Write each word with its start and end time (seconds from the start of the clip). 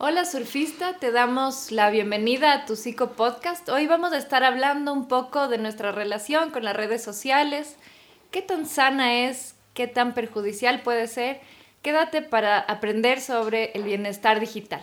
Hola 0.00 0.24
surfista, 0.24 0.96
te 1.00 1.10
damos 1.10 1.72
la 1.72 1.90
bienvenida 1.90 2.52
a 2.52 2.66
tu 2.66 2.76
Psico 2.76 3.14
Podcast. 3.14 3.68
Hoy 3.68 3.88
vamos 3.88 4.12
a 4.12 4.18
estar 4.18 4.44
hablando 4.44 4.92
un 4.92 5.08
poco 5.08 5.48
de 5.48 5.58
nuestra 5.58 5.90
relación 5.90 6.52
con 6.52 6.62
las 6.62 6.76
redes 6.76 7.02
sociales, 7.02 7.74
qué 8.30 8.40
tan 8.40 8.66
sana 8.66 9.24
es, 9.24 9.56
qué 9.74 9.88
tan 9.88 10.14
perjudicial 10.14 10.82
puede 10.82 11.08
ser. 11.08 11.40
Quédate 11.82 12.22
para 12.22 12.60
aprender 12.60 13.20
sobre 13.20 13.72
el 13.72 13.82
bienestar 13.82 14.38
digital. 14.38 14.82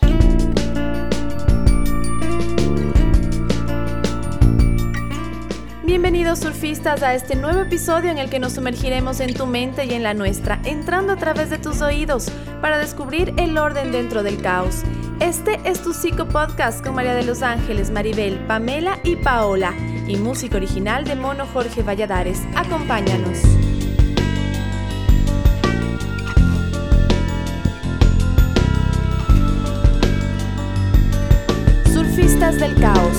Bienvenidos 5.86 6.40
surfistas 6.40 7.04
a 7.04 7.14
este 7.14 7.36
nuevo 7.36 7.62
episodio 7.62 8.12
en 8.12 8.18
el 8.18 8.30
que 8.30 8.40
nos 8.40 8.54
sumergiremos 8.54 9.22
en 9.22 9.34
tu 9.34 9.46
mente 9.46 9.86
y 9.86 9.94
en 9.94 10.04
la 10.04 10.14
nuestra, 10.14 10.60
entrando 10.66 11.14
a 11.14 11.16
través 11.16 11.50
de 11.50 11.58
tus 11.58 11.82
oídos 11.82 12.30
para 12.60 12.78
descubrir 12.78 13.34
el 13.38 13.58
orden 13.58 13.94
dentro 13.94 14.22
del 14.22 14.42
caos. 14.42 14.84
Este 15.22 15.58
es 15.64 15.82
tu 15.82 15.94
Psico 15.94 16.28
Podcast 16.28 16.84
con 16.84 16.96
María 16.96 17.16
de 17.16 17.24
los 17.24 17.42
Ángeles, 17.42 17.90
Maribel, 17.90 18.38
Pamela 18.48 19.00
y 19.06 19.16
Paola, 19.16 19.74
y 20.08 20.18
música 20.18 20.58
original 20.58 21.06
de 21.06 21.16
Mono 21.16 21.48
Jorge 21.48 21.84
Valladares. 21.84 22.42
Acompáñanos. 22.54 23.40
Surfistas 31.94 32.60
del 32.60 32.76
Caos. 32.76 33.18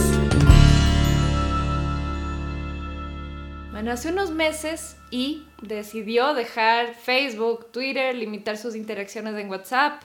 Bueno, 3.72 3.92
hace 3.92 4.10
unos 4.10 4.30
meses 4.32 4.98
y 5.10 5.46
decidió 5.62 6.34
dejar 6.34 6.94
Facebook, 6.94 7.72
Twitter, 7.72 8.14
limitar 8.14 8.58
sus 8.58 8.76
interacciones 8.76 9.34
en 9.36 9.48
WhatsApp 9.48 10.02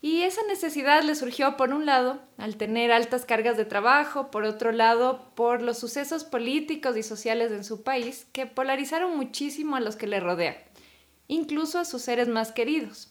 y 0.00 0.22
esa 0.22 0.42
necesidad 0.46 1.02
le 1.02 1.16
surgió, 1.16 1.56
por 1.56 1.72
un 1.72 1.84
lado, 1.84 2.20
al 2.36 2.56
tener 2.56 2.92
altas 2.92 3.24
cargas 3.24 3.56
de 3.56 3.64
trabajo, 3.64 4.30
por 4.30 4.44
otro 4.44 4.70
lado, 4.70 5.32
por 5.34 5.60
los 5.60 5.78
sucesos 5.78 6.22
políticos 6.22 6.96
y 6.96 7.02
sociales 7.02 7.50
en 7.50 7.64
su 7.64 7.82
país 7.82 8.26
que 8.32 8.46
polarizaron 8.46 9.16
muchísimo 9.16 9.74
a 9.74 9.80
los 9.80 9.96
que 9.96 10.06
le 10.06 10.20
rodean, 10.20 10.54
incluso 11.26 11.80
a 11.80 11.84
sus 11.84 12.02
seres 12.02 12.28
más 12.28 12.52
queridos. 12.52 13.10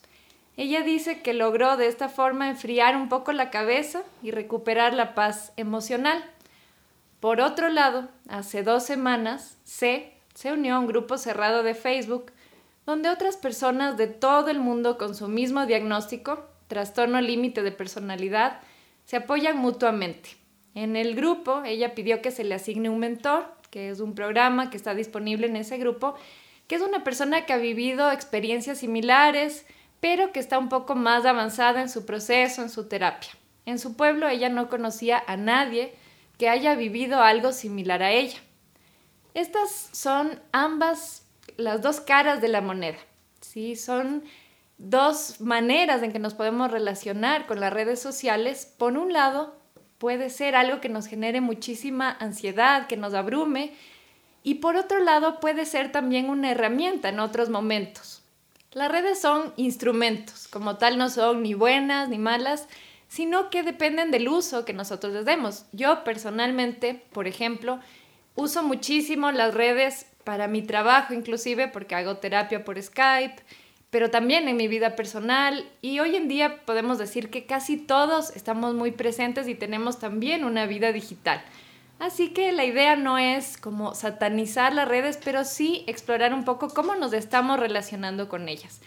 Ella 0.55 0.81
dice 0.81 1.21
que 1.21 1.33
logró 1.33 1.75
de 1.75 1.87
esta 1.87 2.07
forma 2.07 2.49
enfriar 2.49 2.95
un 2.95 3.09
poco 3.09 3.33
la 3.33 3.51
cabeza 3.51 4.03
y 4.23 4.31
recuperar 4.31 4.93
la 4.93 5.13
paz 5.13 5.51
emocional. 5.57 6.23
Por 7.19 7.41
otro 7.41 7.67
lado, 7.69 8.07
hace 8.29 8.63
dos 8.63 8.83
semanas, 8.83 9.57
C 9.65 10.13
se 10.33 10.53
unió 10.53 10.75
a 10.75 10.79
un 10.79 10.87
grupo 10.87 11.17
cerrado 11.17 11.63
de 11.63 11.75
Facebook 11.75 12.31
donde 12.85 13.09
otras 13.09 13.35
personas 13.35 13.97
de 13.97 14.07
todo 14.07 14.49
el 14.49 14.59
mundo 14.59 14.97
con 14.97 15.13
su 15.13 15.27
mismo 15.27 15.65
diagnóstico 15.65 16.45
trastorno 16.67 17.21
límite 17.21 17.63
de 17.63 17.71
personalidad, 17.71 18.59
se 19.05 19.17
apoyan 19.17 19.57
mutuamente. 19.57 20.31
En 20.75 20.95
el 20.95 21.15
grupo, 21.15 21.63
ella 21.65 21.95
pidió 21.95 22.21
que 22.21 22.31
se 22.31 22.43
le 22.43 22.55
asigne 22.55 22.89
un 22.89 22.99
mentor, 22.99 23.45
que 23.71 23.89
es 23.89 23.99
un 23.99 24.13
programa 24.13 24.69
que 24.69 24.77
está 24.77 24.93
disponible 24.93 25.47
en 25.47 25.55
ese 25.55 25.77
grupo, 25.77 26.15
que 26.67 26.75
es 26.75 26.81
una 26.81 27.03
persona 27.03 27.45
que 27.45 27.53
ha 27.53 27.57
vivido 27.57 28.11
experiencias 28.11 28.79
similares, 28.79 29.65
pero 29.99 30.31
que 30.31 30.39
está 30.39 30.59
un 30.59 30.69
poco 30.69 30.95
más 30.95 31.25
avanzada 31.25 31.81
en 31.81 31.89
su 31.89 32.05
proceso, 32.05 32.61
en 32.61 32.69
su 32.69 32.87
terapia. 32.87 33.29
En 33.65 33.79
su 33.79 33.95
pueblo 33.95 34.27
ella 34.27 34.49
no 34.49 34.69
conocía 34.69 35.23
a 35.25 35.37
nadie 35.37 35.93
que 36.37 36.49
haya 36.49 36.75
vivido 36.75 37.21
algo 37.21 37.51
similar 37.51 38.03
a 38.03 38.11
ella. 38.11 38.37
Estas 39.33 39.89
son 39.91 40.39
ambas 40.51 41.23
las 41.57 41.81
dos 41.81 41.99
caras 41.99 42.41
de 42.41 42.47
la 42.47 42.61
moneda. 42.61 42.97
Sí, 43.41 43.75
son 43.75 44.23
dos 44.77 45.41
maneras 45.41 46.03
en 46.03 46.11
que 46.11 46.19
nos 46.19 46.33
podemos 46.33 46.71
relacionar 46.71 47.47
con 47.47 47.59
las 47.59 47.73
redes 47.73 47.99
sociales. 47.99 48.73
Por 48.77 48.97
un 48.97 49.13
lado, 49.13 49.55
puede 49.97 50.29
ser 50.29 50.55
algo 50.55 50.79
que 50.81 50.89
nos 50.89 51.07
genere 51.07 51.41
muchísima 51.41 52.15
ansiedad, 52.19 52.87
que 52.87 52.97
nos 52.97 53.13
abrume, 53.13 53.73
y 54.43 54.55
por 54.55 54.77
otro 54.77 54.99
lado, 54.99 55.39
puede 55.39 55.65
ser 55.65 55.91
también 55.91 56.29
una 56.29 56.51
herramienta 56.51 57.09
en 57.09 57.19
otros 57.19 57.49
momentos. 57.49 58.23
Las 58.71 58.91
redes 58.91 59.19
son 59.19 59.53
instrumentos, 59.57 60.47
como 60.47 60.77
tal 60.77 60.97
no 60.97 61.09
son 61.09 61.43
ni 61.43 61.53
buenas 61.53 62.07
ni 62.07 62.17
malas, 62.17 62.67
sino 63.07 63.49
que 63.49 63.63
dependen 63.63 64.11
del 64.11 64.29
uso 64.29 64.65
que 64.65 64.73
nosotros 64.73 65.13
les 65.13 65.25
demos. 65.25 65.65
Yo 65.71 66.03
personalmente, 66.03 67.03
por 67.11 67.27
ejemplo, 67.27 67.79
uso 68.35 68.63
muchísimo 68.63 69.31
las 69.31 69.53
redes 69.53 70.05
para 70.23 70.47
mi 70.47 70.61
trabajo, 70.61 71.13
inclusive 71.13 71.67
porque 71.67 71.95
hago 71.95 72.17
terapia 72.17 72.63
por 72.63 72.81
Skype, 72.81 73.41
pero 73.89 74.09
también 74.11 74.47
en 74.47 74.57
mi 74.57 74.67
vida 74.67 74.95
personal 74.95 75.65
y 75.81 75.99
hoy 75.99 76.15
en 76.15 76.27
día 76.27 76.65
podemos 76.65 76.97
decir 76.97 77.29
que 77.29 77.45
casi 77.45 77.77
todos 77.77 78.35
estamos 78.35 78.73
muy 78.73 78.91
presentes 78.91 79.47
y 79.47 79.55
tenemos 79.55 79.99
también 79.99 80.43
una 80.43 80.65
vida 80.65 80.91
digital. 80.91 81.41
Así 81.99 82.29
que 82.29 82.51
la 82.51 82.65
idea 82.65 82.95
no 82.95 83.17
es 83.17 83.57
como 83.57 83.95
satanizar 83.95 84.73
las 84.73 84.87
redes, 84.87 85.17
pero 85.23 85.43
sí 85.43 85.83
explorar 85.87 86.33
un 86.33 86.43
poco 86.43 86.69
cómo 86.69 86.95
nos 86.95 87.13
estamos 87.13 87.59
relacionando 87.59 88.29
con 88.29 88.49
ellas. 88.49 88.81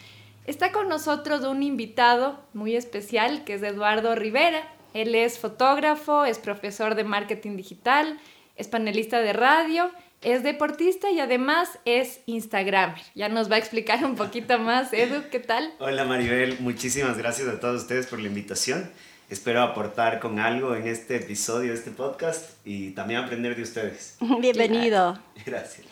Está 0.47 0.71
con 0.71 0.89
nosotros 0.89 1.45
un 1.45 1.63
invitado 1.63 2.39
muy 2.55 2.77
especial 2.77 3.45
que 3.45 3.55
es 3.55 3.63
Eduardo 3.63 4.15
Rivera. 4.15 4.63
Él 4.95 5.15
es 5.15 5.39
fotógrafo, 5.39 6.25
es 6.25 6.39
profesor 6.39 6.95
de 6.95 7.05
marketing 7.05 7.57
digital, 7.57 8.19
es 8.57 8.69
panelista 8.69 9.21
de 9.21 9.33
radio 9.33 9.91
es 10.23 10.43
deportista 10.43 11.11
y 11.11 11.21
además 11.21 11.79
es 11.85 12.21
Instagramer. 12.27 13.01
Ya 13.15 13.29
nos 13.29 13.51
va 13.51 13.57
a 13.57 13.59
explicar 13.59 14.05
un 14.05 14.17
poquito 14.17 14.59
más. 14.59 14.93
Edu, 14.93 15.23
¿qué 15.31 15.41
tal? 15.41 15.73
Hola 15.79 16.05
Maribel, 16.05 16.59
muchísimas 16.61 17.17
gracias 17.17 17.49
a 17.49 17.59
todos 17.59 17.83
ustedes 17.83 18.07
por 18.07 18.21
la 18.21 18.29
invitación. 18.29 18.91
Espero 19.31 19.63
aportar 19.63 20.19
con 20.19 20.41
algo 20.41 20.75
en 20.75 20.89
este 20.89 21.17
episodio 21.17 21.71
de 21.71 21.79
este 21.79 21.93
podcast 21.93 22.51
y 22.65 22.91
también 22.91 23.21
aprender 23.21 23.57
de 23.57 23.63
ustedes. 23.63 24.17
Bienvenido. 24.41 25.19
Gracias. 25.47 25.87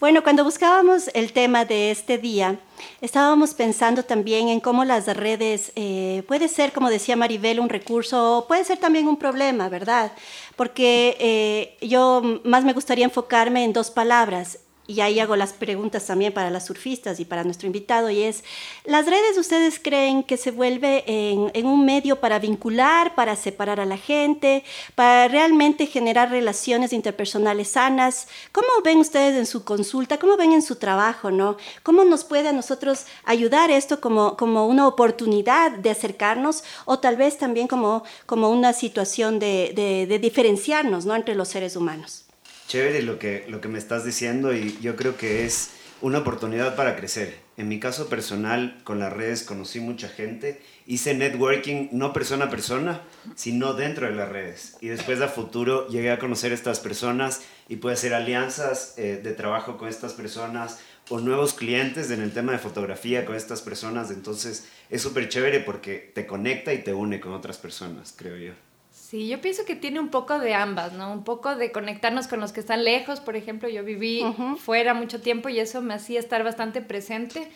Bueno, 0.00 0.22
cuando 0.22 0.44
buscábamos 0.44 1.10
el 1.12 1.32
tema 1.32 1.64
de 1.64 1.90
este 1.90 2.18
día, 2.18 2.60
estábamos 3.00 3.52
pensando 3.52 4.04
también 4.04 4.48
en 4.48 4.60
cómo 4.60 4.84
las 4.84 5.08
redes 5.08 5.72
eh, 5.74 6.22
puede 6.28 6.46
ser, 6.46 6.72
como 6.72 6.88
decía 6.88 7.16
Maribel, 7.16 7.58
un 7.58 7.68
recurso, 7.68 8.44
puede 8.46 8.62
ser 8.64 8.78
también 8.78 9.08
un 9.08 9.16
problema, 9.16 9.68
¿verdad? 9.68 10.12
Porque 10.58 11.16
eh, 11.20 11.86
yo 11.86 12.40
más 12.42 12.64
me 12.64 12.72
gustaría 12.72 13.04
enfocarme 13.04 13.62
en 13.62 13.72
dos 13.72 13.92
palabras, 13.92 14.58
y 14.88 15.02
ahí 15.02 15.20
hago 15.20 15.36
las 15.36 15.52
preguntas 15.52 16.06
también 16.06 16.32
para 16.32 16.48
las 16.48 16.64
surfistas 16.64 17.20
y 17.20 17.26
para 17.26 17.44
nuestro 17.44 17.66
invitado, 17.66 18.08
y 18.08 18.22
es, 18.22 18.42
¿las 18.86 19.04
redes 19.04 19.36
ustedes 19.36 19.78
creen 19.78 20.22
que 20.22 20.38
se 20.38 20.50
vuelve 20.50 21.04
en, 21.06 21.66
un 21.66 21.84
medio 21.84 22.20
para 22.20 22.38
vincular, 22.38 23.14
para 23.14 23.36
separar 23.36 23.80
a 23.80 23.84
la 23.84 23.98
gente, 23.98 24.64
para 24.94 25.28
realmente 25.28 25.86
generar 25.86 26.30
relaciones 26.30 26.94
interpersonales 26.94 27.68
sanas? 27.68 28.28
¿Cómo 28.50 28.68
ven 28.82 28.98
ustedes 28.98 29.36
en 29.36 29.44
su 29.44 29.62
consulta? 29.62 30.18
¿Cómo 30.18 30.38
ven 30.38 30.52
en 30.52 30.62
su 30.62 30.76
trabajo? 30.76 31.30
¿no? 31.30 31.58
¿Cómo 31.82 32.04
nos 32.04 32.24
puede 32.24 32.48
a 32.48 32.52
nosotros 32.52 33.04
ayudar 33.24 33.70
esto 33.70 34.00
como, 34.00 34.38
como 34.38 34.66
una 34.66 34.86
oportunidad 34.86 35.70
de 35.72 35.90
acercarnos 35.90 36.64
o 36.86 36.98
tal 36.98 37.16
vez 37.16 37.36
también 37.36 37.68
como, 37.68 38.04
como 38.24 38.48
una 38.48 38.72
situación 38.72 39.38
de, 39.38 40.06
de, 40.08 40.18
diferenciarnos 40.18 41.04
¿no? 41.04 41.14
entre 41.14 41.34
los 41.34 41.48
seres 41.48 41.76
humanos? 41.76 42.27
Chévere 42.68 43.00
lo 43.00 43.18
que, 43.18 43.46
lo 43.48 43.62
que 43.62 43.68
me 43.68 43.78
estás 43.78 44.04
diciendo 44.04 44.52
y 44.54 44.78
yo 44.82 44.94
creo 44.94 45.16
que 45.16 45.46
es 45.46 45.70
una 46.02 46.18
oportunidad 46.18 46.76
para 46.76 46.96
crecer. 46.96 47.38
En 47.56 47.66
mi 47.66 47.80
caso 47.80 48.10
personal, 48.10 48.78
con 48.84 48.98
las 48.98 49.10
redes 49.10 49.42
conocí 49.42 49.80
mucha 49.80 50.06
gente, 50.10 50.60
hice 50.86 51.14
networking 51.14 51.88
no 51.92 52.12
persona 52.12 52.44
a 52.44 52.50
persona, 52.50 53.00
sino 53.36 53.72
dentro 53.72 54.06
de 54.06 54.14
las 54.14 54.28
redes. 54.28 54.76
Y 54.82 54.88
después 54.88 55.22
a 55.22 55.28
futuro 55.28 55.88
llegué 55.88 56.10
a 56.10 56.18
conocer 56.18 56.52
estas 56.52 56.78
personas 56.78 57.40
y 57.70 57.76
pude 57.76 57.94
hacer 57.94 58.12
alianzas 58.12 58.92
eh, 58.98 59.18
de 59.24 59.32
trabajo 59.32 59.78
con 59.78 59.88
estas 59.88 60.12
personas 60.12 60.78
o 61.08 61.20
nuevos 61.20 61.54
clientes 61.54 62.10
en 62.10 62.20
el 62.20 62.32
tema 62.32 62.52
de 62.52 62.58
fotografía 62.58 63.24
con 63.24 63.34
estas 63.34 63.62
personas. 63.62 64.10
Entonces 64.10 64.68
es 64.90 65.00
súper 65.00 65.30
chévere 65.30 65.60
porque 65.60 66.12
te 66.14 66.26
conecta 66.26 66.74
y 66.74 66.82
te 66.82 66.92
une 66.92 67.18
con 67.18 67.32
otras 67.32 67.56
personas, 67.56 68.14
creo 68.14 68.36
yo. 68.36 68.67
Sí, 69.08 69.26
yo 69.26 69.40
pienso 69.40 69.64
que 69.64 69.74
tiene 69.74 70.00
un 70.00 70.10
poco 70.10 70.38
de 70.38 70.52
ambas, 70.52 70.92
¿no? 70.92 71.10
Un 71.10 71.24
poco 71.24 71.56
de 71.56 71.72
conectarnos 71.72 72.28
con 72.28 72.40
los 72.40 72.52
que 72.52 72.60
están 72.60 72.84
lejos, 72.84 73.20
por 73.20 73.36
ejemplo, 73.36 73.66
yo 73.66 73.82
viví 73.82 74.22
fuera 74.58 74.92
mucho 74.92 75.22
tiempo 75.22 75.48
y 75.48 75.58
eso 75.58 75.80
me 75.80 75.94
hacía 75.94 76.20
estar 76.20 76.44
bastante 76.44 76.82
presente, 76.82 77.48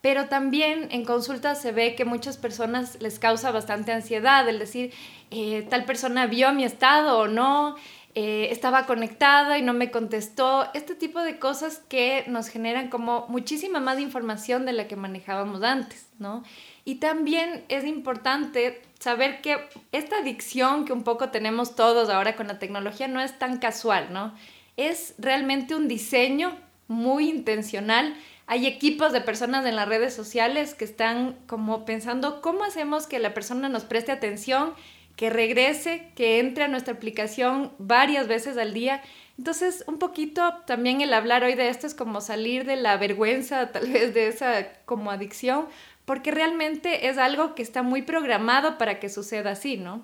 pero 0.00 0.26
también 0.26 0.88
en 0.90 1.04
consultas 1.04 1.62
se 1.62 1.70
ve 1.70 1.94
que 1.94 2.04
muchas 2.04 2.36
personas 2.36 3.00
les 3.00 3.20
causa 3.20 3.52
bastante 3.52 3.92
ansiedad 3.92 4.48
el 4.48 4.58
decir, 4.58 4.92
eh, 5.30 5.64
tal 5.70 5.84
persona 5.84 6.26
vio 6.26 6.52
mi 6.52 6.64
estado 6.64 7.16
o 7.20 7.28
no, 7.28 7.76
eh, 8.16 8.48
estaba 8.50 8.84
conectada 8.84 9.56
y 9.56 9.62
no 9.62 9.74
me 9.74 9.92
contestó, 9.92 10.66
este 10.74 10.96
tipo 10.96 11.20
de 11.20 11.38
cosas 11.38 11.80
que 11.88 12.24
nos 12.26 12.48
generan 12.48 12.88
como 12.88 13.24
muchísima 13.28 13.78
más 13.78 14.00
información 14.00 14.66
de 14.66 14.72
la 14.72 14.88
que 14.88 14.96
manejábamos 14.96 15.62
antes, 15.62 16.08
¿no? 16.18 16.42
Y 16.88 16.94
también 16.94 17.64
es 17.68 17.84
importante 17.84 18.80
saber 18.98 19.42
que 19.42 19.58
esta 19.92 20.16
adicción 20.20 20.86
que 20.86 20.94
un 20.94 21.04
poco 21.04 21.28
tenemos 21.28 21.76
todos 21.76 22.08
ahora 22.08 22.34
con 22.34 22.48
la 22.48 22.58
tecnología 22.58 23.08
no 23.08 23.20
es 23.20 23.38
tan 23.38 23.58
casual, 23.58 24.12
¿no? 24.12 24.34
Es 24.78 25.14
realmente 25.18 25.74
un 25.74 25.86
diseño 25.86 26.56
muy 26.88 27.28
intencional 27.28 28.16
hay 28.50 28.66
equipos 28.66 29.12
de 29.12 29.20
personas 29.20 29.66
en 29.66 29.76
las 29.76 29.86
redes 29.86 30.14
sociales 30.14 30.72
que 30.72 30.86
están 30.86 31.36
como 31.46 31.84
pensando 31.84 32.40
cómo 32.40 32.64
hacemos 32.64 33.06
que 33.06 33.18
la 33.18 33.34
persona 33.34 33.68
nos 33.68 33.84
preste 33.84 34.10
atención, 34.10 34.72
que 35.16 35.28
regrese, 35.28 36.10
que 36.16 36.38
entre 36.38 36.64
a 36.64 36.68
nuestra 36.68 36.94
aplicación 36.94 37.72
varias 37.76 38.26
veces 38.26 38.56
al 38.56 38.72
día. 38.72 39.02
Entonces, 39.36 39.84
un 39.86 39.98
poquito 39.98 40.54
también 40.66 41.02
el 41.02 41.12
hablar 41.12 41.44
hoy 41.44 41.56
de 41.56 41.68
esto 41.68 41.86
es 41.86 41.94
como 41.94 42.22
salir 42.22 42.64
de 42.64 42.76
la 42.76 42.96
vergüenza, 42.96 43.70
tal 43.72 43.92
vez 43.92 44.14
de 44.14 44.28
esa 44.28 44.66
como 44.86 45.10
adicción, 45.10 45.66
porque 46.08 46.30
realmente 46.30 47.08
es 47.08 47.18
algo 47.18 47.54
que 47.54 47.62
está 47.62 47.82
muy 47.82 48.00
programado 48.00 48.78
para 48.78 48.98
que 48.98 49.10
suceda 49.10 49.50
así, 49.50 49.76
¿no? 49.76 50.00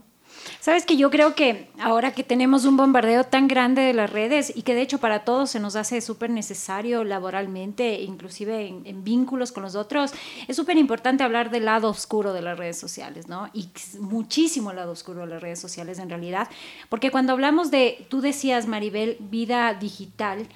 Sabes 0.61 0.85
que 0.85 0.99
yo 0.99 1.11
creo 1.11 1.35
que 1.35 1.71
ahora 1.81 2.12
que 2.12 2.23
tenemos 2.23 2.67
un 2.67 2.77
bombardeo 2.77 3.25
tan 3.25 3.49
grande 3.49 3.81
de 3.81 3.95
las 3.95 4.11
redes 4.11 4.53
y 4.55 4.62
que 4.62 4.75
de 4.75 4.83
hecho 4.83 4.99
para 4.99 5.25
todos 5.25 5.51
se 5.51 5.61
nos 5.61 5.77
hace 5.77 6.03
súper 6.03 6.29
necesario 6.29 7.05
laboralmente, 7.05 8.03
inclusive 8.03 8.67
en, 8.67 9.03
vínculos 9.03 9.51
con 9.51 9.62
los 9.62 9.77
otros, 9.77 10.12
es 10.47 10.55
súper 10.55 10.77
importante 10.77 11.25
hablar 11.25 11.51
del 11.51 11.65
lado 11.65 11.89
oscuro 11.89 12.35
de 12.35 12.43
las 12.43 12.59
redes 12.59 12.77
sociales, 12.77 13.27
¿no? 13.27 13.49
Y 13.55 13.71
muchísimo 13.99 14.75
lado 14.75 14.93
oscuro 14.93 15.21
de 15.21 15.29
las 15.29 15.43
redes 15.43 15.59
sociales 15.59 15.99
en 15.99 16.11
realidad, 16.11 16.50
porque 16.91 17.11
cuando 17.11 17.33
hablamos 17.33 17.71
de, 17.71 18.07
tú 18.11 18.21
decías, 18.21 18.67
Maribel, 18.67 19.17
vida 19.21 19.73
digital, 19.73 20.49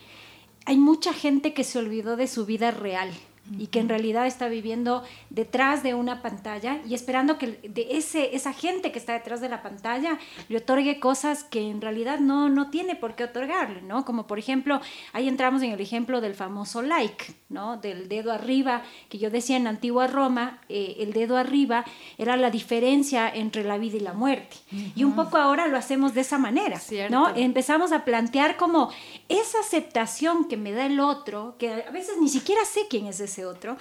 hay 0.67 0.77
mucha 0.77 1.15
gente 1.15 1.55
que 1.55 1.65
se 1.65 1.79
olvidó 1.79 2.17
de 2.17 2.27
su 2.27 2.45
vida 2.45 2.71
real 2.71 3.11
y 3.57 3.69
que 3.69 3.81
en 3.81 3.89
realidad 3.89 4.27
está 4.27 4.49
viviendo 4.49 5.03
detrás 5.31 5.83
de 5.83 5.95
una 5.95 6.23
pantalla 6.23 6.81
y 6.87 6.95
esperando 6.95 7.39
que 7.39 7.59
de 7.63 7.89
ese, 7.91 8.35
esa 8.37 8.53
gente 8.53 8.93
que 8.93 8.99
está 8.99 9.13
detrás 9.15 9.41
de 9.41 9.49
la 9.49 9.63
pantalla 9.63 10.19
le 10.49 10.59
otorgue 10.59 11.01
cosas 11.01 11.45
que 11.45 11.71
en 11.71 11.81
realidad 11.81 12.19
no, 12.19 12.49
no 12.49 12.71
tiene 12.71 12.97
por 12.97 13.15
qué 13.15 13.25
otorgarle, 13.25 13.83
¿no? 13.83 14.05
Como 14.05 14.27
por 14.27 14.39
ejemplo, 14.39 14.81
ahí 15.13 15.29
entramos 15.29 15.63
en 15.63 15.73
el 15.73 15.81
ejemplo 15.81 16.21
del 16.21 16.35
famoso 16.35 16.83
like, 16.83 17.35
¿no? 17.49 17.77
Del 17.77 18.09
dedo 18.09 18.33
arriba, 18.33 18.83
que 19.09 19.19
yo 19.19 19.31
decía 19.31 19.57
en 19.57 19.67
antigua 19.67 20.07
Roma, 20.07 20.61
eh, 20.69 20.97
el 21.01 21.13
dedo 21.13 21.37
arriba 21.37 21.85
era 22.19 22.37
la 22.37 22.51
diferencia 22.51 23.29
entre 23.29 23.65
la 23.65 23.79
vida 23.79 23.97
y 23.97 24.01
la 24.01 24.13
muerte. 24.13 24.57
Y 24.95 25.05
un 25.05 25.15
poco 25.15 25.39
ahora 25.39 25.67
lo 25.69 25.77
hacemos 25.77 26.15
de 26.15 26.21
esa 26.21 26.39
manera, 26.39 26.81
¿no? 27.11 27.35
Empezamos 27.35 27.93
a 27.93 28.05
plantear 28.05 28.57
como 28.57 28.91
esa 29.29 29.61
aceptación 29.61 30.49
que 30.49 30.57
me 30.57 30.73
da 30.73 30.87
el 30.87 31.01
otro, 31.01 31.57
que 31.59 31.73
a 31.73 31.91
veces 31.91 32.17
ni 32.21 32.29
siquiera 32.29 32.65
sé 32.65 32.87
quién 32.89 33.07
es 33.07 33.21
ese 33.21 33.38
otro, 33.45 33.77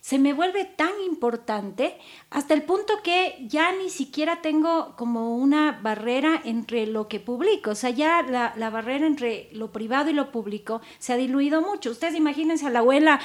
se 0.00 0.18
me 0.18 0.32
vuelve 0.32 0.64
tan 0.64 0.92
importante 1.04 1.98
hasta 2.30 2.54
el 2.54 2.62
punto 2.62 3.02
que 3.02 3.36
ya 3.46 3.72
ni 3.72 3.90
siquiera 3.90 4.40
tengo 4.40 4.94
como 4.96 5.36
una 5.36 5.78
barrera 5.82 6.40
entre 6.44 6.86
lo 6.86 7.06
que 7.06 7.20
publico. 7.20 7.72
O 7.72 7.74
sea, 7.74 7.90
ya 7.90 8.22
la, 8.22 8.54
la, 8.56 8.70
barrera 8.70 9.06
entre 9.06 9.50
lo 9.52 9.72
privado 9.72 10.08
y 10.08 10.14
lo 10.14 10.32
público 10.32 10.80
se 10.98 11.12
ha 11.12 11.16
diluido 11.16 11.60
mucho. 11.60 11.90
Ustedes 11.90 12.14
imagínense 12.14 12.66
a 12.66 12.70
la 12.70 12.78
abuela 12.78 13.20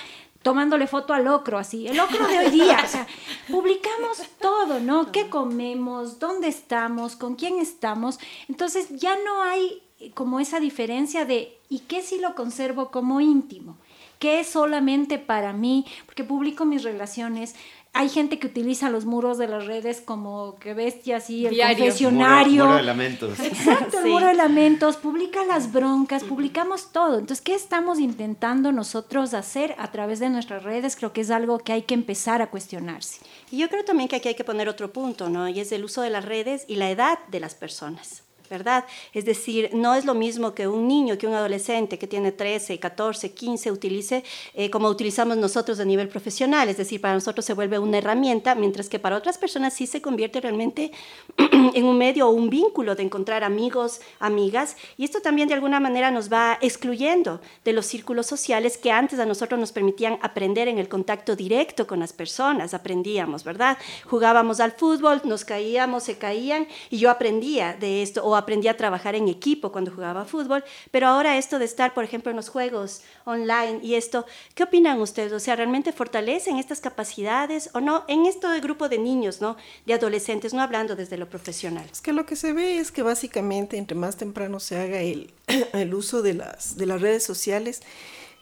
tomándole 0.45 0.85
foto 0.85 1.13
al 1.13 1.25
locro, 1.25 1.57
así, 1.57 1.88
el 1.88 1.97
locro 1.97 2.27
de 2.27 2.38
hoy 2.38 2.51
día. 2.51 2.79
O 2.85 2.88
sea, 2.88 3.07
publicamos 3.49 4.21
todo, 4.39 4.79
¿no? 4.79 5.11
¿Qué 5.11 5.27
comemos? 5.27 6.19
¿Dónde 6.19 6.49
estamos? 6.49 7.15
¿Con 7.15 7.35
quién 7.35 7.57
estamos? 7.57 8.19
Entonces 8.47 8.89
ya 8.91 9.15
no 9.25 9.41
hay 9.41 9.81
como 10.13 10.39
esa 10.39 10.59
diferencia 10.59 11.25
de, 11.25 11.57
¿y 11.67 11.79
qué 11.79 12.03
si 12.03 12.19
lo 12.19 12.35
conservo 12.35 12.91
como 12.91 13.21
íntimo? 13.21 13.77
¿Qué 14.25 14.39
es 14.39 14.48
solamente 14.48 15.19
para 15.19 15.54
mí? 15.54 15.86
Porque 16.07 16.24
publico 16.24 16.66
mis 16.66 16.81
relaciones. 16.81 17.54
Hay 17.94 18.10
gente 18.10 18.39
que 18.39 18.48
utiliza 18.48 18.89
los 18.89 19.06
muros 19.06 19.38
de 19.38 19.48
las 19.48 19.68
redes 19.68 20.01
como 20.01 20.56
que 20.56 20.74
bestia 20.74 21.18
así, 21.18 21.45
el 21.45 21.56
confesionario. 21.56 22.66
Muro, 22.66 22.77
de 22.77 22.81
lamentos. 22.81 23.39
Exacto, 23.39 24.00
el 24.00 24.10
muro 24.10 24.25
de 24.25 24.33
lamentos. 24.33 24.98
Publica 24.98 25.45
las 25.45 25.72
broncas, 25.72 26.24
publicamos 26.24 26.92
todo. 26.92 27.19
Entonces, 27.19 27.42
¿qué 27.42 27.54
estamos 27.54 28.00
intentando 28.00 28.72
nosotros 28.72 29.36
hacer 29.36 29.75
a 29.77 29.92
través 29.92 30.18
de 30.18 30.31
nuestras 30.31 30.63
redes? 30.63 30.95
Creo 30.95 31.13
que 31.13 31.22
es 31.22 31.30
algo 31.30 31.60
que 31.60 31.74
hay 31.74 31.83
que 31.83 31.94
empezar 31.94 32.42
a 32.42 32.48
cuestionarse. 32.48 33.19
Y 33.51 33.57
yo 33.57 33.69
creo 33.69 33.86
también 33.86 34.10
que 34.10 34.16
aquí 34.16 34.30
hay 34.30 34.36
que 34.36 34.44
poner 34.44 34.68
otro 34.68 34.92
punto, 34.92 35.30
¿no? 35.30 35.48
Y 35.48 35.60
es 35.60 35.72
el 35.72 35.86
uso 35.86 36.01
de 36.01 36.10
las 36.10 36.25
redes 36.25 36.66
y 36.68 36.77
la 36.77 36.89
edad 36.89 37.19
de 37.27 37.42
las 37.42 37.54
personas. 37.54 38.25
¿Verdad? 38.50 38.86
Es 39.13 39.25
decir, 39.25 39.69
no 39.74 39.95
es 39.95 40.06
lo 40.06 40.13
mismo 40.13 40.53
que 40.53 40.68
un 40.68 40.88
niño, 40.88 41.18
que 41.18 41.27
un 41.27 41.33
adolescente 41.33 41.97
que 41.97 42.07
tiene 42.07 42.31
13, 42.31 42.80
14, 42.80 43.31
15 43.31 43.71
utilice 43.71 44.24
eh, 44.53 44.69
como 44.69 44.88
utilizamos 44.88 45.38
nosotros 45.38 45.80
a 45.80 45.86
nivel 45.86 46.07
profesional, 46.07 46.69
es 46.69 46.77
decir, 46.77 47.01
para 47.01 47.13
nosotros 47.13 47.45
se 47.45 47.53
vuelve 47.53 47.80
una 47.80 47.97
herramienta, 47.97 48.56
mientras 48.56 48.89
que 48.89 49.00
para 49.00 49.18
otras 49.18 49.38
personas 49.38 49.74
sí 49.74 49.88
se 49.88 50.01
convierte 50.01 50.42
realmente 50.42 50.92
en 51.38 51.86
un 51.86 51.97
medio 51.97 52.27
o 52.27 52.31
un 52.31 52.50
vínculo 52.50 52.95
de 52.95 53.03
encontrar 53.03 53.44
amigos, 53.44 54.01
amigas, 54.19 54.77
y 54.98 55.06
esto 55.06 55.21
también 55.21 55.48
de 55.48 55.53
alguna 55.53 55.80
manera 55.80 56.12
nos 56.12 56.31
va 56.31 56.57
excluyendo 56.62 57.41
de 57.63 57.74
los 57.74 57.86
círculos 57.86 58.27
sociales 58.27 58.77
que 58.77 58.91
antes 58.91 59.19
a 59.19 59.25
nosotros 59.25 59.59
nos 59.59 59.71
permitían 59.71 60.19
aprender 60.21 60.68
en 60.68 60.77
el 60.77 60.89
contacto 60.89 61.36
directo 61.36 61.88
con 61.88 62.00
las 62.00 62.13
personas, 62.13 62.74
aprendíamos, 62.74 63.44
¿verdad? 63.44 63.77
Jugábamos 64.06 64.59
al 64.59 64.71
fútbol, 64.71 65.21
nos 65.24 65.45
caíamos, 65.45 66.03
se 66.03 66.18
caían, 66.18 66.68
y 66.89 66.98
yo 66.98 67.09
aprendía 67.09 67.74
de 67.74 68.01
esto, 68.01 68.24
aprendí 68.37 68.67
a 68.67 68.77
trabajar 68.77 69.15
en 69.15 69.27
equipo 69.27 69.71
cuando 69.71 69.91
jugaba 69.91 70.25
fútbol, 70.25 70.63
pero 70.91 71.07
ahora 71.07 71.37
esto 71.37 71.59
de 71.59 71.65
estar, 71.65 71.93
por 71.93 72.03
ejemplo, 72.03 72.29
en 72.31 72.37
los 72.37 72.49
juegos 72.49 73.01
online 73.25 73.79
y 73.81 73.95
esto, 73.95 74.25
¿qué 74.53 74.63
opinan 74.63 74.99
ustedes? 75.01 75.31
O 75.33 75.39
sea, 75.39 75.55
¿realmente 75.55 75.91
fortalecen 75.91 76.57
estas 76.57 76.81
capacidades 76.81 77.69
o 77.73 77.81
no 77.81 78.03
en 78.07 78.25
esto 78.25 78.49
de 78.49 78.59
grupo 78.59 78.89
de 78.89 78.97
niños, 78.97 79.41
¿no? 79.41 79.57
De 79.85 79.93
adolescentes, 79.93 80.53
no 80.53 80.61
hablando 80.61 80.95
desde 80.95 81.17
lo 81.17 81.29
profesional. 81.29 81.87
Es 81.91 82.01
que 82.01 82.13
lo 82.13 82.25
que 82.25 82.35
se 82.35 82.53
ve 82.53 82.79
es 82.79 82.91
que 82.91 83.03
básicamente 83.03 83.77
entre 83.77 83.95
más 83.95 84.17
temprano 84.17 84.59
se 84.59 84.77
haga 84.77 84.99
el, 84.99 85.31
el 85.73 85.93
uso 85.93 86.21
de 86.21 86.33
las, 86.33 86.77
de 86.77 86.85
las 86.85 87.01
redes 87.01 87.23
sociales, 87.23 87.81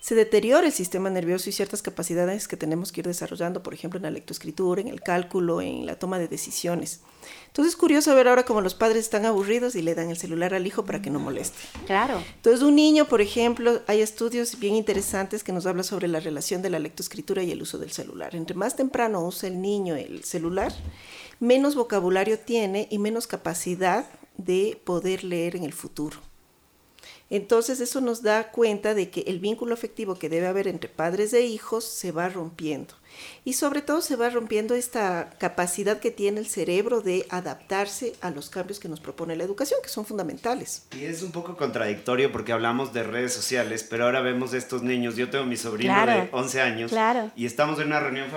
se 0.04 0.16
deteriora 0.16 0.68
el 0.68 0.74
sistema 0.74 1.10
nervioso 1.10 1.50
y 1.50 1.54
ciertas 1.54 1.82
capacidades 1.82 2.50
que 2.50 2.58
tenemos 2.58 2.92
que 2.92 3.00
ir 3.00 3.08
desarrollando, 3.08 3.64
por 3.64 3.74
ejemplo, 3.74 3.98
en 4.00 4.04
la 4.04 4.12
lectoescritura, 4.12 4.82
en 4.82 4.90
el 4.90 5.00
cálculo, 5.00 5.62
en 5.62 5.86
la 5.86 5.96
toma 5.96 6.20
de 6.20 6.28
decisiones. 6.28 7.00
Entonces 7.48 7.76
es 7.76 7.80
curioso 7.80 8.14
ver 8.14 8.28
ahora 8.28 8.44
cómo 8.44 8.60
los 8.60 8.76
padres 8.76 8.98
están 8.98 9.26
aburridos 9.26 9.76
y 9.76 9.82
le 9.82 9.96
dan 9.96 10.10
el 10.10 10.18
celular 10.18 10.54
al 10.54 10.68
hijo 10.68 10.84
para 10.84 11.02
que 11.02 11.10
no 11.10 11.20
moleste. 11.20 11.58
Claro. 11.86 12.22
Entonces 12.36 12.62
un 12.64 12.76
niño, 12.76 13.06
por 13.08 13.22
ejemplo, 13.22 13.82
hay 13.88 14.02
estudios 14.02 14.60
bien 14.60 14.76
interesantes 14.76 15.42
que 15.42 15.54
nos 15.54 15.66
hablan 15.66 15.86
sobre 15.86 16.10
la 16.10 16.20
relación 16.20 16.62
de 16.62 16.70
la 16.70 16.80
lectoescritura 16.80 17.42
y 17.42 17.52
el 17.52 17.62
uso 17.62 17.78
del 17.78 17.94
celular. 17.94 18.36
Entre 18.36 18.58
más 18.58 18.76
temprano 18.76 19.26
usa 19.26 19.48
el 19.48 19.62
niño 19.62 19.96
el 19.96 20.26
celular, 20.26 20.74
menos 21.40 21.76
vocabulario 21.76 22.38
tiene 22.38 22.90
y 22.92 22.98
menos 22.98 23.26
capacidad 23.26 24.06
de 24.36 24.82
poder 24.84 25.24
leer 25.24 25.56
en 25.56 25.64
el 25.64 25.72
futuro. 25.72 26.18
Entonces 27.34 27.80
eso 27.80 28.00
nos 28.00 28.22
da 28.22 28.52
cuenta 28.52 28.94
de 28.94 29.10
que 29.10 29.22
el 29.22 29.40
vínculo 29.40 29.74
afectivo 29.74 30.20
que 30.20 30.30
debe 30.30 30.46
haber 30.46 30.68
entre 30.68 30.88
padres 30.88 31.34
e 31.34 31.42
hijos 31.42 31.84
se 31.84 32.12
va 32.12 32.30
rompiendo. 32.30 32.94
Y 33.46 33.54
sobre 33.54 33.82
todo 33.82 34.02
se 34.02 34.16
va 34.16 34.30
rompiendo 34.30 34.76
esta 34.76 35.30
capacidad 35.38 36.00
que 36.00 36.12
tiene 36.12 36.40
el 36.40 36.48
cerebro 36.48 37.02
de 37.02 37.26
adaptarse 37.30 38.14
a 38.22 38.30
los 38.30 38.50
cambios 38.50 38.80
que 38.80 38.88
nos 38.88 39.00
propone 39.00 39.36
la 39.36 39.44
educación, 39.44 39.80
que 39.84 39.90
son 39.90 40.06
fundamentales. 40.06 40.86
Y 40.98 41.06
es 41.06 41.22
un 41.24 41.32
poco 41.32 41.58
contradictorio 41.58 42.32
porque 42.32 42.54
hablamos 42.54 42.94
de 42.94 43.04
redes 43.04 43.34
sociales, 43.34 43.86
pero 43.90 44.06
ahora 44.06 44.22
vemos 44.22 44.54
estos 44.54 44.84
niños. 44.84 45.16
Yo 45.16 45.30
tengo 45.30 45.46
mi 45.46 45.58
sobrino 45.58 46.06
de 46.06 46.30
11 46.32 46.62
años 46.62 46.92
y 47.36 47.46
estamos 47.46 47.80
en 47.80 47.88
una 47.88 48.00
reunión 48.00 48.28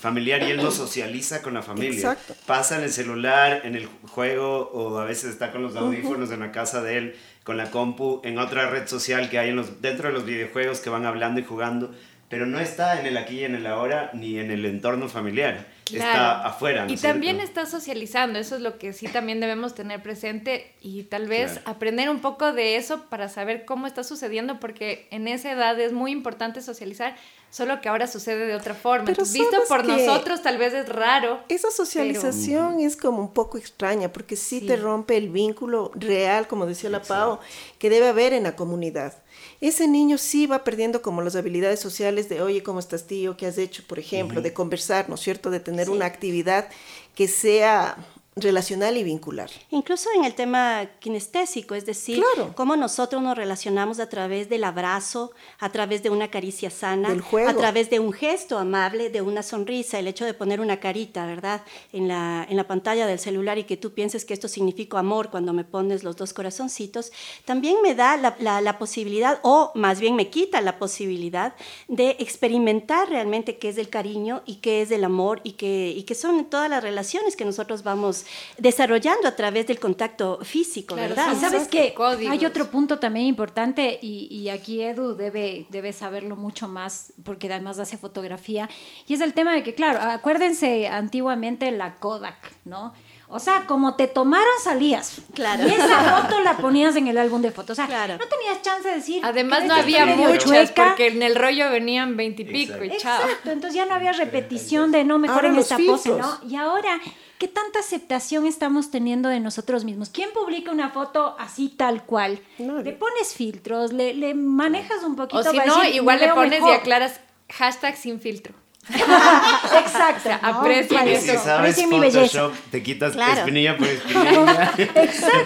familiar 0.00 0.42
y 0.42 0.50
él 0.50 0.58
no 0.58 0.70
socializa 0.70 1.42
con 1.42 1.54
la 1.54 1.62
familia. 1.62 2.12
Exacto. 2.12 2.34
Pasa 2.46 2.78
en 2.78 2.84
el 2.84 2.92
celular, 2.92 3.62
en 3.64 3.74
el 3.74 3.86
juego 3.86 4.70
o 4.72 4.98
a 4.98 5.04
veces 5.04 5.30
está 5.30 5.52
con 5.52 5.62
los 5.62 5.76
audífonos 5.76 6.30
en 6.30 6.40
la 6.40 6.52
casa 6.52 6.82
de 6.82 6.98
él 6.98 7.16
con 7.44 7.56
la 7.56 7.70
compu, 7.70 8.20
en 8.24 8.38
otra 8.38 8.70
red 8.70 8.86
social 8.86 9.28
que 9.28 9.38
hay 9.38 9.50
en 9.50 9.56
los, 9.56 9.82
dentro 9.82 10.08
de 10.08 10.14
los 10.14 10.24
videojuegos 10.24 10.80
que 10.80 10.90
van 10.90 11.06
hablando 11.06 11.40
y 11.40 11.44
jugando, 11.44 11.92
pero 12.32 12.46
no 12.46 12.58
está 12.60 12.98
en 12.98 13.04
el 13.04 13.18
aquí 13.18 13.40
y 13.40 13.44
en 13.44 13.54
el 13.54 13.66
ahora 13.66 14.08
ni 14.14 14.38
en 14.38 14.50
el 14.50 14.64
entorno 14.64 15.06
familiar. 15.06 15.66
Está 15.92 16.42
afuera. 16.42 16.86
y 16.88 16.96
también 16.96 17.40
está 17.40 17.66
socializando, 17.66 18.38
eso 18.38 18.56
es 18.56 18.62
lo 18.62 18.78
que 18.78 18.94
sí 18.94 19.06
también 19.06 19.38
debemos 19.38 19.74
tener 19.74 20.02
presente 20.02 20.72
y 20.80 21.02
tal 21.02 21.28
vez 21.28 21.60
aprender 21.66 22.08
un 22.08 22.20
poco 22.20 22.54
de 22.54 22.76
eso 22.76 23.04
para 23.10 23.28
saber 23.28 23.66
cómo 23.66 23.86
está 23.86 24.02
sucediendo, 24.02 24.60
porque 24.60 25.08
en 25.10 25.28
esa 25.28 25.52
edad 25.52 25.78
es 25.78 25.92
muy 25.92 26.10
importante 26.10 26.62
socializar, 26.62 27.16
solo 27.52 27.82
que 27.82 27.88
ahora 27.90 28.06
sucede 28.06 28.46
de 28.46 28.54
otra 28.54 28.74
forma. 28.74 29.04
Pero 29.04 29.24
Visto 29.24 29.58
por 29.68 29.86
nosotros 29.86 30.40
tal 30.42 30.56
vez 30.56 30.72
es 30.72 30.88
raro. 30.88 31.38
Esa 31.48 31.70
socialización 31.70 32.80
es 32.80 32.96
como 32.96 33.20
un 33.20 33.32
poco 33.32 33.58
extraña 33.58 34.10
porque 34.10 34.36
sí, 34.36 34.62
te 34.62 34.76
rompe 34.76 35.18
el 35.18 35.28
vínculo 35.28 35.92
real, 35.94 36.48
como 36.48 36.64
decía 36.64 36.88
la 36.88 37.02
Pau, 37.02 37.40
que 37.78 37.90
debe 37.90 38.08
haber 38.08 38.32
en 38.32 38.44
la 38.44 38.56
comunidad. 38.56 39.12
Ese 39.60 39.86
niño 39.86 40.16
sí 40.16 40.46
va 40.46 40.64
perdiendo 40.64 41.02
como 41.02 41.20
las 41.20 41.36
habilidades 41.36 41.78
sociales 41.78 42.30
de, 42.30 42.40
oye, 42.40 42.62
¿cómo 42.62 42.78
estás 42.78 43.06
tío? 43.06 43.36
¿Qué 43.36 43.46
has 43.46 43.58
hecho? 43.58 43.82
Por 43.86 43.98
ejemplo, 43.98 44.40
de 44.40 44.54
conversar, 44.54 45.10
¿no 45.10 45.16
es 45.16 45.20
cierto? 45.20 45.50
De 45.50 45.60
tener 45.60 45.90
una 45.90 46.06
actividad 46.06 46.68
que 47.14 47.28
sea 47.28 47.98
relacional 48.34 48.96
y 48.96 49.02
vincular. 49.04 49.50
Incluso 49.70 50.08
en 50.16 50.24
el 50.24 50.34
tema 50.34 50.86
kinestésico, 51.00 51.74
es 51.74 51.84
decir, 51.84 52.22
Claro. 52.34 52.52
cómo 52.56 52.76
nosotros 52.76 53.20
nos 53.22 53.36
relacionamos 53.36 54.00
a 54.00 54.08
través 54.08 54.48
del 54.48 54.64
abrazo, 54.64 55.32
a 55.58 55.70
través 55.70 56.02
de 56.02 56.08
una 56.08 56.30
caricia 56.30 56.70
sana, 56.70 57.14
a 57.46 57.54
través 57.54 57.90
de 57.90 58.00
un 58.00 58.10
gesto 58.12 58.56
amable, 58.58 59.10
de 59.10 59.20
una 59.20 59.42
sonrisa, 59.42 59.98
el 59.98 60.06
hecho 60.06 60.24
de 60.24 60.32
poner 60.32 60.60
una 60.60 60.80
carita, 60.80 61.26
¿verdad? 61.26 61.60
En 61.92 62.08
la, 62.08 62.46
en 62.48 62.56
la 62.56 62.66
pantalla 62.66 63.06
del 63.06 63.18
celular 63.18 63.58
y 63.58 63.64
que 63.64 63.76
tú 63.76 63.92
pienses 63.92 64.24
que 64.24 64.32
esto 64.32 64.48
significa 64.48 64.98
amor 64.98 65.30
cuando 65.30 65.52
me 65.52 65.64
pones 65.64 66.02
los 66.02 66.16
dos 66.16 66.32
corazoncitos, 66.32 67.12
también 67.44 67.76
me 67.82 67.94
da 67.94 68.16
la, 68.16 68.34
la- 68.40 68.62
la 68.62 68.78
posibilidad, 68.78 69.40
o 69.42 69.72
más 69.74 70.00
bien 70.00 70.16
me 70.16 70.30
quita 70.30 70.62
la 70.62 70.78
posibilidad 70.78 71.54
de 71.88 72.16
experimentar 72.18 73.10
realmente 73.10 73.58
qué 73.58 73.68
es 73.68 73.76
el 73.78 73.90
cariño 73.90 74.42
y 74.46 74.56
qué 74.56 74.80
es 74.80 74.90
el 74.90 75.04
amor 75.04 75.40
y 75.44 75.52
qué, 75.52 75.92
y 75.94 76.04
qué 76.04 76.14
son 76.14 76.46
todas 76.46 76.70
las 76.70 76.82
relaciones 76.82 77.36
que 77.36 77.44
nosotros 77.44 77.82
vamos 77.82 78.21
desarrollando 78.58 79.28
a 79.28 79.36
través 79.36 79.66
del 79.66 79.78
contacto 79.80 80.38
físico, 80.42 80.94
Claro, 80.94 81.10
¿verdad? 81.14 81.32
Y 81.32 81.40
sabes 81.40 81.68
que 81.68 81.94
Códigos. 81.94 82.32
hay 82.32 82.44
otro 82.46 82.70
punto 82.70 82.98
también 82.98 83.26
importante 83.26 83.98
y, 84.02 84.28
y 84.30 84.48
aquí 84.48 84.82
Edu 84.82 85.14
debe, 85.14 85.66
debe 85.70 85.92
saberlo 85.92 86.36
mucho 86.36 86.68
más 86.68 87.12
porque 87.24 87.46
además 87.52 87.78
hace 87.78 87.96
fotografía 87.98 88.68
y 89.06 89.14
es 89.14 89.20
el 89.20 89.34
tema 89.34 89.52
de 89.54 89.62
que, 89.62 89.74
claro, 89.74 90.00
acuérdense 90.00 90.88
antiguamente 90.88 91.70
la 91.72 91.94
Kodak, 91.96 92.36
¿no? 92.64 92.92
O 93.34 93.38
sea, 93.38 93.64
como 93.66 93.94
te 93.96 94.08
tomaron 94.08 94.46
salías. 94.62 95.22
Claro. 95.32 95.66
Y 95.66 95.70
esa 95.72 96.20
foto 96.20 96.40
la 96.40 96.58
ponías 96.58 96.94
en 96.96 97.08
el 97.08 97.16
álbum 97.16 97.40
de 97.40 97.50
fotos. 97.50 97.70
O 97.70 97.74
sea, 97.76 97.86
Claro. 97.86 98.18
no 98.18 98.26
tenías 98.28 98.60
chance 98.60 98.86
de 98.86 98.96
decir. 98.96 99.22
Además 99.24 99.64
no 99.64 99.72
había 99.74 100.04
muchas 100.04 100.44
chueca. 100.44 100.88
porque 100.88 101.06
en 101.06 101.22
el 101.22 101.34
rollo 101.34 101.70
venían 101.70 102.14
veintipico 102.14 102.84
y, 102.84 102.90
chao. 102.98 103.22
Exacto, 103.22 103.50
entonces 103.50 103.74
ya 103.74 103.86
no 103.86 103.94
había 103.94 104.12
repetición 104.12 104.92
de 104.92 105.04
no 105.04 105.18
mejor 105.18 105.46
Ahora 105.46 105.48
en 105.48 105.56
esta 105.60 105.76
pose, 105.78 106.10
filtros. 106.10 106.40
¿no? 106.42 106.50
Y 106.50 106.56
ahora, 106.56 107.00
¿qué 107.42 107.48
tanta 107.48 107.80
aceptación 107.80 108.46
estamos 108.46 108.92
teniendo 108.92 109.28
de 109.28 109.40
nosotros 109.40 109.84
mismos? 109.84 110.10
¿Quién 110.10 110.30
publica 110.32 110.70
una 110.70 110.90
foto 110.90 111.34
así 111.40 111.68
tal 111.70 112.04
cual? 112.04 112.38
Nadie. 112.60 112.84
Le 112.84 112.92
pones 112.92 113.34
filtros, 113.34 113.92
le, 113.92 114.14
le 114.14 114.32
manejas 114.34 115.02
un 115.02 115.16
poquito 115.16 115.40
O 115.40 115.42
si 115.42 115.56
para 115.56 115.66
no, 115.66 115.80
decir, 115.80 115.96
igual 115.96 116.20
"Me 116.20 116.26
le 116.28 116.32
pones 116.34 116.60
y 116.60 116.62
mejor". 116.62 116.76
aclaras 116.76 117.18
hashtag 117.50 117.96
sin 117.96 118.20
filtro. 118.20 118.54
Exacto. 118.88 120.28
¿no? 120.42 120.60
Para 120.62 120.74
Y 121.06 121.12
eso. 121.14 121.32
si 121.32 121.38
sabes 121.38 121.86
mi 121.86 122.00
belleza. 122.00 122.50
Te 122.70 122.82
quitas 122.82 123.12
Claro. 123.12 123.40
espinilla 123.40 123.76
por 123.76 123.86
espinilla, 123.88 124.72
te 124.76 124.86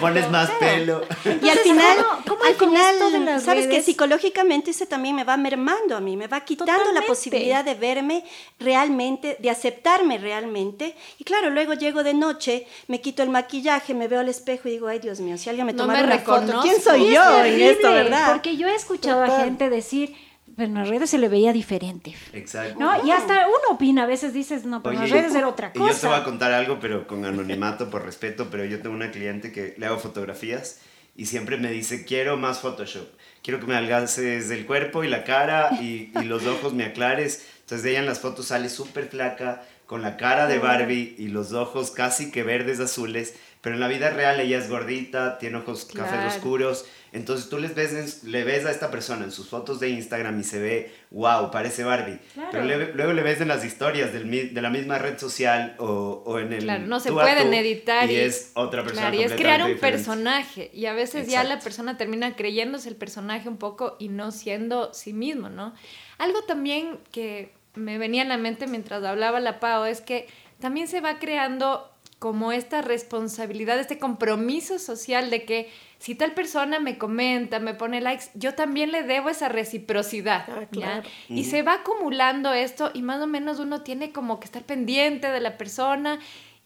pones 0.01 0.31
más 0.31 0.51
pelo. 0.53 1.03
Y 1.43 1.49
al 1.49 1.59
final, 1.59 1.99
¿cómo- 2.27 2.39
cómo 2.39 2.45
al 2.45 2.55
final 2.55 3.41
sabes 3.43 3.67
que 3.67 3.83
psicológicamente 3.83 4.71
eso 4.71 4.87
también 4.87 5.15
me 5.15 5.25
va 5.25 5.37
mermando 5.37 5.97
a 5.97 6.01
mí, 6.01 6.17
me 6.17 6.29
va 6.29 6.41
quitando 6.41 6.93
la 6.93 7.03
posibilidad 7.03 7.65
de 7.65 7.75
verme 7.75 8.25
realmente, 8.59 9.37
de 9.39 9.51
aceptarme 9.51 10.19
realmente. 10.19 10.95
Y 11.19 11.25
claro, 11.25 11.51
luego 11.51 11.75
llego 11.75 12.03
de 12.03 12.15
noche, 12.15 12.67
me 12.89 13.01
quito 13.01 13.23
el 13.23 13.29
maquillaje, 13.31 13.95
me 13.95 14.09
veo 14.09 14.21
al 14.21 14.29
espejo 14.29 14.69
y 14.69 14.73
digo, 14.73 14.89
ay 14.89 14.99
Dios 14.99 15.21
mío, 15.21 15.37
si 15.39 15.49
alguien 15.51 15.67
me 15.67 15.73
No 15.73 15.83
tomara 15.83 16.01
me 16.01 16.07
una 16.15 16.19
foto. 16.19 16.61
¿quién 16.63 16.81
soy 16.83 17.11
yo 17.13 17.45
en 17.45 17.61
esto, 17.61 17.91
verdad? 17.93 18.33
Porque 18.33 18.57
yo 18.57 18.67
he 18.69 18.75
escuchado 18.75 19.23
a 19.23 19.41
gente 19.41 19.69
decir, 19.71 20.15
pero 20.57 20.69
en 20.69 20.75
las 20.75 20.89
redes 20.89 21.11
se 21.11 21.19
le 21.19 21.29
veía 21.29 21.53
diferente. 21.53 22.15
Exacto. 22.33 22.79
¿No? 22.81 23.07
Y 23.07 23.11
hasta 23.11 23.47
uno 23.47 23.59
opina, 23.75 24.05
a 24.05 24.07
veces 24.07 24.33
dices, 24.33 24.65
no, 24.65 24.83
pero 24.83 24.95
en 24.95 25.03
las 25.03 25.11
Oye, 25.11 25.21
redes 25.21 25.35
era 25.35 25.49
otra 25.49 25.71
y 25.75 25.79
Yo 25.79 25.85
te 25.85 25.91
voy 25.91 25.91
a 25.91 25.95
cosa. 26.19 26.25
contar 26.25 26.53
algo, 26.53 26.79
pero 26.81 27.07
con 27.07 27.25
anonimato, 27.25 27.91
por 27.91 28.05
respeto, 28.05 28.49
pero 28.51 28.65
yo 28.65 28.81
tengo 28.81 28.95
una 28.95 29.11
cliente 29.11 29.53
que 29.53 29.75
le 29.77 29.87
hago 29.87 29.99
fotografías 29.99 30.81
y 31.15 31.27
siempre 31.27 31.57
me 31.57 31.71
dice, 31.71 32.05
quiero 32.05 32.37
más 32.37 32.61
Photoshop. 32.61 33.07
Quiero 33.43 33.61
que 33.61 33.67
me 33.67 33.77
algaces 33.77 34.51
el 34.51 34.67
cuerpo 34.67 35.05
y 35.05 35.09
la 35.09 35.23
cara 35.25 35.71
y, 35.81 36.11
y 36.21 36.25
los 36.25 36.47
ojos 36.47 36.75
me 36.75 36.85
aclares. 36.85 37.47
Entonces 37.61 37.87
ella 37.87 38.01
en 38.01 38.07
las 38.07 38.21
fotos 38.21 38.47
sale 38.47 38.69
súper 38.69 39.09
flaca, 39.09 39.63
con 39.87 40.03
la 40.03 40.17
cara 40.17 40.49
de 40.49 40.59
Barbie 40.59 41.15
y 41.17 41.29
los 41.29 41.53
ojos 41.53 41.93
casi 41.93 42.33
que 42.33 42.43
verdes 42.43 42.81
azules, 42.81 43.35
pero 43.61 43.77
en 43.77 43.81
la 43.81 43.87
vida 43.87 44.11
real 44.11 44.41
ella 44.41 44.59
es 44.59 44.69
gordita, 44.69 45.39
tiene 45.39 45.59
ojos 45.59 45.85
cafés 45.85 46.13
Claro. 46.13 46.29
oscuros. 46.29 46.87
Entonces 47.17 47.49
tú 47.49 47.59
les 47.59 47.75
ves, 47.75 48.25
le 48.25 48.45
ves 48.45 48.65
a 48.67 48.71
esta 48.71 48.91
persona 48.91 49.25
en 49.25 49.33
sus 49.33 49.49
fotos 49.49 49.81
de 49.81 49.89
Instagram 49.89 50.39
y 50.39 50.45
se 50.45 50.59
ve, 50.61 50.95
wow, 51.11 51.51
parece 51.51 51.83
Barbie. 51.83 52.19
Claro. 52.35 52.49
Pero 52.53 52.65
le- 52.65 52.93
luego 52.93 53.13
le 53.15 53.23
ves 53.23 53.41
en 53.41 53.49
las 53.49 53.65
historias 53.65 54.13
del 54.13 54.53
de 54.55 54.63
la 54.63 54.71
misma 54.71 54.99
red 54.99 55.19
social 55.19 55.75
o, 55.79 56.23
o 56.27 56.39
en 56.39 56.53
el... 56.53 56.63
Claro, 56.63 56.87
no 56.87 57.01
se 57.01 57.11
pueden 57.11 57.53
editar. 57.55 58.11
Y, 58.11 58.17
es 58.17 58.53
otra 58.55 58.83
persona. 58.85 59.09
Claro, 59.11 59.21
y 59.23 59.25
es 59.25 59.33
crear 59.33 59.63
un 59.63 59.69
diferente. 59.69 59.97
personaje. 59.99 60.71
Y 60.75 60.87
a 60.87 60.93
veces 60.93 61.27
ya 61.27 61.43
la 61.43 61.55
Exacto. 61.55 61.65
persona 61.65 61.97
termina 61.97 62.37
creyéndose 62.37 62.89
el 62.89 62.97
personaje 62.97 63.49
un 63.49 63.57
poco 63.57 63.97
y 63.99 64.09
no 64.09 64.31
siendo 64.31 64.93
sí 64.93 65.13
mismo, 65.13 65.49
¿no? 65.49 65.75
Algo 66.19 66.43
también 66.43 66.99
que 67.13 67.53
me 67.75 67.99
venía 67.99 68.23
a 68.23 68.27
la 68.27 68.37
mente 68.37 68.67
mientras 68.67 69.03
hablaba 69.05 69.41
la 69.41 69.59
Pau 69.61 69.85
es 69.85 70.01
que 70.01 70.27
también 70.61 70.89
se 70.89 71.01
va 71.01 71.19
creando 71.19 71.91
como 72.19 72.53
esta 72.53 72.81
responsabilidad, 72.81 73.79
este 73.79 73.99
compromiso 73.99 74.79
social 74.79 75.29
de 75.31 75.45
que 75.45 75.71
si 75.99 76.15
tal 76.15 76.33
persona 76.33 76.81
me 76.81 76.99
comenta, 76.99 77.59
me 77.59 77.75
pone 77.75 78.01
likes, 78.01 78.27
yo 78.35 78.55
también 78.55 78.91
le 78.91 79.03
debo 79.03 79.29
esa 79.29 79.49
reciprocidad. 79.49 80.45
Ah, 80.49 80.61
¿ya? 80.61 80.67
claro. 80.69 81.09
Y 81.29 81.45
se 81.45 81.63
va 81.63 81.75
acumulando 81.75 82.53
esto 82.53 82.91
y 82.95 83.03
más 83.03 83.21
o 83.21 83.27
menos 83.27 83.59
uno 83.59 83.83
tiene 83.83 84.13
como 84.13 84.41
que 84.41 84.47
estar 84.47 84.63
pendiente 84.63 85.29
de 85.29 85.41
la 85.41 85.59
persona 85.59 86.19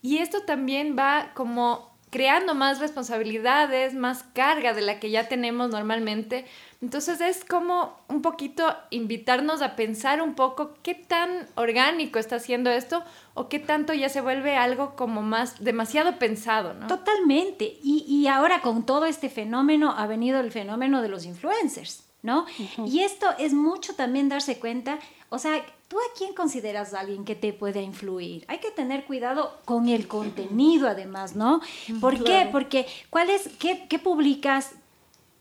y 0.03 0.19
esto 0.19 0.43
también 0.43 0.97
va 0.99 1.33
como 1.35 1.90
creando 2.11 2.55
más 2.55 2.81
responsabilidades, 2.81 3.95
más 3.95 4.25
carga 4.35 4.75
de 4.75 4.83
la 4.83 4.99
que 4.99 5.11
ya 5.11 5.29
tenemos 5.29 5.71
normalmente. 5.71 6.45
Entonces 6.83 7.21
es 7.21 7.45
como 7.45 7.97
un 8.09 8.21
poquito 8.21 8.75
invitarnos 8.91 9.63
a 9.63 9.77
pensar 9.77 10.21
un 10.21 10.35
poco 10.35 10.75
qué 10.83 10.95
tan 10.95 11.47
orgánico 11.55 12.19
está 12.19 12.37
haciendo 12.37 12.71
esto 12.71 13.05
o 13.35 13.49
qué 13.49 13.59
tanto 13.59 13.93
ya 13.93 14.09
se 14.09 14.21
vuelve 14.21 14.57
algo 14.57 14.97
como 14.97 15.23
más 15.23 15.63
demasiado 15.63 16.19
pensado, 16.19 16.75
¿no? 16.75 16.89
Totalmente. 16.89 17.79
Y, 17.83 18.05
y 18.09 18.27
ahora 18.27 18.61
con 18.61 18.85
todo 18.85 19.05
este 19.07 19.29
fenómeno 19.29 19.95
ha 19.97 20.07
venido 20.07 20.41
el 20.41 20.51
fenómeno 20.51 21.03
de 21.03 21.09
los 21.09 21.25
influencers, 21.25 22.05
¿no? 22.23 22.47
Y 22.87 23.01
esto 23.01 23.27
es 23.39 23.53
mucho 23.53 23.95
también 23.95 24.29
darse 24.29 24.59
cuenta, 24.59 24.99
o 25.31 25.39
sea, 25.39 25.65
¿tú 25.89 25.97
a 25.99 26.03
quién 26.19 26.35
consideras 26.35 26.93
a 26.93 27.01
alguien 27.01 27.25
que 27.25 27.37
te 27.37 27.53
pueda 27.53 27.81
influir? 27.81 28.45
Hay 28.49 28.59
que 28.59 28.73
tener 28.73 29.05
cuidado 29.05 29.59
con 29.65 29.89
el 29.89 30.09
contenido 30.09 30.89
además, 30.89 31.37
¿no? 31.37 31.61
¿Por 32.01 32.23
qué? 32.23 32.49
Porque 32.51 32.87
¿cuál 33.11 33.31
es, 33.31 33.49
qué, 33.59 33.87
qué 33.89 33.99
publicas? 34.01 34.73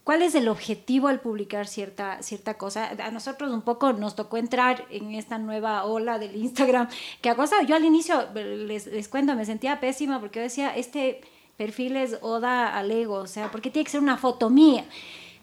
¿Cuál 0.04 0.22
es 0.22 0.36
el 0.36 0.48
objetivo 0.48 1.08
al 1.08 1.20
publicar 1.20 1.68
cierta, 1.68 2.22
cierta 2.22 2.56
cosa? 2.56 2.92
A 3.04 3.12
nosotros 3.12 3.52
un 3.52 3.64
poco 3.64 3.94
nos 3.94 4.16
tocó 4.16 4.38
entrar 4.38 4.86
en 4.92 5.14
esta 5.16 5.40
nueva 5.40 5.84
ola 5.86 6.20
del 6.20 6.36
Instagram, 6.36 6.88
que 7.22 7.30
a 7.30 7.36
cosa, 7.36 7.64
yo 7.64 7.76
al 7.76 7.84
inicio, 7.84 8.28
les, 8.34 8.88
les 8.88 9.08
cuento, 9.08 9.36
me 9.36 9.46
sentía 9.46 9.80
pésima 9.80 10.20
porque 10.20 10.40
yo 10.40 10.44
decía, 10.44 10.76
este 10.76 11.22
perfil 11.58 11.98
es 11.98 12.18
oda 12.22 12.78
al 12.78 12.90
ego, 12.92 13.16
o 13.16 13.28
sea, 13.28 13.52
porque 13.52 13.70
tiene 13.70 13.86
que 13.86 13.92
ser 13.92 14.02
una 14.02 14.18
foto 14.18 14.50
mía. 14.50 14.86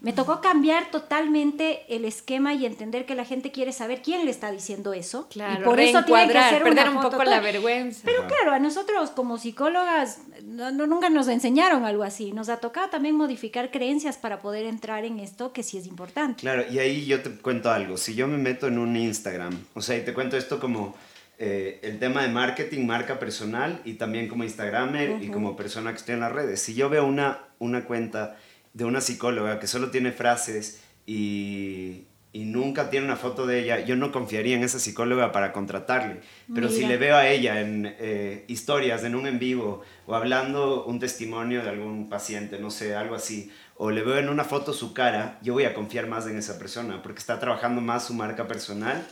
Me 0.03 0.13
tocó 0.13 0.41
cambiar 0.41 0.91
totalmente 0.91 1.85
el 1.89 2.05
esquema 2.05 2.55
y 2.55 2.67
entender 2.67 3.07
que 3.07 3.15
la 3.15 3.25
gente 3.25 3.51
quiere 3.51 3.73
saber 3.73 4.03
quién 4.03 4.25
le 4.25 4.31
está 4.31 4.53
diciendo 4.53 4.93
eso. 4.93 5.27
Claro, 5.31 5.63
y 5.63 5.65
por 5.65 5.81
eso 5.81 6.05
tiene 6.05 6.29
que 6.31 6.39
hacer 6.39 6.63
perder 6.63 6.89
una 6.91 6.97
un 6.99 7.03
poco 7.03 7.17
toda. 7.19 7.25
la 7.25 7.41
vergüenza. 7.41 8.03
Pero 8.05 8.27
claro, 8.27 8.53
a 8.53 8.59
nosotros 8.59 9.11
como 9.11 9.39
psicólogas 9.39 10.19
no- 10.45 10.71
no- 10.71 10.87
nunca 10.87 11.09
nos 11.11 11.29
enseñaron 11.29 11.85
algo 11.85 12.03
así. 12.03 12.33
Nos 12.33 12.49
ha 12.51 12.59
tocado 12.59 12.89
también 12.91 13.17
modificar 13.17 13.71
creencias 13.71 14.17
para 14.19 14.41
poder 14.41 14.67
entrar 14.67 15.05
en 15.05 15.19
esto 15.19 15.53
que 15.53 15.63
sí 15.63 15.79
es 15.79 15.87
importante. 15.87 16.41
Claro, 16.43 16.65
y 16.71 16.79
ahí 16.79 17.07
yo 17.07 17.23
te 17.23 17.31
cuento 17.31 17.71
algo. 17.71 17.97
Si 17.97 18.15
yo 18.15 18.29
me 18.29 18.37
meto 18.39 18.67
en 18.69 18.79
un 18.79 18.97
Instagram, 18.97 19.59
o 19.75 19.81
sea, 19.81 19.97
y 19.97 20.03
te 20.05 20.13
cuento 20.13 20.37
esto 20.37 20.61
como 20.61 20.95
eh, 21.39 21.81
el 21.83 21.99
tema 21.99 22.23
de 22.23 22.29
marketing, 22.29 22.87
marca 22.87 23.19
personal, 23.19 23.81
y 23.85 23.95
también 23.95 24.29
como 24.29 24.45
Instagramer 24.45 25.23
y 25.23 25.29
como 25.29 25.55
persona 25.57 25.91
que 25.91 25.97
estoy 25.99 26.15
en 26.15 26.21
las 26.21 26.33
redes. 26.33 26.63
Si 26.63 26.75
yo 26.75 26.89
veo 26.89 27.05
una, 27.07 27.41
una 27.59 27.85
cuenta 27.85 28.37
de 28.77 28.85
una 28.85 29.01
psicóloga 29.01 29.59
que 29.59 29.67
solo 29.67 29.91
tiene 29.91 30.13
frases 30.13 30.83
y, 31.07 32.03
y 32.35 32.45
nunca 32.45 32.91
tiene 32.91 33.07
una 33.07 33.17
foto 33.17 33.47
de 33.47 33.61
ella, 33.61 33.81
yo 33.81 33.97
no 33.97 34.13
confiaría 34.13 34.55
en 34.55 34.63
esa 34.63 34.79
psicóloga 34.79 35.33
para 35.33 35.55
contratarle. 35.55 36.21
Pero 36.55 36.69
si 36.69 36.85
le 36.85 36.99
veo 36.99 37.17
a 37.17 37.27
ella 37.27 37.63
en 37.63 37.95
eh, 37.99 38.45
historias, 38.49 39.03
en 39.05 39.15
un 39.15 39.27
en 39.27 39.39
vivo, 39.39 39.81
o 40.07 40.15
hablando 40.15 40.85
un 40.85 41.01
testimonio 41.01 41.63
de 41.63 41.71
algún 41.71 42.11
paciente, 42.11 42.59
no 42.59 42.71
sé, 42.71 42.95
algo 42.95 43.15
así, 43.15 43.51
o 43.79 43.91
le 43.91 44.03
veo 44.03 44.17
en 44.17 44.31
una 44.31 44.43
foto 44.45 44.73
su 44.73 44.95
cara, 44.95 45.39
yo 45.43 45.53
voy 45.53 45.65
a 45.65 45.75
confiar 45.75 46.07
más 46.07 46.27
en 46.27 46.39
esa 46.39 46.59
persona, 46.59 47.03
porque 47.03 47.19
está 47.19 47.39
trabajando 47.39 47.81
más 47.83 48.07
su 48.07 48.15
marca 48.15 48.49
personal. 48.49 49.07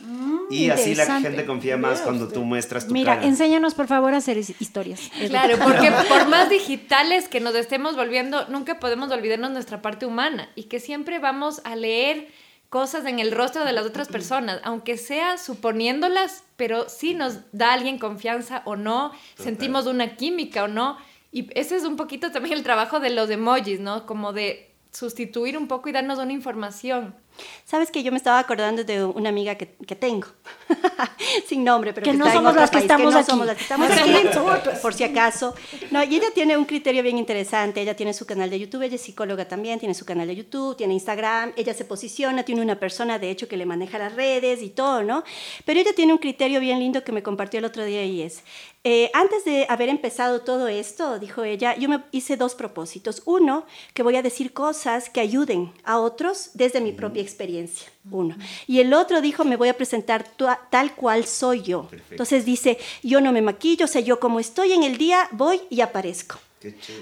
y 0.49 0.69
así 0.69 0.95
la 0.95 1.05
gente 1.21 1.45
confía 1.45 1.77
más 1.77 2.01
cuando 2.01 2.27
tú 2.27 2.43
muestras 2.43 2.87
tu 2.87 2.93
Mira, 2.93 3.15
cara. 3.15 3.27
enséñanos 3.27 3.75
por 3.75 3.85
favor 3.87 4.13
a 4.13 4.17
hacer 4.17 4.37
his- 4.37 4.59
historias. 4.59 5.01
Claro, 5.29 5.57
porque 5.63 5.91
por 6.09 6.27
más 6.29 6.49
digitales 6.49 7.27
que 7.27 7.39
nos 7.39 7.53
estemos 7.55 7.95
volviendo, 7.95 8.47
nunca 8.47 8.79
podemos 8.79 9.11
olvidarnos 9.11 9.51
nuestra 9.51 9.81
parte 9.83 10.05
humana 10.07 10.49
y 10.55 10.63
que 10.63 10.79
siempre 10.79 11.19
vamos 11.19 11.61
a 11.63 11.75
leer 11.75 12.27
cosas 12.69 13.05
en 13.05 13.19
el 13.19 13.31
rostro 13.31 13.63
de 13.65 13.71
las 13.71 13.85
otras 13.85 14.07
personas, 14.07 14.59
aunque 14.63 14.97
sea 14.97 15.37
suponiéndolas, 15.37 16.43
pero 16.57 16.89
sí 16.89 17.13
nos 17.13 17.37
da 17.51 17.71
alguien 17.73 17.99
confianza 17.99 18.63
o 18.65 18.75
no, 18.75 19.11
sentimos 19.37 19.85
una 19.85 20.15
química 20.15 20.63
o 20.63 20.67
no. 20.67 20.97
Y 21.35 21.49
ese 21.53 21.75
es 21.75 21.83
un 21.83 21.97
poquito 21.97 22.31
también 22.31 22.57
el 22.57 22.63
trabajo 22.63 23.01
de 23.01 23.09
los 23.09 23.29
emojis, 23.29 23.81
¿no? 23.81 24.05
Como 24.05 24.31
de 24.31 24.71
sustituir 24.93 25.57
un 25.57 25.67
poco 25.67 25.89
y 25.89 25.91
darnos 25.91 26.17
una 26.17 26.31
información. 26.31 27.13
Sabes 27.65 27.91
que 27.91 28.03
yo 28.03 28.11
me 28.13 28.17
estaba 28.17 28.39
acordando 28.39 28.85
de 28.85 29.03
una 29.03 29.27
amiga 29.27 29.55
que, 29.55 29.75
que 29.85 29.97
tengo, 29.97 30.27
sin 31.49 31.65
nombre, 31.65 31.91
pero 31.91 32.05
Que 32.05 32.11
que, 32.11 32.17
no 32.17 32.25
está 32.25 32.37
en 32.37 32.39
somos 32.39 32.51
otro 32.51 32.61
las 32.61 32.71
que 32.71 32.77
estamos 32.77 33.13
no 33.13 33.19
aquí. 33.19 33.29
somos 33.29 33.45
las 33.45 33.57
que 33.57 33.63
estamos 33.63 33.91
aquí, 33.91 34.13
somos 34.33 34.59
por 34.81 34.93
si 34.93 35.03
acaso. 35.03 35.53
No, 35.91 36.01
y 36.01 36.15
ella 36.15 36.27
tiene 36.33 36.55
un 36.55 36.63
criterio 36.63 37.03
bien 37.03 37.17
interesante. 37.17 37.81
Ella 37.81 37.97
tiene 37.97 38.13
su 38.13 38.25
canal 38.25 38.49
de 38.49 38.57
YouTube, 38.57 38.83
ella 38.83 38.95
es 38.95 39.01
psicóloga 39.01 39.45
también, 39.45 39.77
tiene 39.77 39.93
su 39.93 40.05
canal 40.05 40.29
de 40.29 40.37
YouTube, 40.37 40.77
tiene 40.77 40.93
Instagram, 40.93 41.51
ella 41.57 41.73
se 41.73 41.83
posiciona, 41.83 42.43
tiene 42.43 42.61
una 42.61 42.79
persona 42.79 43.19
de 43.19 43.29
hecho 43.29 43.49
que 43.49 43.57
le 43.57 43.65
maneja 43.65 43.97
las 43.97 44.15
redes 44.15 44.61
y 44.61 44.69
todo, 44.69 45.03
¿no? 45.03 45.25
Pero 45.65 45.81
ella 45.81 45.91
tiene 45.93 46.13
un 46.13 46.19
criterio 46.19 46.61
bien 46.61 46.79
lindo 46.79 47.03
que 47.03 47.11
me 47.11 47.21
compartió 47.21 47.57
el 47.57 47.65
otro 47.65 47.83
día 47.83 48.05
y 48.05 48.21
es, 48.21 48.43
eh, 48.87 49.09
antes 49.15 49.43
de 49.45 49.65
haber 49.67 49.89
empezado 49.89 50.41
todo 50.41 50.67
esto, 50.67 51.17
dijo 51.17 51.43
ella, 51.43 51.75
yo 51.75 51.89
me 51.89 52.03
hice 52.11 52.37
dos 52.37 52.53
propósitos. 52.53 53.23
Uno, 53.25 53.65
que 53.95 54.03
voy 54.03 54.15
a 54.15 54.21
decir 54.21 54.53
cosas 54.53 55.09
que 55.09 55.21
ayuden 55.21 55.73
a 55.83 55.97
otros 55.97 56.51
desde 56.53 56.81
mi 56.81 56.91
propia 56.91 57.23
experiencia. 57.23 57.91
Uno. 58.11 58.37
Y 58.67 58.81
el 58.81 58.93
otro 58.93 59.21
dijo, 59.21 59.43
me 59.43 59.55
voy 59.55 59.69
a 59.69 59.73
presentar 59.75 60.23
tal 60.69 60.93
cual 60.93 61.25
soy 61.25 61.63
yo. 61.63 61.87
Perfecto. 61.87 62.13
Entonces 62.13 62.45
dice, 62.45 62.77
yo 63.01 63.21
no 63.21 63.31
me 63.31 63.41
maquillo, 63.41 63.85
o 63.85 63.87
sea, 63.87 64.01
yo 64.01 64.19
como 64.19 64.39
estoy 64.39 64.73
en 64.73 64.83
el 64.83 64.99
día, 64.99 65.29
voy 65.31 65.61
y 65.71 65.81
aparezco 65.81 66.37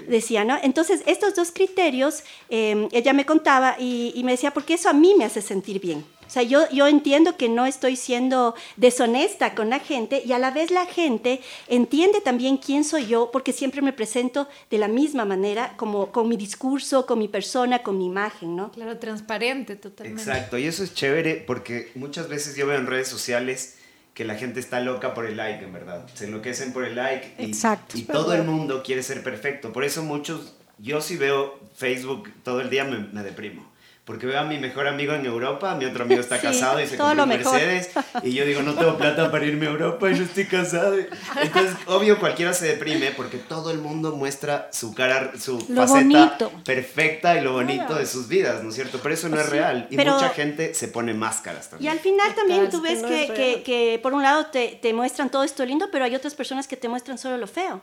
decía, 0.08 0.44
¿no? 0.44 0.58
Entonces, 0.62 1.02
estos 1.06 1.34
dos 1.34 1.52
criterios, 1.52 2.22
eh, 2.50 2.88
ella 2.92 3.12
me 3.12 3.24
contaba 3.24 3.76
y, 3.78 4.12
y 4.14 4.24
me 4.24 4.32
decía, 4.32 4.52
porque 4.52 4.74
eso 4.74 4.88
a 4.88 4.92
mí 4.92 5.14
me 5.16 5.24
hace 5.24 5.42
sentir 5.42 5.80
bien. 5.80 6.04
O 6.26 6.30
sea, 6.30 6.42
yo, 6.42 6.68
yo 6.70 6.86
entiendo 6.86 7.36
que 7.36 7.48
no 7.48 7.66
estoy 7.66 7.96
siendo 7.96 8.54
deshonesta 8.76 9.54
con 9.54 9.70
la 9.70 9.78
gente 9.78 10.22
y 10.24 10.32
a 10.32 10.38
la 10.38 10.50
vez 10.50 10.70
la 10.70 10.86
gente 10.86 11.40
entiende 11.68 12.20
también 12.20 12.56
quién 12.56 12.84
soy 12.84 13.06
yo 13.06 13.30
porque 13.32 13.52
siempre 13.52 13.82
me 13.82 13.92
presento 13.92 14.48
de 14.70 14.78
la 14.78 14.88
misma 14.88 15.24
manera, 15.24 15.74
como 15.76 16.12
con 16.12 16.28
mi 16.28 16.36
discurso, 16.36 17.06
con 17.06 17.18
mi 17.18 17.28
persona, 17.28 17.82
con 17.82 17.98
mi 17.98 18.06
imagen, 18.06 18.56
¿no? 18.56 18.72
Claro, 18.72 18.98
transparente 18.98 19.76
totalmente. 19.76 20.22
Exacto, 20.22 20.58
y 20.58 20.66
eso 20.66 20.84
es 20.84 20.94
chévere 20.94 21.36
porque 21.46 21.90
muchas 21.94 22.28
veces 22.28 22.56
yo 22.56 22.66
veo 22.66 22.78
en 22.78 22.86
redes 22.86 23.08
sociales 23.08 23.76
que 24.14 24.24
la 24.24 24.36
gente 24.36 24.60
está 24.60 24.80
loca 24.80 25.12
por 25.12 25.26
el 25.26 25.36
like, 25.36 25.64
en 25.64 25.72
verdad. 25.72 26.06
Se 26.14 26.26
enloquecen 26.26 26.72
por 26.72 26.84
el 26.84 26.94
like 26.94 27.34
y, 27.38 27.46
Exacto. 27.46 27.98
y 27.98 28.02
todo 28.02 28.32
el 28.34 28.44
mundo 28.44 28.82
quiere 28.84 29.02
ser 29.02 29.22
perfecto. 29.22 29.72
Por 29.72 29.84
eso 29.84 30.02
muchos, 30.04 30.54
yo 30.78 31.00
si 31.00 31.16
veo 31.16 31.58
Facebook 31.74 32.32
todo 32.44 32.60
el 32.60 32.70
día 32.70 32.84
me, 32.84 32.98
me 32.98 33.22
deprimo. 33.22 33.73
Porque 34.04 34.26
veo 34.26 34.38
a 34.38 34.44
mi 34.44 34.58
mejor 34.58 34.86
amigo 34.86 35.14
en 35.14 35.24
Europa, 35.24 35.74
mi 35.76 35.86
otro 35.86 36.04
amigo 36.04 36.20
está 36.20 36.36
Sí, 36.36 36.42
casado 36.46 36.78
y 36.78 36.86
se 36.86 36.98
compró 36.98 37.14
lo 37.14 37.22
un 37.22 37.28
mejor. 37.30 37.52
Mercedes 37.54 37.90
y 38.22 38.32
yo 38.34 38.44
digo, 38.44 38.60
no 38.60 38.74
tengo 38.74 38.98
plata 38.98 39.30
para 39.30 39.46
irme 39.46 39.66
a 39.66 39.70
Europa 39.70 40.10
y 40.10 40.14
no 40.18 40.24
estoy 40.24 40.44
casado. 40.44 40.96
Entonces, 41.40 41.74
obvio, 41.86 42.18
cualquiera 42.20 42.52
se 42.52 42.66
deprime 42.66 43.12
porque 43.16 43.38
todo 43.38 43.70
el 43.70 43.78
mundo 43.78 44.14
muestra 44.14 44.68
su 44.72 44.94
cara, 44.94 45.32
su 45.40 45.56
Lo 45.70 45.86
faceta 45.86 46.00
bonito. 46.00 46.52
perfecta 46.66 47.38
y 47.38 47.40
lo 47.40 47.52
bonito 47.54 47.94
de 47.94 48.04
sus 48.04 48.28
vidas, 48.28 48.62
¿no 48.62 48.68
es 48.68 48.74
cierto? 48.74 49.00
Pero 49.02 49.14
eso 49.14 49.30
no 49.30 49.40
es 49.40 49.48
real 49.48 49.86
y 49.90 49.96
pero- 49.96 50.12
mucha 50.14 50.28
gente 50.30 50.74
se 50.74 50.88
pone 50.88 51.14
máscaras 51.14 51.66
Y 51.66 51.70
también. 51.70 51.92
al 51.92 51.98
final 52.00 52.34
también 52.34 52.68
tú 52.68 52.84
es 52.84 52.98
que 53.02 53.08
ves 53.08 53.28
no 53.28 53.34
que, 53.34 53.62
que 53.64 54.00
por 54.02 54.12
un 54.12 54.22
lado 54.22 54.46
te, 54.46 54.78
te 54.82 54.92
muestran 54.92 55.30
todo 55.30 55.44
esto 55.44 55.64
lindo, 55.64 55.88
pero 55.90 56.04
hay 56.04 56.14
otras 56.14 56.34
personas 56.34 56.68
que 56.68 56.76
te 56.76 56.88
muestran 56.88 57.16
solo 57.16 57.38
lo 57.38 57.46
feo. 57.46 57.80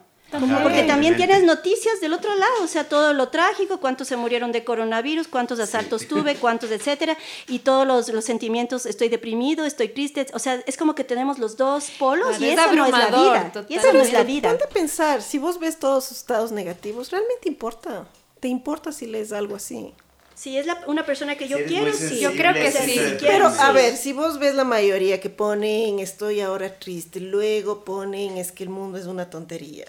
Porque 0.63 0.83
también 0.83 1.17
tienes 1.17 1.43
noticias 1.43 1.99
del 1.99 2.13
otro 2.13 2.33
lado, 2.35 2.63
o 2.63 2.67
sea, 2.67 2.87
todo 2.87 3.13
lo 3.13 3.27
trágico, 3.29 3.79
cuántos 3.79 4.07
se 4.07 4.15
murieron 4.15 4.51
de 4.51 4.63
coronavirus, 4.63 5.27
cuántos 5.27 5.59
asaltos 5.59 6.07
tuve, 6.07 6.35
cuántos, 6.35 6.71
etcétera, 6.71 7.17
y 7.47 7.59
todos 7.59 7.85
los, 7.85 8.07
los 8.09 8.23
sentimientos, 8.23 8.85
estoy 8.85 9.09
deprimido, 9.09 9.65
estoy 9.65 9.89
triste, 9.89 10.27
o 10.33 10.39
sea, 10.39 10.61
es 10.65 10.77
como 10.77 10.95
que 10.95 11.03
tenemos 11.03 11.37
los 11.37 11.57
dos 11.57 11.91
polos 11.99 12.37
Claro, 12.37 12.45
y 12.45 12.49
es 12.49 12.53
esa 12.53 12.71
no 12.73 12.85
es 12.85 12.91
la 12.91 13.07
vida. 13.07 13.51
Y 13.67 13.75
esa 13.75 13.91
no 13.93 14.01
es 14.01 14.11
la 14.13 14.19
Pero 14.19 14.27
vida. 14.27 14.49
Ponte 14.49 14.63
a 14.63 14.69
pensar, 14.69 15.21
si 15.21 15.37
vos 15.37 15.59
ves 15.59 15.77
todos 15.79 16.05
sus 16.05 16.17
estados 16.17 16.51
negativos, 16.51 17.11
¿realmente 17.11 17.49
importa? 17.49 18.07
¿Te 18.39 18.47
importa 18.47 18.91
si 18.91 19.07
lees 19.07 19.33
algo 19.33 19.55
así? 19.55 19.93
Si 20.33 20.57
es 20.57 20.65
la- 20.65 20.81
una 20.87 21.05
persona 21.05 21.35
que 21.35 21.47
yo 21.47 21.57
Si 21.57 21.63
quiero, 21.65 21.93
sí. 21.93 22.19
Yo 22.19 22.31
creo 22.31 22.53
que 22.53 22.71
sí. 22.71 22.95
te 22.95 23.17
Pero 23.27 23.47
a 23.47 23.71
ver, 23.73 23.95
si 23.95 24.13
vos 24.13 24.39
ves 24.39 24.55
la 24.55 24.63
mayoría 24.63 25.19
que 25.19 25.29
ponen 25.29 25.99
estoy 25.99 26.41
ahora 26.41 26.79
triste, 26.79 27.19
luego 27.19 27.83
ponen 27.83 28.37
es 28.37 28.51
que 28.51 28.63
el 28.63 28.69
mundo 28.69 28.97
es 28.97 29.05
una 29.05 29.29
tontería. 29.29 29.85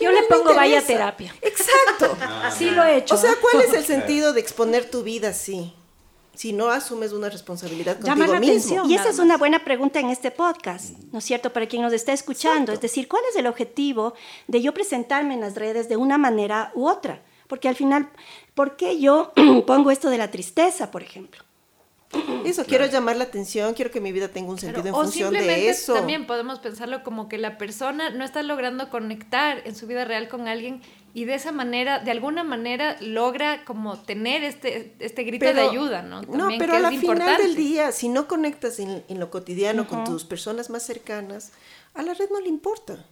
Yo 0.00 0.10
le 0.12 0.22
pongo 0.24 0.54
vaya 0.54 0.84
terapia. 0.84 1.34
Exacto. 1.42 2.16
Sí 2.56 2.70
lo 2.70 2.82
he 2.84 2.96
hecho. 2.98 3.14
O 3.14 3.18
sea, 3.18 3.34
¿cuál 3.40 3.62
es 3.62 3.72
el 3.72 3.84
sentido 3.94 4.32
de 4.32 4.40
exponer 4.40 4.90
tu 4.90 5.02
vida 5.02 5.28
así? 5.28 5.72
Si 6.34 6.52
no 6.52 6.70
asumes 6.70 7.12
una 7.12 7.28
responsabilidad 7.28 7.98
Llama 8.00 8.26
contigo 8.26 8.32
la 8.34 8.40
mismo. 8.40 8.52
atención. 8.54 8.90
Y 8.90 8.94
esa 8.94 9.10
es 9.10 9.18
una 9.18 9.36
buena 9.36 9.62
pregunta 9.64 10.00
en 10.00 10.08
este 10.10 10.30
podcast, 10.30 10.90
¿no 11.12 11.18
es 11.18 11.24
cierto? 11.24 11.52
Para 11.52 11.66
quien 11.66 11.82
nos 11.82 11.92
está 11.92 12.12
escuchando. 12.12 12.72
Es 12.72 12.80
decir, 12.80 13.08
¿cuál 13.08 13.22
es 13.30 13.36
el 13.36 13.46
objetivo 13.46 14.14
de 14.46 14.62
yo 14.62 14.72
presentarme 14.72 15.34
en 15.34 15.40
las 15.40 15.54
redes 15.54 15.88
de 15.88 15.96
una 15.96 16.18
manera 16.18 16.72
u 16.74 16.88
otra? 16.88 17.22
Porque 17.46 17.68
al 17.68 17.76
final, 17.76 18.08
¿por 18.54 18.76
qué 18.76 18.98
yo 19.00 19.32
pongo 19.66 19.90
esto 19.90 20.08
de 20.08 20.18
la 20.18 20.30
tristeza, 20.30 20.90
por 20.90 21.02
ejemplo? 21.02 21.42
Eso, 22.44 22.64
quiero 22.64 22.86
llamar 22.86 23.16
la 23.16 23.24
atención, 23.24 23.74
quiero 23.74 23.90
que 23.90 24.00
mi 24.00 24.10
vida 24.10 24.28
tenga 24.28 24.50
un 24.50 24.58
sentido 24.58 24.82
Claro, 24.82 24.98
en 24.98 25.04
función 25.04 25.32
de 25.34 25.68
eso. 25.68 25.94
también 25.94 26.26
podemos 26.26 26.58
pensarlo 26.58 27.04
como 27.04 27.28
que 27.28 27.38
la 27.38 27.56
persona 27.56 28.10
no 28.10 28.24
está 28.24 28.42
logrando 28.42 28.90
conectar 28.90 29.62
en 29.64 29.76
su 29.76 29.86
vida 29.86 30.04
real 30.04 30.28
con 30.28 30.48
alguien 30.48 30.82
y 31.14 31.24
de 31.24 31.34
esa 31.34 31.52
manera, 31.52 31.98
de 32.00 32.10
alguna 32.10 32.42
manera, 32.44 32.96
logra 33.00 33.64
como 33.64 33.98
tener 33.98 34.42
este, 34.44 34.94
este 35.00 35.22
grito 35.24 35.44
de 35.52 35.60
ayuda, 35.60 36.02
¿no? 36.02 36.22
no, 36.22 36.38
También, 36.38 36.58
pero 36.58 36.72
que 36.72 36.78
a 36.78 36.80
la 36.80 36.88
es 36.90 37.00
final 37.00 37.16
importante. 37.18 37.42
del 37.42 37.56
día, 37.56 37.92
si 37.92 38.08
no 38.08 38.26
conectas 38.28 38.78
en, 38.80 39.04
en 39.08 39.20
lo 39.20 39.30
cotidiano 39.30 39.86
con 39.86 40.04
tus 40.04 40.24
personas 40.24 40.70
más 40.70 40.82
cercanas, 40.84 41.52
a 41.94 42.02
la 42.02 42.14
red 42.14 42.28
no 42.30 42.40
le 42.40 42.48
importa. 42.48 43.04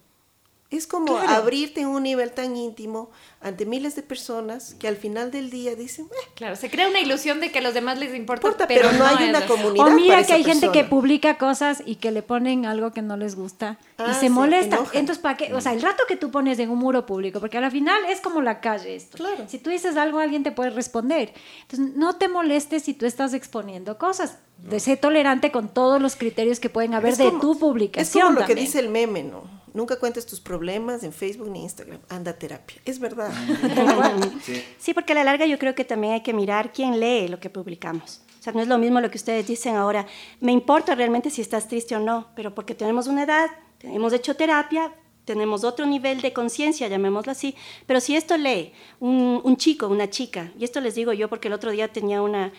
Es 0.71 0.85
como 0.85 1.17
Claro. 1.17 1.27
abrirte 1.29 1.81
en 1.81 1.87
un 1.87 2.03
nivel 2.03 2.31
tan 2.31 2.55
íntimo 2.55 3.09
ante 3.41 3.65
miles 3.65 3.95
de 3.95 4.03
personas 4.03 4.75
que 4.77 4.87
al 4.87 4.97
final 4.97 5.31
del 5.31 5.49
día 5.49 5.73
dicen, 5.75 6.05
"Eh, 6.05 6.29
Claro, 6.35 6.55
se 6.55 6.69
crea 6.69 6.87
una 6.87 6.99
ilusión 6.99 7.39
de 7.39 7.51
que 7.51 7.57
a 7.57 7.61
los 7.63 7.73
demás 7.73 7.97
les 7.97 8.13
importa, 8.15 8.45
importa, 8.47 8.67
pero, 8.67 8.89
pero, 8.89 8.97
no 8.99 9.05
hay 9.05 9.23
es 9.23 9.29
una 9.29 9.47
comunidad. 9.47 9.87
O 9.87 9.89
mira 9.91 10.07
para 10.15 10.17
que 10.17 10.25
esa 10.25 10.35
hay 10.35 10.43
gente 10.43 10.69
que 10.71 10.83
publica 10.83 11.39
cosas 11.39 11.81
y 11.87 11.95
que 11.95 12.11
le 12.11 12.21
ponen 12.21 12.67
algo 12.67 12.91
que 12.91 13.01
no 13.01 13.17
les 13.17 13.35
gusta 13.35 13.79
y 13.97 14.03
Ah, 14.03 14.13
se 14.13 14.29
molesta. 14.29 14.77
Entonces, 14.93 15.17
¿para 15.17 15.37
qué? 15.37 15.51
O 15.55 15.59
sea, 15.61 15.73
el 15.73 15.81
rato 15.81 16.03
que 16.07 16.15
tú 16.17 16.29
pones 16.29 16.59
en 16.59 16.69
un 16.69 16.77
muro 16.77 17.03
público, 17.07 17.39
porque 17.39 17.57
al 17.57 17.71
final 17.71 18.05
es 18.07 18.21
como 18.21 18.39
la 18.41 18.61
calle 18.61 18.95
esto. 18.95 19.17
Claro. 19.17 19.45
Si 19.47 19.57
tú 19.57 19.71
dices 19.71 19.97
algo, 19.97 20.19
alguien 20.19 20.43
te 20.43 20.51
puede 20.51 20.69
responder. 20.69 21.33
Entonces, 21.63 21.95
no 21.95 22.17
te 22.17 22.27
molestes 22.27 22.83
si 22.83 22.93
tú 22.93 23.07
estás 23.07 23.33
exponiendo 23.33 23.97
cosas. 23.97 24.37
De 24.59 24.79
ser 24.81 24.97
tolerante 24.99 25.51
con 25.53 25.69
todos 25.69 26.01
los 26.01 26.17
criterios 26.17 26.59
que 26.59 26.69
pueden 26.69 26.93
haber 26.93 27.13
Es 27.13 27.17
de 27.17 27.31
tu 27.31 27.53
Es 27.53 27.57
publicación. 27.59 28.27
como 28.27 28.39
lo 28.41 28.45
que 28.45 28.55
dice 28.55 28.79
el 28.79 28.89
meme, 28.89 29.23
¿no? 29.23 29.57
Nunca 29.73 29.99
cuentes 29.99 30.25
tus 30.25 30.39
problemas 30.39 31.03
en 31.03 31.13
Facebook 31.13 31.49
ni 31.49 31.63
Instagram. 31.63 31.99
Anda 32.09 32.31
a 32.31 32.33
terapia. 32.35 32.81
Es 32.85 32.99
verdad. 32.99 33.31
Sí. 34.43 34.63
Sí, 34.77 34.93
porque 34.93 35.13
a 35.13 35.15
la 35.15 35.23
larga 35.23 35.45
yo 35.45 35.59
creo 35.59 35.75
que 35.75 35.83
también 35.83 36.13
hay 36.13 36.21
que 36.21 36.33
mirar 36.33 36.71
quién 36.71 36.99
lee 36.99 37.27
lo 37.27 37.39
que 37.39 37.49
publicamos. 37.49 38.21
O 38.39 38.43
sea, 38.43 38.53
no 38.53 38.61
es 38.61 38.67
lo 38.67 38.77
mismo 38.77 39.01
lo 39.01 39.11
que 39.11 39.17
ustedes 39.17 39.47
dicen 39.47 39.75
ahora. 39.75 40.05
Me 40.39 40.51
importa 40.51 40.95
realmente 40.95 41.29
si 41.29 41.41
estás 41.41 41.67
triste 41.67 41.95
o 41.95 41.99
no, 41.99 42.29
pero 42.35 42.55
porque 42.55 42.73
tenemos 42.73 43.07
una 43.07 43.23
edad, 43.23 43.49
hemos 43.83 44.13
hecho 44.13 44.35
terapia, 44.35 44.93
tenemos 45.25 45.63
otro 45.63 45.85
nivel 45.85 46.21
de 46.21 46.31
conciencia, 46.33 46.87
llamémoslo 46.87 47.31
así. 47.31 47.55
Pero 47.85 47.99
si 47.99 48.15
esto 48.15 48.37
lee 48.37 48.71
un, 48.99 49.41
un 49.43 49.57
chico, 49.57 49.87
una 49.87 50.09
chica, 50.09 50.51
y 50.57 50.63
esto 50.63 50.79
les 50.79 50.95
digo 50.95 51.11
yo 51.13 51.27
porque 51.27 51.49
el 51.49 51.53
otro 51.53 51.71
día 51.71 51.89
tenía 51.89 52.21
una, 52.21 52.53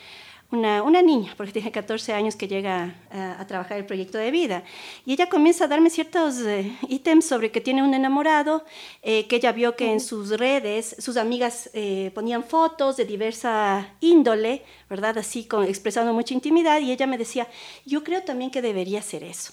una, 0.53 0.83
una 0.83 1.03
niña, 1.03 1.35
porque 1.37 1.53
tiene 1.53 1.71
14 1.71 2.13
años 2.13 2.37
que 2.37 2.49
llega 2.49 2.95
a, 3.11 3.41
a 3.41 3.47
trabajar 3.47 3.79
el 3.79 3.87
proyecto 3.87 4.19
de 4.19 4.31
vida, 4.31 4.65
y 5.07 5.13
ella 5.13 5.29
comienza 5.29 5.65
a 5.65 5.69
darme 5.69 5.91
ciertos 5.91 6.41
eh, 6.41 6.77
ítems 6.89 7.27
sobre 7.27 7.51
que 7.51 7.61
tiene 7.61 7.83
un 7.83 7.95
enamorado, 7.95 8.65
eh, 9.03 9.27
que 9.27 9.37
ella 9.37 9.53
vio 9.53 9.77
que 9.77 9.93
en 9.93 10.01
sus 10.01 10.31
redes 10.31 10.97
sus 10.99 11.17
amigas 11.17 11.71
eh, 11.73 12.11
ponían 12.15 12.45
fotos 12.45 12.97
de 12.97 13.05
diversa 13.05 13.95
índole, 14.01 14.63
¿verdad? 14.89 15.19
Así 15.19 15.45
con, 15.45 15.65
expresando 15.65 16.13
mucha 16.13 16.35
intimidad, 16.35 16.81
y 16.81 16.91
ella 16.91 17.07
me 17.07 17.19
decía, 17.19 17.47
yo 17.87 18.03
creo 18.03 18.23
también 18.23 18.51
que 18.51 18.63
debería 18.63 19.03
ser 19.03 19.23
eso. 19.25 19.53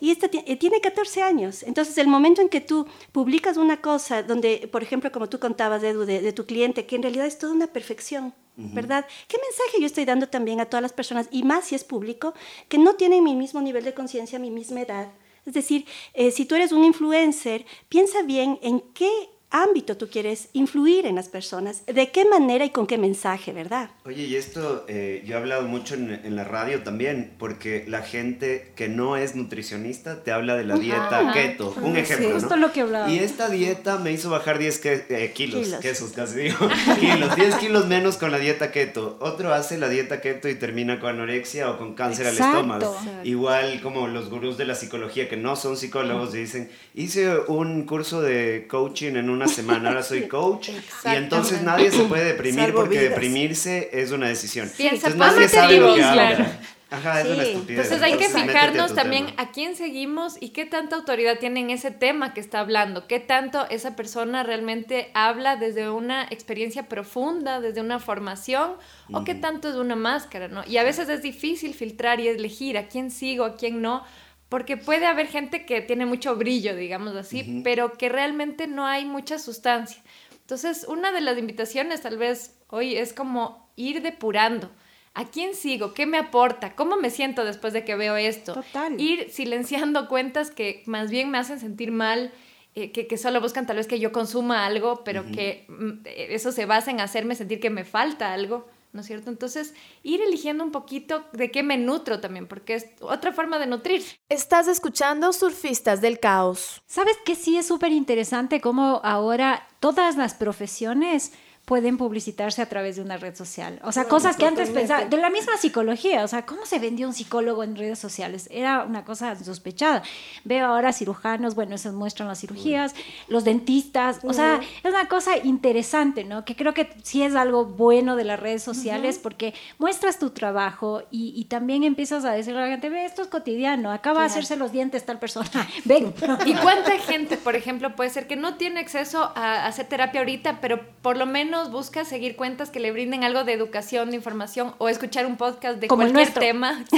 Y 0.00 0.10
esta 0.10 0.28
eh, 0.32 0.56
tiene 0.56 0.80
14 0.80 1.22
años. 1.22 1.62
Entonces, 1.62 1.98
el 1.98 2.06
momento 2.06 2.40
en 2.40 2.48
que 2.48 2.60
tú 2.60 2.86
publicas 3.12 3.56
una 3.56 3.80
cosa 3.80 4.22
donde, 4.22 4.68
por 4.70 4.82
ejemplo, 4.82 5.10
como 5.12 5.28
tú 5.28 5.38
contabas, 5.38 5.82
Edu, 5.82 6.04
de, 6.04 6.20
de 6.20 6.32
tu 6.32 6.46
cliente, 6.46 6.86
que 6.86 6.96
en 6.96 7.02
realidad 7.02 7.26
es 7.26 7.38
toda 7.38 7.52
una 7.52 7.66
perfección, 7.66 8.34
¿verdad? 8.56 9.06
¿Qué 9.28 9.36
mensaje 9.36 9.80
yo 9.80 9.86
estoy 9.86 10.04
dando 10.04 10.28
también 10.28 10.60
a 10.60 10.66
todas 10.66 10.82
las 10.82 10.92
personas, 10.92 11.28
y 11.30 11.44
más 11.44 11.66
si 11.66 11.76
es 11.76 11.84
público, 11.84 12.34
que 12.68 12.76
no 12.76 12.94
tienen 12.94 13.22
mi 13.22 13.36
mismo 13.36 13.60
nivel 13.60 13.84
de 13.84 13.94
conciencia, 13.94 14.40
mi 14.40 14.50
misma 14.50 14.80
edad? 14.80 15.12
Es 15.46 15.54
decir, 15.54 15.86
eh, 16.12 16.30
si 16.30 16.44
tú 16.44 16.56
eres 16.56 16.72
un 16.72 16.84
influencer, 16.84 17.64
piensa 17.88 18.22
bien 18.22 18.58
en 18.62 18.80
qué 18.92 19.10
ámbito 19.50 19.96
tú 19.96 20.08
quieres 20.10 20.48
influir 20.52 21.06
en 21.06 21.14
las 21.14 21.28
personas, 21.28 21.84
de 21.86 22.10
qué 22.10 22.24
manera 22.26 22.64
y 22.64 22.70
con 22.70 22.86
qué 22.86 22.98
mensaje, 22.98 23.52
¿verdad? 23.52 23.90
Oye, 24.04 24.24
y 24.24 24.36
esto 24.36 24.84
eh, 24.88 25.22
yo 25.26 25.34
he 25.34 25.38
hablado 25.38 25.62
mucho 25.62 25.94
en, 25.94 26.10
en 26.24 26.36
la 26.36 26.44
radio 26.44 26.82
también, 26.82 27.34
porque 27.38 27.84
la 27.88 28.02
gente 28.02 28.72
que 28.76 28.88
no 28.88 29.16
es 29.16 29.34
nutricionista 29.34 30.22
te 30.22 30.32
habla 30.32 30.56
de 30.56 30.64
la 30.64 30.76
dieta 30.76 31.20
Ajá. 31.20 31.32
keto. 31.32 31.74
Un 31.82 31.94
Sí, 31.94 32.00
ejemplo, 32.00 32.28
¿no? 32.30 32.36
esto 32.36 32.54
es 32.54 32.60
lo 32.60 32.72
que 32.72 32.80
hablaba. 32.82 33.10
Y 33.10 33.18
esta 33.18 33.48
dieta 33.48 33.98
me 33.98 34.12
hizo 34.12 34.28
bajar 34.30 34.58
10 34.58 34.78
que- 34.78 35.04
eh, 35.08 35.32
kilos, 35.34 35.64
Kilos. 35.64 35.80
quesos 35.80 36.12
casi 36.12 36.38
digo, 36.40 36.56
kilos, 37.00 37.34
10 37.36 37.54
kilos 37.56 37.86
menos 37.86 38.16
con 38.18 38.30
la 38.32 38.38
dieta 38.38 38.70
keto. 38.70 39.16
Otro 39.20 39.52
hace 39.54 39.78
la 39.78 39.88
dieta 39.88 40.20
keto 40.20 40.48
y 40.48 40.54
termina 40.56 41.00
con 41.00 41.10
anorexia 41.10 41.70
o 41.70 41.78
con 41.78 41.94
cáncer 41.94 42.26
Exacto. 42.26 42.44
al 42.44 42.54
estómago. 42.56 42.96
Exacto. 42.98 43.28
Igual 43.28 43.80
como 43.82 44.08
los 44.08 44.28
gurús 44.30 44.58
de 44.58 44.66
la 44.66 44.74
psicología 44.74 45.28
que 45.28 45.36
no 45.36 45.56
son 45.56 45.76
psicólogos 45.76 46.32
dicen, 46.32 46.70
hice 46.94 47.38
un 47.48 47.84
curso 47.86 48.20
de 48.20 48.66
coaching 48.68 49.14
en 49.16 49.30
una 49.38 49.48
semana, 49.48 49.88
ahora 49.88 50.02
soy 50.02 50.28
coach 50.28 50.68
y 50.68 51.14
entonces 51.14 51.62
nadie 51.62 51.90
se 51.90 52.04
puede 52.04 52.24
deprimir 52.24 52.74
porque 52.74 53.00
deprimirse 53.00 53.90
es 53.92 54.10
una 54.10 54.28
decisión. 54.28 54.70
Piensa, 54.76 55.08
entonces 55.08 55.16
nadie 55.16 55.48
sabe 55.48 55.80
lo 55.80 55.94
que 55.94 56.00
claro. 56.00 56.44
Ajá, 56.90 57.20
es 57.20 57.26
una 57.26 57.42
estupidez. 57.42 57.84
Entonces 57.84 58.02
hay 58.02 58.16
que 58.16 58.28
fijarnos 58.28 58.94
también 58.94 59.26
a 59.36 59.50
quién 59.50 59.76
seguimos 59.76 60.38
y 60.40 60.50
qué 60.50 60.64
tanta 60.64 60.96
autoridad 60.96 61.38
tiene 61.38 61.60
en 61.60 61.68
ese 61.68 61.90
tema 61.90 62.32
que 62.32 62.40
está 62.40 62.60
hablando, 62.60 63.06
qué 63.06 63.20
tanto 63.20 63.68
esa 63.68 63.94
persona 63.94 64.42
realmente 64.42 65.10
habla 65.12 65.56
desde 65.56 65.90
una 65.90 66.24
experiencia 66.30 66.88
profunda, 66.88 67.60
desde 67.60 67.82
una 67.82 67.98
formación, 67.98 68.72
o 69.12 69.22
qué 69.24 69.34
tanto 69.34 69.68
es 69.68 69.74
una 69.74 69.96
máscara, 69.96 70.48
¿no? 70.48 70.62
Y 70.66 70.78
a 70.78 70.82
veces 70.82 71.10
es 71.10 71.20
difícil 71.20 71.74
filtrar 71.74 72.20
y 72.20 72.28
elegir 72.28 72.78
a 72.78 72.88
quién 72.88 73.10
sigo, 73.10 73.44
a 73.44 73.56
quién 73.56 73.82
no, 73.82 74.02
porque 74.48 74.76
puede 74.76 75.06
haber 75.06 75.26
gente 75.26 75.66
que 75.66 75.80
tiene 75.80 76.06
mucho 76.06 76.36
brillo, 76.36 76.74
digamos 76.74 77.14
así, 77.16 77.60
pero 77.64 77.92
que 77.92 78.08
realmente 78.08 78.66
no 78.66 78.86
hay 78.86 79.04
mucha 79.04 79.38
sustancia. 79.38 80.02
Entonces, 80.40 80.86
una 80.88 81.12
de 81.12 81.20
las 81.20 81.36
invitaciones 81.36 82.00
tal 82.00 82.16
vez 82.16 82.56
hoy 82.68 82.96
es 82.96 83.12
como 83.12 83.70
ir 83.76 84.02
depurando 84.02 84.70
¿A 85.18 85.24
quién 85.24 85.56
sigo? 85.56 85.94
¿Qué 85.94 86.06
me 86.06 86.16
aporta? 86.16 86.76
¿Cómo 86.76 86.96
me 86.96 87.10
siento 87.10 87.44
después 87.44 87.72
de 87.72 87.84
que 87.84 87.96
veo 87.96 88.16
esto? 88.16 88.54
Total. 88.54 89.00
Ir 89.00 89.30
silenciando 89.30 90.06
cuentas 90.06 90.52
que 90.52 90.84
más 90.86 91.10
bien 91.10 91.28
me 91.28 91.38
hacen 91.38 91.58
sentir 91.58 91.90
mal, 91.90 92.30
eh, 92.76 92.92
que, 92.92 93.16
solo 93.16 93.40
buscan 93.40 93.66
tal 93.66 93.78
vez 93.78 93.88
que 93.88 93.98
yo 93.98 94.12
consuma 94.12 94.64
algo, 94.64 95.02
pero 95.02 95.26
que 95.32 95.64
mm, 95.66 96.06
eso 96.06 96.52
se 96.52 96.66
basa 96.66 96.92
en 96.92 97.00
hacerme 97.00 97.34
sentir 97.34 97.58
que 97.58 97.68
me 97.68 97.82
falta 97.82 98.32
algo. 98.32 98.68
¿No 98.92 99.00
es 99.00 99.06
cierto? 99.06 99.30
Entonces, 99.30 99.74
ir 100.02 100.20
eligiendo 100.20 100.64
un 100.64 100.72
poquito 100.72 101.24
de 101.32 101.50
qué 101.50 101.62
me 101.62 101.76
nutro 101.76 102.20
también, 102.20 102.46
porque 102.46 102.74
es 102.74 102.86
otra 103.00 103.32
forma 103.32 103.58
de 103.58 103.66
nutrirse. 103.66 104.16
Estás 104.28 104.68
escuchando 104.68 105.32
Surfistas 105.32 106.00
del 106.00 106.20
Caos. 106.20 106.82
¿Sabes 106.86 107.16
que 107.24 107.34
sí 107.34 107.58
es 107.58 107.66
súper 107.66 107.92
interesante 107.92 108.60
cómo 108.60 109.00
ahora 109.04 109.66
todas 109.80 110.16
las 110.16 110.34
profesiones 110.34 111.32
pueden 111.68 111.98
publicitarse 111.98 112.62
a 112.62 112.66
través 112.66 112.96
de 112.96 113.02
una 113.02 113.18
red 113.18 113.36
social. 113.36 113.78
O 113.84 113.92
sea, 113.92 114.06
cosas 114.06 114.38
que 114.38 114.46
antes 114.46 114.70
pensaba, 114.70 115.04
de 115.04 115.18
la 115.18 115.28
misma 115.28 115.58
psicología, 115.58 116.24
o 116.24 116.28
sea, 116.28 116.46
¿cómo 116.46 116.64
se 116.64 116.78
vendió 116.78 117.06
un 117.06 117.12
psicólogo 117.12 117.62
en 117.62 117.76
redes 117.76 117.98
sociales? 117.98 118.48
Era 118.50 118.84
una 118.84 119.04
cosa 119.04 119.36
sospechada. 119.36 120.02
Veo 120.44 120.64
ahora 120.64 120.94
cirujanos, 120.94 121.54
bueno, 121.54 121.74
esos 121.74 121.92
muestran 121.92 122.26
las 122.26 122.40
cirugías, 122.40 122.94
los 123.28 123.44
dentistas, 123.44 124.20
o 124.22 124.32
sea, 124.32 124.62
es 124.82 124.90
una 124.90 125.08
cosa 125.08 125.36
interesante, 125.36 126.24
¿no? 126.24 126.46
Que 126.46 126.56
creo 126.56 126.72
que 126.72 126.88
sí 127.02 127.22
es 127.22 127.34
algo 127.34 127.66
bueno 127.66 128.16
de 128.16 128.24
las 128.24 128.40
redes 128.40 128.62
sociales 128.62 129.18
porque 129.22 129.52
muestras 129.76 130.18
tu 130.18 130.30
trabajo 130.30 131.02
y, 131.10 131.44
también 131.50 131.84
empiezas 131.84 132.24
a 132.24 132.32
decirle 132.32 132.60
a 132.60 132.64
la 132.64 132.70
gente, 132.70 132.88
ve, 132.88 133.04
esto 133.04 133.20
es 133.20 133.28
cotidiano, 133.28 133.90
acaba 133.90 134.20
de 134.20 134.26
hacerse 134.26 134.56
los 134.56 134.72
dientes 134.72 135.04
tal 135.04 135.18
persona, 135.18 135.68
ven. 135.84 136.14
¿Y 136.46 136.54
cuánta 136.54 136.98
gente, 136.98 137.36
por 137.36 137.56
ejemplo, 137.56 137.94
puede 137.94 138.08
ser 138.08 138.26
que 138.26 138.36
no 138.36 138.54
tiene 138.56 138.80
acceso 138.80 139.32
a 139.34 139.66
hacer 139.66 139.86
terapia 139.86 140.20
ahorita, 140.20 140.60
pero 140.62 140.80
por 141.02 141.16
lo 141.18 141.26
menos 141.26 141.57
busca 141.66 142.04
seguir 142.04 142.36
cuentas 142.36 142.70
que 142.70 142.80
le 142.80 142.92
brinden 142.92 143.24
algo 143.24 143.44
de 143.44 143.52
educación, 143.52 144.10
de 144.10 144.16
información 144.16 144.74
o 144.78 144.88
escuchar 144.88 145.26
un 145.26 145.36
podcast 145.36 145.78
de 145.80 145.88
cualquier 145.88 146.32
tema. 146.32 146.84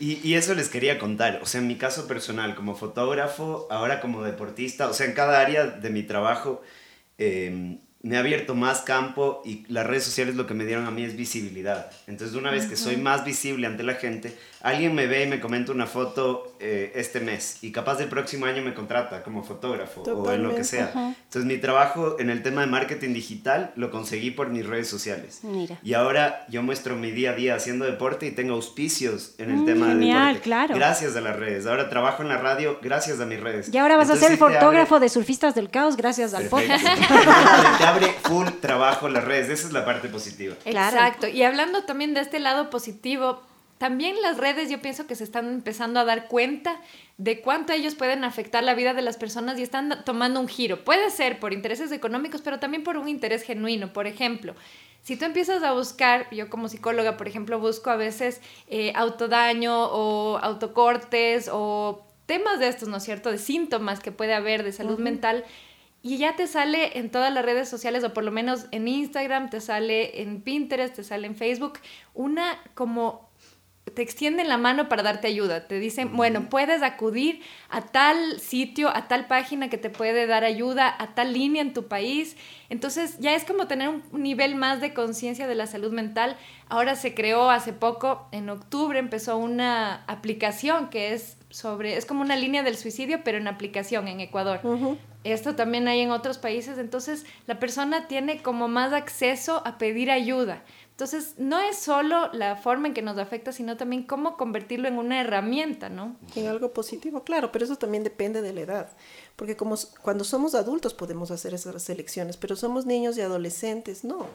Y, 0.00 0.34
eso 0.34 0.54
les 0.54 0.68
quería 0.68 0.98
contar. 0.98 1.40
O 1.42 1.46
sea, 1.46 1.60
en 1.60 1.68
mi 1.68 1.76
caso 1.76 2.06
personal, 2.06 2.54
como 2.54 2.74
fotógrafo, 2.74 3.66
ahora 3.70 4.00
como 4.00 4.22
deportista, 4.22 4.88
o 4.88 4.92
sea, 4.92 5.06
en 5.06 5.12
cada 5.12 5.40
área 5.40 5.66
de 5.66 5.90
mi 5.90 6.02
trabajo, 6.02 6.62
eh, 7.18 7.78
me 8.02 8.16
ha 8.16 8.20
abierto 8.20 8.54
más 8.54 8.82
campo 8.82 9.40
y 9.46 9.64
las 9.68 9.86
redes 9.86 10.04
sociales 10.04 10.34
lo 10.34 10.46
que 10.46 10.52
me 10.52 10.66
dieron 10.66 10.86
a 10.86 10.90
mí 10.90 11.04
es 11.04 11.16
visibilidad. 11.16 11.90
Entonces, 12.06 12.36
una 12.36 12.50
vez 12.50 12.66
que 12.66 12.76
soy 12.76 12.98
más 12.98 13.24
visible 13.24 13.66
ante 13.66 13.82
la 13.82 13.94
gente, 13.94 14.36
alguien 14.64 14.94
me 14.94 15.06
ve 15.06 15.24
y 15.24 15.26
me 15.26 15.40
comenta 15.40 15.72
una 15.72 15.86
foto 15.86 16.56
eh, 16.58 16.90
este 16.94 17.20
mes 17.20 17.58
y 17.60 17.70
capaz 17.70 17.96
del 17.96 18.08
próximo 18.08 18.46
año 18.46 18.62
me 18.62 18.72
contrata 18.72 19.22
como 19.22 19.44
fotógrafo 19.44 20.00
o 20.02 20.32
en 20.32 20.42
lo 20.42 20.54
que 20.54 20.64
sea. 20.64 20.90
Entonces, 20.94 21.44
mi 21.44 21.58
trabajo 21.58 22.16
en 22.18 22.30
el 22.30 22.42
tema 22.42 22.62
de 22.62 22.68
marketing 22.68 23.12
digital 23.12 23.72
lo 23.76 23.90
conseguí 23.90 24.30
por 24.30 24.48
mis 24.48 24.66
redes 24.66 24.88
sociales. 24.88 25.40
Mira. 25.42 25.78
Y 25.82 25.92
ahora 25.92 26.46
yo 26.48 26.62
muestro 26.62 26.96
mi 26.96 27.10
día 27.10 27.32
a 27.32 27.34
día 27.34 27.54
haciendo 27.54 27.84
deporte 27.84 28.26
y 28.26 28.30
tengo 28.30 28.54
auspicios 28.54 29.34
en 29.36 29.50
el 29.50 29.56
mm, 29.58 29.66
tema 29.66 29.94
de 29.94 30.06
deporte. 30.06 30.40
claro. 30.40 30.74
Gracias 30.74 31.14
a 31.14 31.20
las 31.20 31.36
redes. 31.36 31.66
Ahora 31.66 31.90
trabajo 31.90 32.22
en 32.22 32.30
la 32.30 32.38
radio 32.38 32.78
gracias 32.80 33.20
a 33.20 33.26
mis 33.26 33.40
redes. 33.40 33.68
Y 33.72 33.76
ahora 33.76 33.98
vas 33.98 34.08
a 34.08 34.16
ser 34.16 34.38
fotógrafo 34.38 34.98
de 34.98 35.10
surfistas 35.10 35.54
del 35.54 35.68
caos 35.68 35.98
gracias 35.98 36.32
al 36.32 36.46
podcast. 36.46 36.86
abre 37.86 38.14
full 38.22 38.48
trabajo 38.62 39.10
las 39.10 39.24
redes, 39.24 39.50
esa 39.50 39.66
es 39.66 39.74
la 39.74 39.84
parte 39.84 40.08
positiva. 40.08 40.54
Exacto, 40.64 41.28
y 41.28 41.42
hablando 41.42 41.84
también 41.84 42.14
de 42.14 42.20
este 42.20 42.40
lado 42.40 42.70
positivo, 42.70 43.42
también 43.84 44.22
las 44.22 44.38
redes 44.38 44.70
yo 44.70 44.80
pienso 44.80 45.06
que 45.06 45.14
se 45.14 45.24
están 45.24 45.46
empezando 45.46 46.00
a 46.00 46.06
dar 46.06 46.26
cuenta 46.28 46.80
de 47.18 47.42
cuánto 47.42 47.74
ellos 47.74 47.94
pueden 47.94 48.24
afectar 48.24 48.64
la 48.64 48.72
vida 48.72 48.94
de 48.94 49.02
las 49.02 49.18
personas 49.18 49.58
y 49.58 49.62
están 49.62 50.04
tomando 50.06 50.40
un 50.40 50.48
giro. 50.48 50.84
Puede 50.84 51.10
ser 51.10 51.38
por 51.38 51.52
intereses 51.52 51.92
económicos, 51.92 52.40
pero 52.40 52.58
también 52.58 52.82
por 52.82 52.96
un 52.96 53.10
interés 53.10 53.42
genuino. 53.42 53.92
Por 53.92 54.06
ejemplo, 54.06 54.54
si 55.02 55.18
tú 55.18 55.26
empiezas 55.26 55.62
a 55.62 55.74
buscar, 55.74 56.30
yo 56.30 56.48
como 56.48 56.70
psicóloga, 56.70 57.18
por 57.18 57.28
ejemplo, 57.28 57.60
busco 57.60 57.90
a 57.90 57.96
veces 57.96 58.40
eh, 58.68 58.94
autodaño 58.96 59.76
o 59.76 60.38
autocortes 60.38 61.50
o 61.52 62.06
temas 62.24 62.60
de 62.60 62.68
estos, 62.68 62.88
¿no 62.88 62.96
es 62.96 63.02
cierto?, 63.02 63.30
de 63.30 63.36
síntomas 63.36 64.00
que 64.00 64.12
puede 64.12 64.32
haber 64.32 64.62
de 64.62 64.72
salud 64.72 64.98
mental 64.98 65.44
y 66.00 66.18
ya 66.18 66.36
te 66.36 66.46
sale 66.46 66.98
en 66.98 67.10
todas 67.10 67.32
las 67.32 67.44
redes 67.44 67.66
sociales, 67.66 68.04
o 68.04 68.12
por 68.12 68.24
lo 68.24 68.30
menos 68.30 68.66
en 68.72 68.88
Instagram, 68.88 69.48
te 69.48 69.62
sale 69.62 70.20
en 70.20 70.42
Pinterest, 70.42 70.94
te 70.94 71.02
sale 71.02 71.26
en 71.26 71.34
Facebook, 71.34 71.78
una 72.12 72.58
como 72.74 73.30
te 73.92 74.02
extienden 74.02 74.48
la 74.48 74.56
mano 74.56 74.88
para 74.88 75.02
darte 75.02 75.28
ayuda. 75.28 75.66
Te 75.68 75.78
dicen, 75.78 76.16
bueno, 76.16 76.48
puedes 76.48 76.82
acudir 76.82 77.42
a 77.68 77.82
tal 77.82 78.40
sitio, 78.40 78.88
a 78.88 79.08
tal 79.08 79.26
página 79.26 79.68
que 79.68 79.76
te 79.76 79.90
puede 79.90 80.26
dar 80.26 80.42
ayuda, 80.42 80.94
a 80.98 81.14
tal 81.14 81.34
línea 81.34 81.60
en 81.60 81.74
tu 81.74 81.86
país. 81.86 82.36
Entonces 82.70 83.18
ya 83.18 83.34
es 83.34 83.44
como 83.44 83.66
tener 83.66 83.88
un 83.88 84.02
nivel 84.12 84.56
más 84.56 84.80
de 84.80 84.94
conciencia 84.94 85.46
de 85.46 85.54
la 85.54 85.66
salud 85.66 85.92
mental. 85.92 86.36
Ahora 86.68 86.96
se 86.96 87.14
creó 87.14 87.50
hace 87.50 87.72
poco, 87.72 88.26
en 88.32 88.48
octubre 88.48 88.98
empezó 88.98 89.36
una 89.36 90.04
aplicación 90.06 90.88
que 90.88 91.12
es 91.12 91.36
sobre, 91.54 91.96
es 91.96 92.04
como 92.04 92.20
una 92.20 92.34
línea 92.34 92.64
del 92.64 92.76
suicidio, 92.76 93.20
pero 93.22 93.38
en 93.38 93.46
aplicación 93.46 94.08
en 94.08 94.18
Ecuador. 94.18 94.60
Esto 95.22 95.54
también 95.54 95.86
hay 95.86 96.00
en 96.00 96.10
otros 96.10 96.36
países, 96.36 96.78
entonces 96.78 97.24
la 97.46 97.60
persona 97.60 98.08
tiene 98.08 98.42
como 98.42 98.66
más 98.66 98.92
acceso 98.92 99.62
a 99.64 99.78
pedir 99.78 100.10
ayuda. 100.10 100.64
Entonces, 100.90 101.34
no 101.38 101.60
es 101.60 101.76
solo 101.76 102.28
la 102.32 102.56
forma 102.56 102.88
en 102.88 102.94
que 102.94 103.02
nos 103.02 103.18
afecta, 103.18 103.52
sino 103.52 103.76
también 103.76 104.02
cómo 104.02 104.36
convertirlo 104.36 104.88
en 104.88 104.98
una 104.98 105.20
herramienta, 105.20 105.88
¿no? 105.88 106.16
En 106.34 106.48
algo 106.48 106.72
positivo, 106.72 107.22
claro, 107.22 107.52
pero 107.52 107.64
eso 107.64 107.76
también 107.76 108.02
depende 108.02 108.42
de 108.42 108.52
la 108.52 108.60
edad. 108.60 108.88
Porque 109.36 109.56
como 109.56 109.76
cuando 110.02 110.22
somos 110.22 110.54
adultos 110.54 110.94
podemos 110.94 111.32
hacer 111.32 111.54
esas 111.54 111.90
elecciones, 111.90 112.36
pero 112.36 112.54
somos 112.54 112.86
niños 112.86 113.16
y 113.16 113.20
adolescentes, 113.20 114.04
no. 114.04 114.26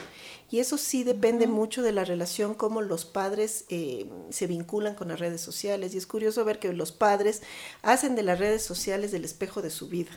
Y 0.52 0.60
eso 0.60 0.78
sí 0.78 1.04
depende 1.04 1.48
mucho 1.48 1.82
de 1.82 1.94
la 1.94 2.04
relación, 2.04 2.54
cómo 2.54 2.82
los 2.82 3.06
padres 3.06 3.66
eh, 3.70 4.10
se 4.30 4.48
vinculan 4.48 4.96
con 4.96 5.08
las 5.08 5.20
redes 5.20 5.40
sociales. 5.40 5.96
Y 5.96 5.98
es 5.98 6.06
curioso 6.06 6.44
ver 6.44 6.60
que 6.60 6.74
los 6.74 6.92
padres 6.92 7.42
hacen 7.82 8.16
de 8.16 8.24
las 8.24 8.40
redes 8.40 8.64
sociales 8.64 9.14
el 9.14 9.24
espejo 9.24 9.62
de 9.62 9.70
su 9.70 9.88
vida. 9.88 10.12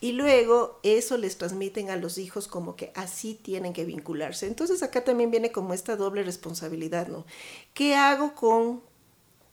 Y 0.00 0.12
luego 0.12 0.78
eso 0.82 1.16
les 1.16 1.38
transmiten 1.38 1.90
a 1.90 1.96
los 1.96 2.18
hijos 2.18 2.48
como 2.48 2.76
que 2.76 2.92
así 2.94 3.34
tienen 3.34 3.72
que 3.72 3.84
vincularse. 3.84 4.46
Entonces 4.46 4.82
acá 4.82 5.04
también 5.04 5.30
viene 5.30 5.52
como 5.52 5.72
esta 5.72 5.96
doble 5.96 6.22
responsabilidad, 6.22 7.08
¿no? 7.08 7.24
¿Qué 7.72 7.94
hago 7.94 8.34
con 8.34 8.82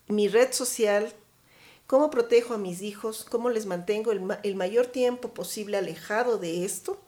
mi 0.08 0.28
red 0.28 0.52
social? 0.52 1.14
¿Cómo 1.94 2.10
protejo 2.10 2.56
a 2.56 2.58
mis 2.58 2.82
hijos? 2.82 3.24
¿Cómo 3.30 3.52
les 3.52 3.68
mantengo 3.68 4.12
el, 4.12 4.56
mayor 4.56 4.88
tiempo 4.88 5.36
posible 5.36 5.78
alejado 5.78 6.40
de 6.40 6.66
esto? 6.66 7.00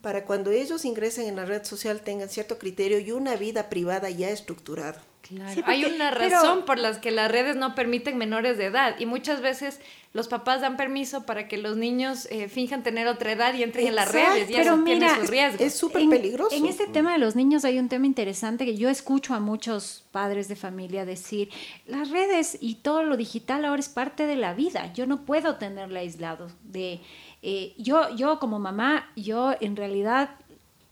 Para 0.00 0.24
cuando 0.24 0.50
ellos 0.50 0.86
ingresen 0.86 1.26
en 1.26 1.36
la 1.36 1.44
red 1.44 1.64
social 1.64 2.00
tengan 2.00 2.30
cierto 2.30 2.56
criterio 2.56 2.98
y 2.98 3.12
una 3.12 3.36
vida 3.36 3.68
privada 3.68 4.08
ya 4.08 4.30
estructurada. 4.30 5.04
Hay 5.64 5.84
una 5.84 6.10
razón 6.10 6.64
por 6.64 6.78
las 6.78 6.98
que 6.98 7.10
las 7.10 7.30
redes 7.30 7.56
no 7.56 7.74
permiten 7.74 8.18
menores 8.18 8.58
de 8.58 8.66
edad 8.66 8.96
y 8.98 9.06
muchas 9.06 9.40
veces 9.40 9.80
los 10.12 10.28
papás 10.28 10.60
dan 10.60 10.76
permiso 10.76 11.24
para 11.24 11.48
que 11.48 11.56
los 11.56 11.76
niños 11.76 12.28
eh, 12.30 12.48
finjan 12.48 12.82
tener 12.82 13.06
otra 13.06 13.32
edad 13.32 13.54
y 13.54 13.62
entren 13.62 13.86
en 13.86 13.94
las 13.94 14.12
redes 14.12 14.50
y 14.50 14.54
pero 14.54 14.76
mira, 14.76 15.16
sus 15.16 15.30
riesgos. 15.30 15.60
Es 15.60 15.74
súper 15.74 16.06
peligroso. 16.08 16.54
En 16.54 16.66
este 16.66 16.86
tema 16.86 17.12
de 17.12 17.18
los 17.18 17.34
niños 17.34 17.64
hay 17.64 17.78
un 17.78 17.88
tema 17.88 18.06
interesante 18.06 18.66
que 18.66 18.76
yo 18.76 18.90
escucho 18.90 19.32
a 19.32 19.40
muchos 19.40 20.04
padres 20.10 20.48
de 20.48 20.56
familia 20.56 21.06
decir, 21.06 21.48
las 21.86 22.10
redes 22.10 22.58
y 22.60 22.76
todo 22.76 23.02
lo 23.04 23.16
digital 23.16 23.64
ahora 23.64 23.80
es 23.80 23.88
parte 23.88 24.26
de 24.26 24.36
la 24.36 24.52
vida, 24.52 24.92
yo 24.92 25.06
no 25.06 25.24
puedo 25.24 25.56
tenerla 25.56 26.00
aislado 26.00 26.48
de... 26.64 27.00
Eh, 27.44 27.74
yo, 27.76 28.14
yo 28.14 28.38
como 28.38 28.60
mamá, 28.60 29.10
yo 29.16 29.54
en 29.60 29.74
realidad 29.74 30.36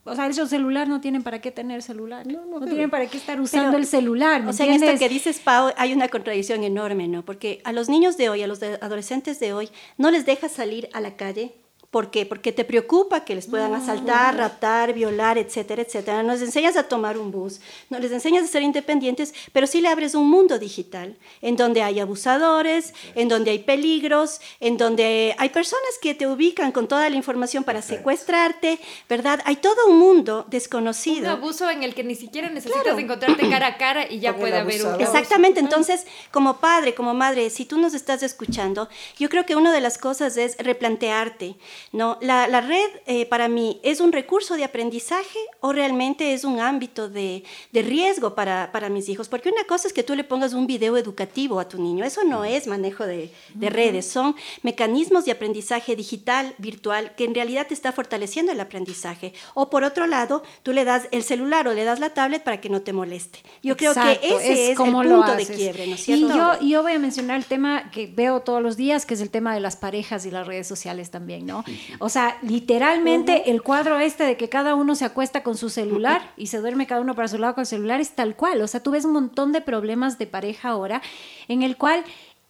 o 0.05 0.15
sea, 0.15 0.27
esos 0.27 0.49
celular 0.49 0.89
no 0.89 1.01
tienen 1.01 1.23
para 1.23 1.41
qué 1.41 1.51
tener 1.51 1.83
celular. 1.83 2.27
No, 2.27 2.47
no, 2.47 2.67
tienen 2.67 2.89
para 2.91 3.07
qué 3.07 3.19
estar 3.19 3.41
usando 3.41 3.77
el 3.77 3.87
celular. 3.87 4.47
o 4.47 4.53
sea, 4.53 4.67
en 4.67 4.83
esto 4.83 4.99
que 4.99 5.09
dices, 5.09 5.41
Pau, 5.41 5.73
hay 5.77 5.93
una 5.93 6.09
contradicción 6.09 6.65
enorme, 6.65 7.07
¿no? 7.07 7.25
Porque 7.25 7.61
a 7.65 7.73
los 7.73 7.89
niños 7.89 8.17
de 8.17 8.31
hoy, 8.31 8.43
a 8.43 8.47
los 8.47 8.63
adolescentes 8.63 9.39
de 9.41 9.53
hoy, 9.53 9.69
no 9.99 10.11
les 10.11 10.25
dejas 10.25 10.53
salir 10.53 10.89
a 10.93 11.01
la 11.01 11.17
calle 11.17 11.55
¿Por 11.91 12.13
qué? 12.13 12.25
Porque 12.25 12.53
te 12.53 12.65
preocupa 12.65 13.25
que 13.25 13.35
les 13.35 13.49
puedan 13.49 13.75
asaltar, 13.75 14.37
raptar, 14.37 14.93
violar, 14.93 15.39
etcétera, 15.39 15.83
etcétera. 15.83 16.23
No 16.23 16.33
les 16.33 16.43
enseñas 16.43 16.77
a 16.77 16.85
tomar 16.85 17.19
un 17.19 17.33
bus, 17.33 17.61
no 17.89 17.99
les 17.99 18.13
enseñas 18.13 18.45
a 18.45 18.47
ser 18.47 18.63
independientes, 18.63 19.35
pero 19.53 19.67
sí 19.67 19.81
le 19.81 19.89
abres 19.89 20.15
un 20.15 20.31
mundo 20.31 20.61
digital 20.61 21.17
en 21.43 21.57
donde 21.57 21.83
hay 21.83 21.99
abusadores, 21.99 22.95
en 23.17 23.29
donde 23.29 23.51
hay 23.51 23.59
peligros, 23.59 24.41
en 24.61 24.77
donde 24.77 25.35
hay 25.37 25.49
personas 25.49 25.91
que 26.01 26.15
te 26.15 26.29
ubican 26.29 26.71
con 26.71 26.87
toda 26.87 27.11
la 27.11 27.17
información 27.17 27.65
para 27.65 27.83
secuestrarte, 27.83 28.79
¿verdad? 29.09 29.41
Hay 29.45 29.57
todo 29.57 29.89
un 29.89 29.99
mundo 29.99 30.47
desconocido. 30.49 31.35
Un 31.35 31.39
abuso 31.39 31.69
en 31.71 31.83
el 31.83 31.97
que 31.97 32.05
ni 32.05 32.15
siquiera 32.15 32.51
necesitas 32.51 32.97
encontrarte 32.97 33.49
cara 33.51 33.67
a 33.67 33.77
cara 33.79 34.07
y 34.09 34.21
ya 34.21 34.37
puede 34.37 34.59
haber 34.59 34.87
un. 34.87 35.01
Exactamente, 35.01 35.59
entonces 35.59 36.07
como 36.31 36.59
padre, 36.59 36.95
como 36.95 37.15
madre, 37.15 37.51
si 37.51 37.65
tú 37.65 37.79
nos 37.79 37.95
estás 37.95 38.23
escuchando, 38.23 38.89
yo 39.19 39.29
creo 39.29 39.45
que 39.45 39.57
una 39.57 39.73
de 39.73 39.81
las 39.81 39.99
cosas 39.99 40.37
es 40.37 40.57
replantearte, 40.59 41.57
¿no? 41.93 42.19
La, 42.21 42.49
la 42.49 42.61
red 42.61 42.91
eh, 43.07 43.27
para 43.27 43.49
mí 43.49 43.81
es 43.83 44.01
un 44.01 44.13
recurso 44.13 44.57
de 44.57 44.65
aprendizaje 44.65 45.39
o 45.61 45.73
realmente 45.73 46.35
es 46.35 46.45
un 46.45 46.61
ámbito 46.61 47.09
de, 47.09 47.45
de 47.73 47.83
riesgo 47.83 48.35
para, 48.35 48.71
para 48.73 48.89
mis 48.89 49.09
hijos, 49.09 49.29
porque 49.29 49.49
una 49.49 49.65
cosa 49.65 49.89
es 49.89 49.95
que 49.95 50.03
tú 50.03 50.15
le 50.15 50.25
pongas 50.25 50.53
un 50.53 50.67
video 50.67 50.97
educativo 50.97 51.61
a 51.61 51.69
tu 51.69 51.81
niño, 51.81 52.05
eso 52.05 52.25
no 52.25 52.45
es 52.45 52.67
manejo 52.67 53.07
de, 53.07 53.33
de 53.55 53.71
redes, 53.71 54.07
son 54.07 54.35
mecanismos 54.63 55.25
de 55.25 55.33
aprendizaje 55.33 55.97
digital, 55.97 56.55
virtual, 56.59 57.15
que 57.17 57.25
en 57.25 57.35
realidad 57.35 57.67
te 57.67 57.75
está 57.75 57.93
fortaleciendo 57.93 58.53
el 58.53 58.61
aprendizaje. 58.61 59.33
O 59.55 59.71
por 59.71 59.85
otro 59.85 60.07
lado, 60.07 60.43
tú 60.63 60.73
le 60.73 60.85
das 60.85 61.09
el 61.11 61.23
celular 61.23 61.69
o 61.69 61.75
le 61.75 61.85
das 61.85 62.01
la 62.01 62.11
tablet 62.11 62.43
para 62.43 62.61
que 62.61 62.69
no 62.69 62.83
te 62.83 62.93
moleste. 62.93 63.41
Yo 63.63 63.77
creo 63.77 63.95
que 63.95 64.21
ese 64.23 64.53
es, 64.53 64.69
el 64.71 64.77
como 64.77 65.03
lo 65.03 65.17
punto 65.17 65.37
de 65.37 65.47
quiebre, 65.47 65.87
¿no 65.87 65.95
es 65.95 66.01
Y 66.09 66.17
cierto? 66.17 66.37
yo, 66.37 66.53
y 66.61 66.71
yo 66.71 66.83
voy 66.83 66.93
a 66.93 66.99
mencionar 66.99 67.37
el 67.37 67.45
tema 67.45 67.91
que 67.91 68.07
veo 68.07 68.41
todos 68.41 68.63
los 68.63 68.77
días, 68.77 69.07
que 69.07 69.15
es 69.15 69.21
el 69.21 69.31
tema 69.31 69.55
de 69.55 69.61
las 69.61 69.77
parejas 69.77 70.27
y 70.27 70.31
las 70.31 70.47
redes 70.47 70.67
sociales 70.67 71.11
también, 71.11 71.47
¿no? 71.47 71.65
O 71.99 72.09
sea, 72.09 72.39
literalmente 72.43 73.51
el 73.51 73.63
cuadro 73.63 73.99
este 74.01 74.25
de 74.25 74.37
que 74.37 74.49
cada 74.49 74.75
uno 74.75 74.95
se 74.95 75.05
acuesta 75.05 75.43
con 75.43 75.57
su 75.57 75.69
celular 75.71 76.33
y 76.37 76.47
se 76.49 76.59
duerme 76.59 76.87
cada 76.87 77.01
uno 77.01 77.15
para 77.15 77.29
su 77.29 77.39
lado 77.39 77.55
con 77.55 77.63
el 77.63 77.67
celular 77.67 78.01
es 78.01 78.11
tal 78.11 78.37
cual. 78.37 78.61
O 78.63 78.67
sea, 78.69 78.83
tú 78.83 78.91
ves 78.93 79.05
un 79.05 79.13
montón 79.13 79.53
de 79.53 79.61
problemas 79.61 80.19
de 80.19 80.27
pareja 80.27 80.71
ahora 80.71 81.03
en 81.49 81.63
el 81.63 81.77
cual 81.77 82.05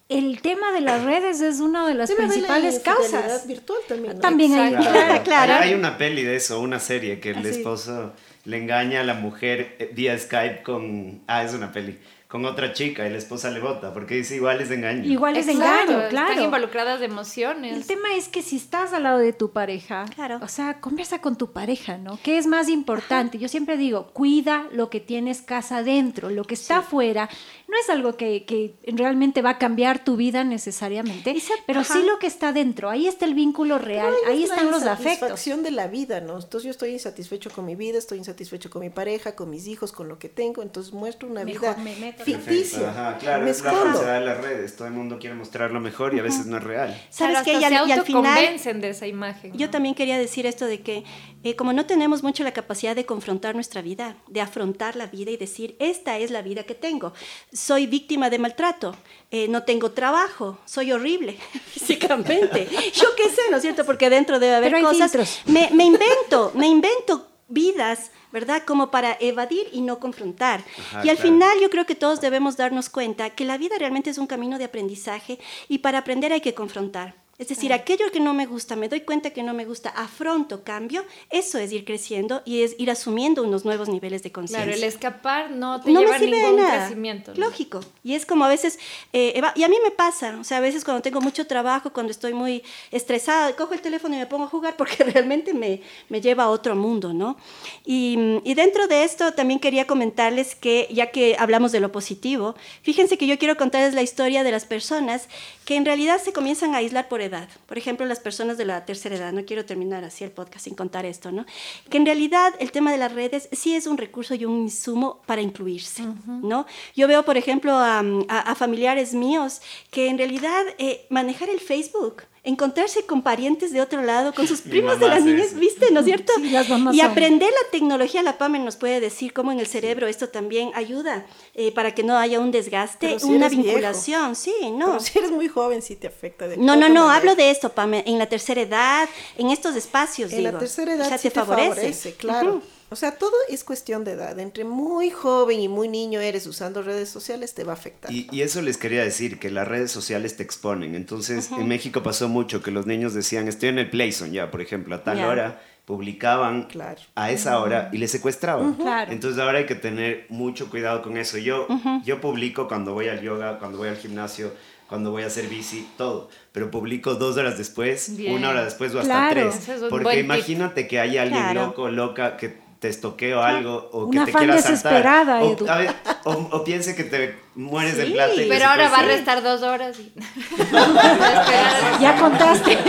el 0.09 0.40
tema 0.42 0.72
de 0.72 0.80
las 0.80 1.04
redes 1.04 1.40
es 1.40 1.61
una 1.61 1.87
de 1.87 1.94
las 1.94 2.11
la 2.11 2.16
principales 2.16 2.74
infidelidad 2.76 3.20
causas. 3.22 3.46
virtual 3.46 3.78
también. 3.88 4.14
¿no? 4.14 4.20
También 4.20 4.52
hay, 4.54 4.74
Exacto. 4.74 4.90
claro, 4.92 5.22
claro. 5.22 5.52
Hay 5.54 5.74
una 5.74 5.96
peli 5.98 6.22
de 6.24 6.37
eso, 6.37 6.61
una 6.61 6.80
serie, 6.80 7.20
que 7.20 7.30
el 7.30 7.38
Ah, 7.46 7.48
esposo 7.48 8.12
le 8.44 8.56
engaña 8.56 9.02
a 9.02 9.04
la 9.04 9.14
mujer 9.14 9.76
eh, 9.78 9.90
vía 9.94 10.18
Skype 10.18 10.62
con... 10.64 11.20
Ah, 11.28 11.44
es 11.44 11.54
una 11.54 11.70
peli. 11.72 11.96
Con 12.31 12.45
otra 12.45 12.73
chica 12.73 13.05
y 13.09 13.11
la 13.11 13.19
esposa 13.19 13.51
le 13.51 13.59
vota 13.59 13.93
porque 13.93 14.14
dice 14.14 14.37
igual 14.37 14.61
es 14.61 14.69
de 14.69 14.77
engaño. 14.77 15.05
Igual 15.05 15.37
es 15.37 15.49
Exacto, 15.49 15.64
engaño, 15.93 16.03
Están 16.07 16.27
claro. 16.27 16.43
involucradas 16.45 17.01
El 17.03 17.11
emociones. 17.11 17.87
tema 17.88 18.14
es 18.14 18.29
que 18.29 18.40
si 18.43 18.55
estás 18.57 18.93
al 18.93 19.03
lado 19.03 19.19
de 19.19 19.33
tu 19.33 19.51
pareja, 19.51 20.05
Claro. 20.14 20.38
o 20.40 20.47
sea, 20.47 20.81
conversa 20.81 21.21
con 21.21 21.37
tu 21.37 21.51
pareja, 21.51 21.99
¿no? 21.99 22.21
¿Qué 22.23 22.38
es 22.38 22.47
más 22.47 22.69
importante? 22.69 23.37
Yo 23.38 23.49
siempre 23.49 23.77
digo, 23.77 24.11
cuida 24.12 24.69
lo 24.71 24.90
que 24.90 25.01
tienes 25.01 25.43
casa 25.43 25.79
adentro, 25.79 26.31
lo 26.31 26.45
que 26.45 26.55
está 26.55 26.79
afuera. 26.79 27.29
No 27.70 27.76
es 27.80 27.88
algo 27.88 28.16
que, 28.16 28.44
que 28.46 28.74
realmente 28.87 29.42
va 29.42 29.50
a 29.50 29.59
cambiar 29.59 30.02
tu 30.02 30.16
vida 30.16 30.42
necesariamente, 30.42 31.38
se- 31.38 31.52
pero 31.66 31.80
ajá. 31.80 31.94
sí 31.94 32.02
lo 32.04 32.18
que 32.18 32.26
está 32.26 32.52
dentro. 32.52 32.90
Ahí 32.90 33.06
está 33.06 33.26
el 33.26 33.35
vínculo 33.35 33.78
real, 33.78 34.12
Pero 34.22 34.33
ahí 34.33 34.42
es 34.42 34.48
la 34.48 34.56
están 34.56 34.70
los 34.72 34.83
afectos. 34.83 35.12
insatisfacción 35.12 35.62
de 35.62 35.70
la 35.70 35.87
vida, 35.87 36.20
¿no? 36.20 36.35
Entonces 36.35 36.64
yo 36.64 36.70
estoy 36.70 36.90
insatisfecho 36.90 37.50
con 37.50 37.64
mi 37.66 37.76
vida, 37.76 37.98
estoy 37.98 38.18
insatisfecho 38.18 38.70
con 38.70 38.83
mi 38.83 38.90
pareja, 38.90 39.37
con 39.37 39.50
mis 39.50 39.68
hijos, 39.68 39.92
con 39.92 40.09
lo 40.09 40.18
que 40.18 40.28
tengo, 40.28 40.62
entonces 40.62 40.92
muestro 40.92 41.28
una 41.28 41.44
Mejor 41.44 41.76
vida 41.76 41.85
me 41.85 41.96
meto. 41.96 42.24
ficticia. 42.24 42.90
Ajá, 42.90 43.18
claro, 43.18 43.44
me 43.44 43.50
es 43.50 43.62
la 43.62 43.72
falsedad 43.72 44.18
de 44.20 44.26
las 44.26 44.38
redes. 44.40 44.74
Todo 44.76 44.88
el 44.88 44.94
mundo 44.94 45.18
quiere 45.20 45.37
mostrar 45.37 45.70
lo 45.70 45.80
mejor 45.80 46.14
y 46.14 46.18
a 46.18 46.22
veces 46.22 46.46
no 46.46 46.56
es 46.56 46.64
real. 46.64 46.88
¿Sabes 47.11 47.35
Claro, 47.35 47.38
hasta 47.38 47.50
Y 47.52 47.64
al, 47.64 47.85
se 47.85 47.88
y 47.88 47.92
al 47.92 48.02
final, 48.04 48.80
de 48.80 48.88
esa 48.90 49.06
imagen. 49.06 49.52
yo 49.52 49.66
¿no? 49.66 49.70
también 49.70 49.94
quería 49.94 50.18
decir 50.18 50.44
esto 50.46 50.66
de 50.66 50.80
que 50.80 51.04
eh, 51.42 51.57
como 51.57 51.72
no 51.72 51.87
tenemos 51.87 52.22
mucho 52.22 52.44
la 52.44 52.53
capacidad 52.53 52.94
de 52.94 53.07
confrontar 53.07 53.55
nuestra 53.55 53.83
vida, 53.83 54.16
de 54.29 54.40
afrontar 54.40 54.96
la 54.96 55.07
vida 55.07 55.31
y 55.31 55.37
decir, 55.37 55.76
esta 55.79 56.18
es 56.18 56.31
la 56.31 56.42
vida 56.42 56.64
que 56.64 56.74
tengo, 56.74 57.12
soy 57.53 57.87
víctima 57.87 58.31
de 58.31 58.38
maltrato, 58.38 58.94
eh, 59.31 59.48
no 59.48 59.62
tengo 59.62 59.92
trabajo, 59.92 60.59
soy 60.64 60.92
horrible 60.92 61.38
físicamente, 61.72 62.68
yo 62.94 63.09
qué 63.16 63.29
sé, 63.31 63.42
¿no 63.50 63.57
es 63.57 63.62
cierto? 63.62 63.85
Porque 63.85 64.11
dentro 64.11 64.38
debe 64.38 64.57
haber 64.57 64.72
Pero 64.72 64.88
cosas, 64.88 65.12
me, 65.46 65.70
me 65.72 65.85
invento, 65.85 66.53
me 66.55 66.66
invento 66.66 67.26
vidas, 67.50 68.12
¿verdad? 68.33 68.62
Como 68.64 68.90
para 68.90 69.16
evadir 69.20 69.68
y 69.72 69.83
no 69.83 69.98
confrontar. 69.98 70.62
Ajá, 70.79 71.05
y 71.05 71.09
al 71.11 71.16
claro. 71.16 71.31
final 71.31 71.61
yo 71.61 71.68
creo 71.68 71.85
que 71.85 71.94
todos 71.94 72.20
debemos 72.20 72.57
darnos 72.57 72.88
cuenta 72.88 73.31
que 73.31 73.44
la 73.44 73.59
vida 73.59 73.76
realmente 73.79 74.11
es 74.11 74.18
un 74.18 74.26
camino 74.26 74.57
de 74.57 74.64
aprendizaje 74.64 75.38
y 75.68 75.79
para 75.79 75.98
aprender 75.98 76.33
hay 76.33 76.40
que 76.40 76.55
confrontar. 76.55 77.19
Es 77.40 77.48
decir, 77.48 77.72
aquello 77.72 78.05
que 78.12 78.20
no 78.20 78.35
me 78.35 78.44
gusta, 78.46 78.76
me 78.76 78.88
doy 78.88 79.00
cuenta 79.00 79.31
que 79.31 79.42
no 79.42 79.55
me 79.55 79.64
gusta, 79.64 79.88
afronto, 79.88 80.62
cambio, 80.62 81.05
eso 81.31 81.59
es 81.59 81.72
ir 81.72 81.85
creciendo 81.87 82.42
y 82.44 82.62
es 82.62 82.76
ir 82.79 82.90
asumiendo 82.90 83.42
unos 83.42 83.64
nuevos 83.64 83.88
niveles 83.88 84.22
de 84.22 84.31
conciencia 84.31 84.64
Claro, 84.66 84.76
el 84.76 84.85
escapar 84.85 85.50
no 85.50 85.81
te 85.81 85.90
no 85.90 86.00
lleva 86.00 86.11
me 86.12 86.16
a 86.16 86.18
sirve 86.20 86.37
de 86.37 86.42
ningún 86.42 86.61
nada. 86.61 86.79
crecimiento. 86.87 87.33
¿no? 87.35 87.46
Lógico. 87.46 87.81
Y 88.05 88.14
es 88.14 88.26
como 88.26 88.44
a 88.44 88.48
veces, 88.48 88.79
eh, 89.14 89.33
eva- 89.37 89.55
y 89.57 89.62
a 89.62 89.68
mí 89.68 89.76
me 89.83 89.90
pasa, 89.90 90.37
o 90.38 90.44
sea, 90.44 90.59
a 90.59 90.61
veces 90.61 90.85
cuando 90.85 91.00
tengo 91.03 91.20
mucho 91.22 91.46
trabajo, 91.46 91.92
cuando 91.94 92.11
estoy 92.12 92.35
muy 92.35 92.62
estresada, 92.90 93.57
cojo 93.57 93.72
el 93.74 93.81
teléfono 93.81 94.14
y 94.14 94.18
me 94.18 94.26
pongo 94.26 94.44
a 94.44 94.48
jugar 94.48 94.76
porque 94.76 95.03
realmente 95.05 95.55
me, 95.55 95.81
me 96.11 96.20
lleva 96.20 96.44
a 96.44 96.50
otro 96.50 96.76
mundo, 96.76 97.14
¿no? 97.14 97.38
Y, 97.87 98.18
y 98.44 98.55
dentro 98.55 98.87
de 98.87 99.05
esto 99.05 99.33
también 99.33 99.61
quería 99.61 99.87
comentarles 99.87 100.55
que, 100.55 100.88
ya 100.92 101.11
que 101.11 101.37
hablamos 101.38 101.72
de 101.72 101.81
lo 101.81 101.90
positivo, 101.90 102.55
fíjense 102.83 103.16
que 103.16 103.26
yo 103.26 103.38
quiero 103.38 103.57
contarles 103.57 103.94
la 103.94 104.03
historia 104.03 104.44
de 104.44 104.50
las 104.53 104.66
personas 104.66 105.29
que 105.64 105.76
en 105.76 105.85
realidad 105.87 106.20
se 106.22 106.33
comienzan 106.33 106.74
a 106.74 106.79
aislar 106.79 107.09
por 107.09 107.22
edad. 107.31 107.49
Por 107.66 107.79
ejemplo, 107.79 108.05
las 108.07 108.21
personas 108.21 108.59
de 108.59 108.64
la 108.66 108.85
tercera 108.85 109.16
edad, 109.16 109.33
no 109.33 109.45
quiero 109.45 109.64
terminar 109.64 110.05
así 110.05 110.23
el 110.23 110.31
podcast 110.31 110.64
sin 110.64 110.75
contar 110.75 111.07
esto, 111.07 111.33
¿no? 111.33 111.47
Que 111.88 111.97
en 111.97 112.05
realidad 112.07 112.53
el 112.61 112.71
tema 112.71 112.93
de 112.93 112.99
las 112.99 113.12
redes 113.12 113.49
sí 113.53 113.75
es 113.75 113.87
un 113.87 113.97
recurso 113.97 114.35
y 114.35 114.45
un 114.45 114.59
insumo 114.61 115.21
para 115.27 115.40
incluirse, 115.43 116.03
¿no? 116.27 116.66
Yo 116.95 117.09
veo, 117.09 117.25
por 117.25 117.37
ejemplo, 117.37 117.73
a, 117.73 118.01
a- 118.01 118.40
a 118.51 118.55
familiares 118.55 119.14
míos 119.14 119.61
que 119.90 120.09
en 120.09 120.19
realidad 120.19 120.62
eh, 120.79 121.07
manejar 121.09 121.49
el 121.49 121.61
Facebook, 121.61 122.23
encontrarse 122.42 123.05
con 123.05 123.22
parientes 123.22 123.72
de 123.72 123.81
otro 123.81 124.03
lado, 124.03 124.33
con 124.33 124.46
sus 124.48 124.62
primos 124.62 124.98
de 124.98 125.09
las 125.09 125.22
niñas. 125.22 125.55
¿viste? 125.55 125.90
¿No 125.90 126.00
es 126.00 126.07
cierto? 126.07 126.33
Sí, 126.37 126.50
las 126.50 126.68
mamás 126.68 126.94
y 126.94 126.98
son. 127.00 127.11
aprender 127.11 127.48
la 127.50 127.70
tecnología, 127.70 128.22
la 128.22 128.38
PAME 128.38 128.59
nos 128.61 128.76
puede 128.76 128.98
decir 129.00 129.33
cómo 129.33 129.53
en 129.53 129.61
el 129.61 129.66
cerebro 129.66 130.07
esto 130.07 130.29
también 130.31 130.70
ayuda 130.74 131.26
eh, 131.55 131.72
para 131.72 131.94
que 131.94 132.03
no 132.03 132.16
haya 132.16 132.40
un 132.40 132.50
desgaste, 132.50 133.07
Pero 133.09 133.18
si 133.18 133.26
una 133.26 133.46
eres 133.46 133.50
viejo. 133.59 133.64
vinculación, 133.66 134.35
sí, 134.37 134.55
no. 134.72 134.87
Pero 134.87 135.00
si 135.00 135.18
eres 135.18 135.31
muy 135.31 135.48
joven, 135.48 135.83
sí 135.83 135.96
te 135.96 136.07
afecta. 136.07 136.48
De 136.48 136.57
No, 136.57 136.76
no, 136.76 136.88
no, 136.88 137.07
manera. 137.07 137.14
hablo 137.14 137.35
de 137.37 137.50
esto, 137.50 137.70
Pame, 137.72 138.03
en 138.07 138.18
la 138.18 138.26
tercera 138.26 138.61
edad, 138.62 139.09
en 139.37 139.50
estos 139.50 139.76
espacios, 139.76 140.31
En 140.33 140.38
digo. 140.38 140.53
la 140.53 140.59
tercera 140.59 140.94
edad 140.94 141.20
sí 141.20 141.29
te 141.31 141.40
favorece. 141.44 142.14
claro. 142.14 142.62
O 142.92 142.96
sea, 142.96 143.12
todo 143.12 143.33
es 143.48 143.62
cuestión 143.64 144.03
de 144.05 144.12
edad. 144.12 144.38
Entre 144.40 144.64
muy 144.64 145.11
joven 145.11 145.61
y 145.61 145.68
muy 145.68 145.88
niño 145.88 146.20
eres 146.20 146.46
usando 146.46 146.83
redes 146.83 147.09
sociales, 147.09 147.55
te 147.55 147.62
va 147.64 147.72
a 147.72 147.76
afectar. 147.76 148.11
Y, 148.12 148.29
y 148.33 148.42
eso 148.42 148.61
les 148.62 148.76
quería 148.76 149.03
decir, 149.05 149.38
que 149.38 149.50
las 149.50 149.66
redes 149.68 149.90
sociales 149.92 150.37
te 150.37 150.42
exponen. 150.42 150.94
Entonces, 150.96 151.50
en 151.53 151.68
México 151.68 152.03
pasó 152.03 152.29
mucho 152.29 152.62
que 152.62 152.70
los 152.72 152.87
niños 152.87 153.14
decían, 153.14 153.46
estoy 153.48 153.68
en 153.68 153.79
el 153.79 153.90
Playzone 153.90 154.33
ya, 154.33 154.50
por 154.50 154.61
ejemplo, 154.61 154.94
a 154.96 155.05
tal 155.05 155.24
hora, 155.24 155.62
publicaban 155.85 156.64
Claro. 156.64 157.00
a 157.14 157.31
esa 157.31 157.59
hora 157.61 157.90
y 157.92 157.98
les 157.98 158.11
secuestraban. 158.11 158.74
Claro. 158.74 159.12
Entonces 159.12 159.40
ahora 159.40 159.59
hay 159.59 159.66
que 159.66 159.74
tener 159.74 160.26
mucho 160.29 160.68
cuidado 160.70 161.03
con 161.03 161.16
eso. 161.16 161.38
Yo, 161.38 161.66
yo 162.05 162.20
publico 162.20 162.68
cuando 162.68 162.92
voy 162.94 163.09
al 163.09 163.20
yoga, 163.20 163.59
cuando 163.59 163.79
voy 163.79 163.88
al 163.88 163.96
gimnasio, 163.96 164.53
cuando 164.88 165.11
voy 165.12 165.22
a 165.22 165.26
hacer 165.26 165.46
bici, 165.48 165.88
todo. 165.96 166.29
Pero 166.53 166.70
publico 166.70 167.14
dos 167.14 167.37
horas 167.37 167.57
después, 167.59 168.16
Bien. 168.16 168.35
una 168.35 168.50
hora 168.50 168.64
después 168.64 168.92
o 168.94 169.00
hasta 169.00 169.31
Claro. 169.31 169.50
tres. 169.50 169.68
Es 169.68 169.83
Porque 169.90 170.20
imagínate 170.20 170.87
que 170.88 170.98
hay 171.00 171.18
alguien 171.18 171.40
Claro. 171.42 171.66
loco, 171.66 171.88
loca, 171.88 172.37
que 172.37 172.59
te 172.81 172.88
estoquee 172.88 173.35
o 173.35 173.43
algo, 173.43 173.88
o 173.93 174.07
Una 174.07 174.21
que 174.25 174.27
te 174.27 174.33
fan 174.33 174.40
quiera 174.45 174.57
desesperada, 174.57 175.40
o, 175.43 175.53
Edu. 175.53 175.69
a 175.71 175.77
ver, 175.77 175.95
o, 176.25 176.31
o 176.33 176.64
piense 176.64 176.97
que 176.97 177.05
te 177.05 177.38
mueres 177.55 177.97
del 177.97 178.07
Sí. 178.09 178.12
plata. 178.14 178.35
y 178.35 178.38
le 178.38 178.49
Pero 178.49 178.66
ahora 178.69 178.88
va 178.88 178.99
a 178.99 179.03
restar 179.03 179.43
dos 179.43 179.62
horas. 179.62 179.99
Y... 179.99 180.12
Ya 182.01 182.16
contaste. 182.19 182.79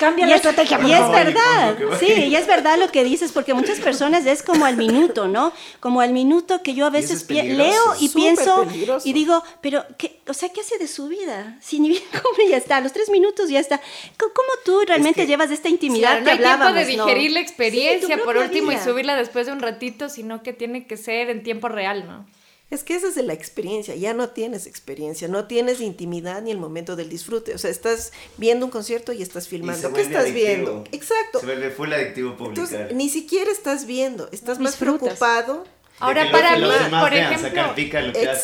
Cambia 0.00 0.24
Y 0.26 0.30
la 0.30 0.36
es, 0.36 0.40
estrategia, 0.44 0.78
por 0.78 0.88
y 0.88 0.92
es 0.94 1.08
verdad, 1.10 1.76
sí, 2.00 2.06
y 2.10 2.34
es 2.34 2.46
verdad 2.46 2.78
lo 2.78 2.90
que 2.90 3.04
dices, 3.04 3.32
porque 3.32 3.52
muchas 3.54 3.78
personas 3.80 4.24
es 4.24 4.42
como 4.42 4.64
al 4.64 4.76
minuto, 4.78 5.28
¿no? 5.28 5.52
Como 5.78 6.00
al 6.00 6.12
minuto 6.14 6.62
que 6.62 6.72
yo 6.74 6.86
a 6.86 6.90
veces 6.90 7.22
es 7.28 7.28
leo 7.30 7.82
y 8.00 8.08
pienso 8.08 8.64
peligroso. 8.64 9.06
y 9.06 9.12
digo, 9.12 9.42
pero, 9.60 9.84
¿qué, 9.98 10.20
o 10.26 10.32
sea, 10.32 10.48
¿qué 10.48 10.62
hace 10.62 10.78
de 10.78 10.88
su 10.88 11.08
vida? 11.08 11.58
Si 11.60 11.78
ni 11.80 11.90
bien 11.90 12.02
come 12.22 12.48
ya 12.48 12.56
está, 12.56 12.78
a 12.78 12.80
los 12.80 12.92
tres 12.94 13.10
minutos 13.10 13.50
ya 13.50 13.60
está. 13.60 13.78
¿Cómo, 14.18 14.32
cómo 14.34 14.48
tú 14.64 14.80
realmente 14.86 15.20
que- 15.22 15.26
llevas 15.26 15.50
esta 15.50 15.68
intimidad 15.68 16.00
Claro, 16.00 16.20
no 16.20 16.24
que 16.24 16.30
hay 16.30 16.38
tiempo 16.38 16.64
de 16.64 16.68
hablábamos, 16.80 16.96
no? 16.96 17.06
digerir 17.06 17.30
la 17.32 17.40
Sí, 17.40 17.44
experiencia 17.44 18.16
por 18.16 18.24
propia 18.24 18.42
último 18.46 18.70
vida. 18.70 18.80
y 18.80 18.84
subirla 18.84 19.16
después 19.16 19.46
de 19.46 19.52
un 19.52 19.60
ratito, 19.60 20.08
sino 20.08 20.42
que 20.42 20.54
tiene 20.54 20.86
que 20.86 20.96
ser 20.96 21.28
en 21.30 21.42
tiempo 21.42 21.68
real, 21.68 22.06
¿no? 22.06 22.26
Es 22.70 22.84
que 22.84 22.94
esa 22.94 23.08
es 23.08 23.14
de 23.16 23.24
la 23.24 23.32
experiencia, 23.32 23.94
ya 23.96 24.14
no 24.14 24.30
tienes 24.30 24.66
experiencia, 24.66 25.26
no 25.26 25.46
tienes 25.46 25.80
intimidad 25.80 26.40
ni 26.42 26.52
el 26.52 26.58
momento 26.58 26.94
del 26.96 27.08
disfrute. 27.08 27.54
O 27.54 27.58
sea, 27.58 27.70
estás 27.70 28.12
viendo 28.36 28.64
un 28.64 28.70
concierto 28.70 29.12
y 29.12 29.22
estás 29.22 29.46
Y 29.46 29.50
filmando. 29.50 29.92
¿Qué 29.92 30.02
estás 30.02 30.22
adictivo. 30.22 30.46
viendo? 30.46 30.84
Exacto. 30.92 31.40
Se 31.40 31.46
vuelve 31.46 31.70
full 31.70 31.92
adictivo 31.92 32.36
publicar. 32.36 32.64
Entonces, 32.64 32.96
ni 32.96 33.08
siquiera 33.08 33.50
estás 33.50 33.86
viendo, 33.86 34.28
estás 34.32 34.60
más 34.60 34.76
preocupado 34.76 35.64
Ahora, 36.00 36.30
para 36.30 36.56
mí, 36.56 36.66
por 36.98 37.12
ejemplo. 37.12 37.74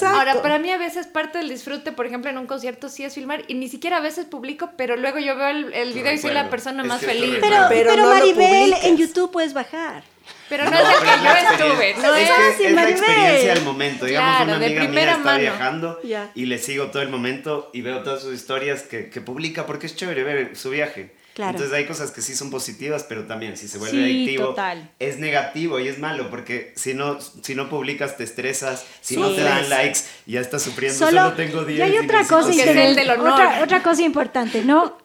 Ahora, 0.08 0.42
para 0.42 0.58
mí 0.58 0.70
a 0.70 0.76
veces 0.76 1.06
parte 1.06 1.38
del 1.38 1.48
disfrute, 1.48 1.90
por 1.90 2.06
ejemplo, 2.06 2.30
en 2.30 2.38
un 2.38 2.46
concierto 2.46 2.90
sí 2.90 3.02
es 3.02 3.14
filmar 3.14 3.44
y 3.48 3.54
ni 3.54 3.68
siquiera 3.68 3.96
a 3.96 4.00
veces 4.00 4.26
publico, 4.26 4.70
pero 4.76 4.96
luego 4.96 5.18
yo 5.18 5.34
veo 5.36 5.48
el, 5.48 5.72
el 5.72 5.92
video 5.94 6.12
y 6.12 6.18
soy 6.18 6.34
la 6.34 6.50
persona 6.50 6.84
más 6.84 7.00
feliz. 7.00 7.38
Pero, 7.40 7.56
Pero 7.68 7.90
pero, 7.90 7.96
no 7.96 8.08
lo 8.08 8.14
Maribel, 8.14 8.74
en 8.82 8.96
YouTube 8.98 9.32
puedes 9.32 9.54
bajar. 9.54 10.04
Pero 10.48 10.64
no, 10.64 10.70
No, 10.70 10.76
es 10.78 10.86
el 10.86 11.00
que 11.00 11.06
yo 11.16 11.22
la 11.24 11.40
estuve, 11.40 11.94
no 12.02 12.14
es, 12.14 12.30
es... 12.30 12.56
que 12.56 12.66
es 12.68 12.72
la 12.74 12.88
experiencia 12.90 13.54
del 13.54 13.64
momento. 13.64 14.06
Digamos, 14.06 14.36
Claro, 14.36 14.44
una 14.50 14.58
de 14.58 14.66
amiga 14.66 14.80
primera 14.82 15.06
mía 15.06 15.16
está 15.16 15.24
mano. 15.24 15.40
viajando 15.40 16.00
Ya. 16.04 16.30
y 16.34 16.46
le 16.46 16.58
sigo 16.58 16.86
todo 16.86 17.02
el 17.02 17.08
momento 17.08 17.70
y 17.72 17.80
veo 17.82 18.02
todas 18.02 18.22
sus 18.22 18.34
historias 18.34 18.82
que, 18.82 19.08
que 19.10 19.20
publica 19.20 19.66
porque 19.66 19.86
es 19.86 19.96
chévere 19.96 20.22
ver 20.24 20.56
su 20.56 20.70
viaje. 20.70 21.14
Claro. 21.34 21.50
Entonces 21.50 21.74
hay 21.76 21.84
cosas 21.84 22.12
que 22.12 22.22
sí 22.22 22.34
son 22.34 22.50
positivas, 22.50 23.04
pero 23.06 23.24
también 23.24 23.58
si 23.58 23.68
se 23.68 23.76
vuelve 23.76 23.98
Sí, 23.98 24.02
adictivo 24.04 24.46
total. 24.50 24.88
es 24.98 25.18
negativo 25.18 25.78
y 25.78 25.86
es 25.88 25.98
malo 25.98 26.30
porque 26.30 26.72
si 26.76 26.94
no, 26.94 27.18
si 27.20 27.54
no 27.54 27.68
publicas 27.68 28.16
te 28.16 28.24
estresas, 28.24 28.86
si 29.02 29.16
Sí. 29.16 29.20
no 29.20 29.30
te 29.32 29.42
dan 29.42 29.68
likes 29.68 30.00
ya 30.24 30.40
estás 30.40 30.62
sufriendo, 30.62 30.96
Solo, 30.98 31.20
solo, 31.24 31.32
tengo 31.34 31.64
10. 31.66 31.78
y 31.78 31.82
hay 31.82 31.98
otra 31.98 32.20
cosa 32.26 32.50
Que 32.50 32.56
es 32.56 32.62
cien. 32.62 32.68
el 32.78 32.88
interesante, 32.90 33.00
del 33.00 33.10
honor. 33.20 33.32
otra, 33.34 33.62
otra 33.64 33.82
cosa 33.82 34.00
importante, 34.02 34.62
¿no? 34.64 34.96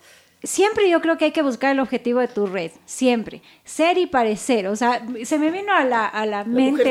Siempre 0.44 0.90
yo 0.90 1.02
creo 1.02 1.18
que 1.18 1.26
hay 1.26 1.32
que 1.32 1.44
buscar 1.44 1.72
el 1.72 1.80
objetivo 1.80 2.20
de 2.20 2.28
tu 2.28 2.48
red, 2.48 2.72
siempre. 2.86 3.42
Ser 3.64 3.98
y 3.98 4.08
parecer. 4.08 4.68
O 4.68 4.76
sea, 4.76 5.06
se 5.24 5.38
me 5.38 5.52
vino 5.52 5.72
a 5.74 5.84
la, 5.84 6.06
a 6.08 6.26
la 6.26 6.44
mente 6.44 6.82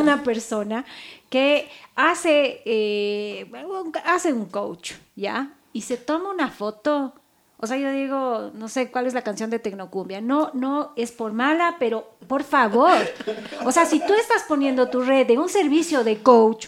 una 0.00 0.22
persona 0.22 0.84
que 1.28 1.68
hace, 1.96 2.62
eh, 2.64 3.46
un- 3.68 3.92
hace 4.06 4.32
un 4.32 4.46
coach, 4.46 4.92
¿ya? 5.16 5.52
Y 5.72 5.82
se 5.82 5.96
toma 5.96 6.30
una 6.30 6.48
foto. 6.50 7.12
O 7.58 7.66
sea, 7.66 7.76
yo 7.76 7.90
digo, 7.92 8.50
no 8.54 8.68
sé 8.68 8.90
cuál 8.90 9.06
es 9.06 9.14
la 9.14 9.22
canción 9.22 9.48
de 9.50 9.58
Tecnocumbia. 9.58 10.20
No, 10.20 10.50
no 10.54 10.92
es 10.96 11.12
por 11.12 11.32
mala, 11.32 11.76
pero 11.78 12.10
por 12.26 12.42
favor. 12.42 12.92
O 13.64 13.72
sea, 13.72 13.84
si 13.86 14.00
tú 14.00 14.12
estás 14.14 14.44
poniendo 14.48 14.88
tu 14.88 15.02
red 15.02 15.26
de 15.26 15.38
un 15.38 15.48
servicio 15.48 16.04
de 16.04 16.18
coach, 16.22 16.66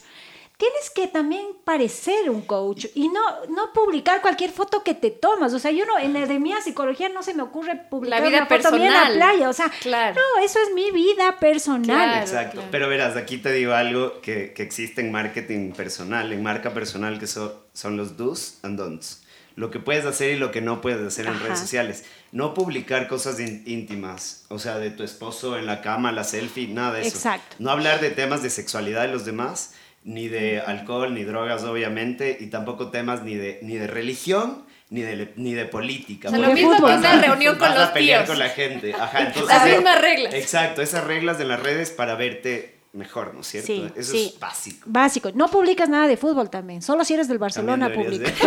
tienes 0.57 0.89
que 0.95 1.07
también 1.07 1.45
parecer 1.65 2.31
un 2.31 2.41
coach 2.43 2.87
y 2.95 3.09
no, 3.09 3.21
no 3.51 3.73
publicar 3.75 4.23
cualquier 4.23 4.51
foto 4.51 4.83
que 4.83 4.95
te 4.95 5.11
tomas. 5.11 5.53
O 5.53 5.59
sea, 5.59 5.71
yo 5.71 5.85
no, 5.85 5.99
en 5.99 6.13
la 6.15 6.25
de 6.27 6.39
mía 6.39 6.57
psicología 6.63 7.09
no 7.11 7.23
se 7.23 7.35
me 7.35 7.43
ocurre 7.43 7.77
publicar 7.91 8.21
La 8.21 8.27
vida 8.27 8.39
una 8.39 8.47
foto 8.47 8.77
mía 8.77 8.87
en 8.87 8.93
la 8.93 9.01
personal. 9.01 9.17
playa. 9.19 9.49
O 9.51 9.53
sea, 9.53 9.71
Claro. 9.83 10.15
no, 10.17 10.43
eso 10.43 10.59
es 10.67 10.73
mi 10.75 10.91
vida 10.93 11.39
personal. 11.39 11.85
Claro. 11.85 12.21
Exacto, 12.23 12.53
claro. 12.55 12.69
pero 12.71 12.89
verás, 12.89 13.17
aquí 13.17 13.37
te 13.39 13.53
digo 13.53 13.75
algo 13.75 14.21
que, 14.23 14.53
que 14.55 14.63
existe 14.63 15.03
en 15.03 15.13
marketing 15.13 15.73
personal, 15.73 16.33
en 16.33 16.43
marca 16.43 16.73
personal, 16.73 17.19
que 17.19 17.27
son, 17.27 17.53
son 17.75 17.97
los 17.99 18.17
do's 18.17 18.59
and 18.63 18.79
don'ts. 18.79 19.23
Lo 19.57 19.71
que 19.71 19.79
puedes 19.81 20.05
hacer 20.05 20.33
y 20.33 20.37
lo 20.39 20.51
que 20.51 20.61
no 20.61 20.83
puedes 20.83 21.01
hacer 21.07 21.27
en 21.27 21.33
Ajá. 21.33 21.45
redes 21.45 21.59
sociales. 21.61 22.05
No 22.31 22.53
publicar 22.53 23.09
cosas 23.09 23.41
in- 23.41 23.63
íntimas, 23.67 24.45
o 24.49 24.59
sea, 24.59 24.77
de 24.79 24.91
tu 24.91 25.03
esposo 25.03 25.57
en 25.59 25.65
la 25.65 25.81
cama, 25.81 26.13
la 26.13 26.25
selfie, 26.25 26.69
nada 26.69 26.93
de 26.95 27.01
eso. 27.07 27.17
Exacto. 27.17 27.57
No 27.59 27.71
hablar 27.71 28.01
de 28.01 28.11
temas 28.11 28.43
de 28.43 28.51
sexualidad 28.51 29.03
de 29.03 29.09
los 29.09 29.25
demás, 29.25 29.73
ni 30.07 30.29
de 30.29 30.61
alcohol, 30.61 31.13
ni 31.13 31.25
drogas, 31.25 31.65
obviamente, 31.65 32.39
y 32.41 32.47
tampoco 32.47 32.91
temas 32.91 33.23
ni 33.25 33.35
de, 33.35 33.59
ni 33.63 33.75
de 33.77 33.89
religión, 33.89 34.65
ni 34.89 35.01
de, 35.01 35.33
ni 35.35 35.53
de 35.53 35.67
política. 35.67 36.29
O 36.29 36.31
sea, 36.31 36.39
lo 36.39 36.53
mismo 36.55 36.77
que 36.77 36.83
una 36.85 37.21
reunión 37.21 37.59
con 37.59 37.69
vas 37.69 37.79
los 37.79 37.89
a 37.89 37.93
pelear 37.93 38.21
tíos. 38.25 38.31
con 38.31 38.39
la 38.39 38.49
gente. 38.49 38.95
Ajá, 38.95 39.21
entonces, 39.27 39.49
Las 39.49 39.67
mismas 39.69 40.01
reglas. 40.01 40.33
Exacto, 40.33 40.81
esas 40.81 41.03
reglas 41.05 41.39
de 41.39 41.45
las 41.45 41.61
redes 41.61 41.91
para 41.91 42.15
verte 42.15 42.79
mejor, 42.93 43.35
¿no 43.35 43.41
es 43.41 43.49
cierto? 43.49 43.67
Sí, 43.67 43.89
Eso 43.97 44.13
sí. 44.13 44.31
es 44.33 44.41
básico. 44.41 44.85
Básico. 44.87 45.31
No 45.35 45.49
publicas 45.49 45.89
nada 45.89 46.07
de 46.07 46.17
fútbol 46.17 46.51
también. 46.51 46.83
Solo 46.83 47.05
si 47.05 47.15
eres 47.15 47.27
del 47.29 47.39
Barcelona 47.39 47.93
publicas. 47.93 48.33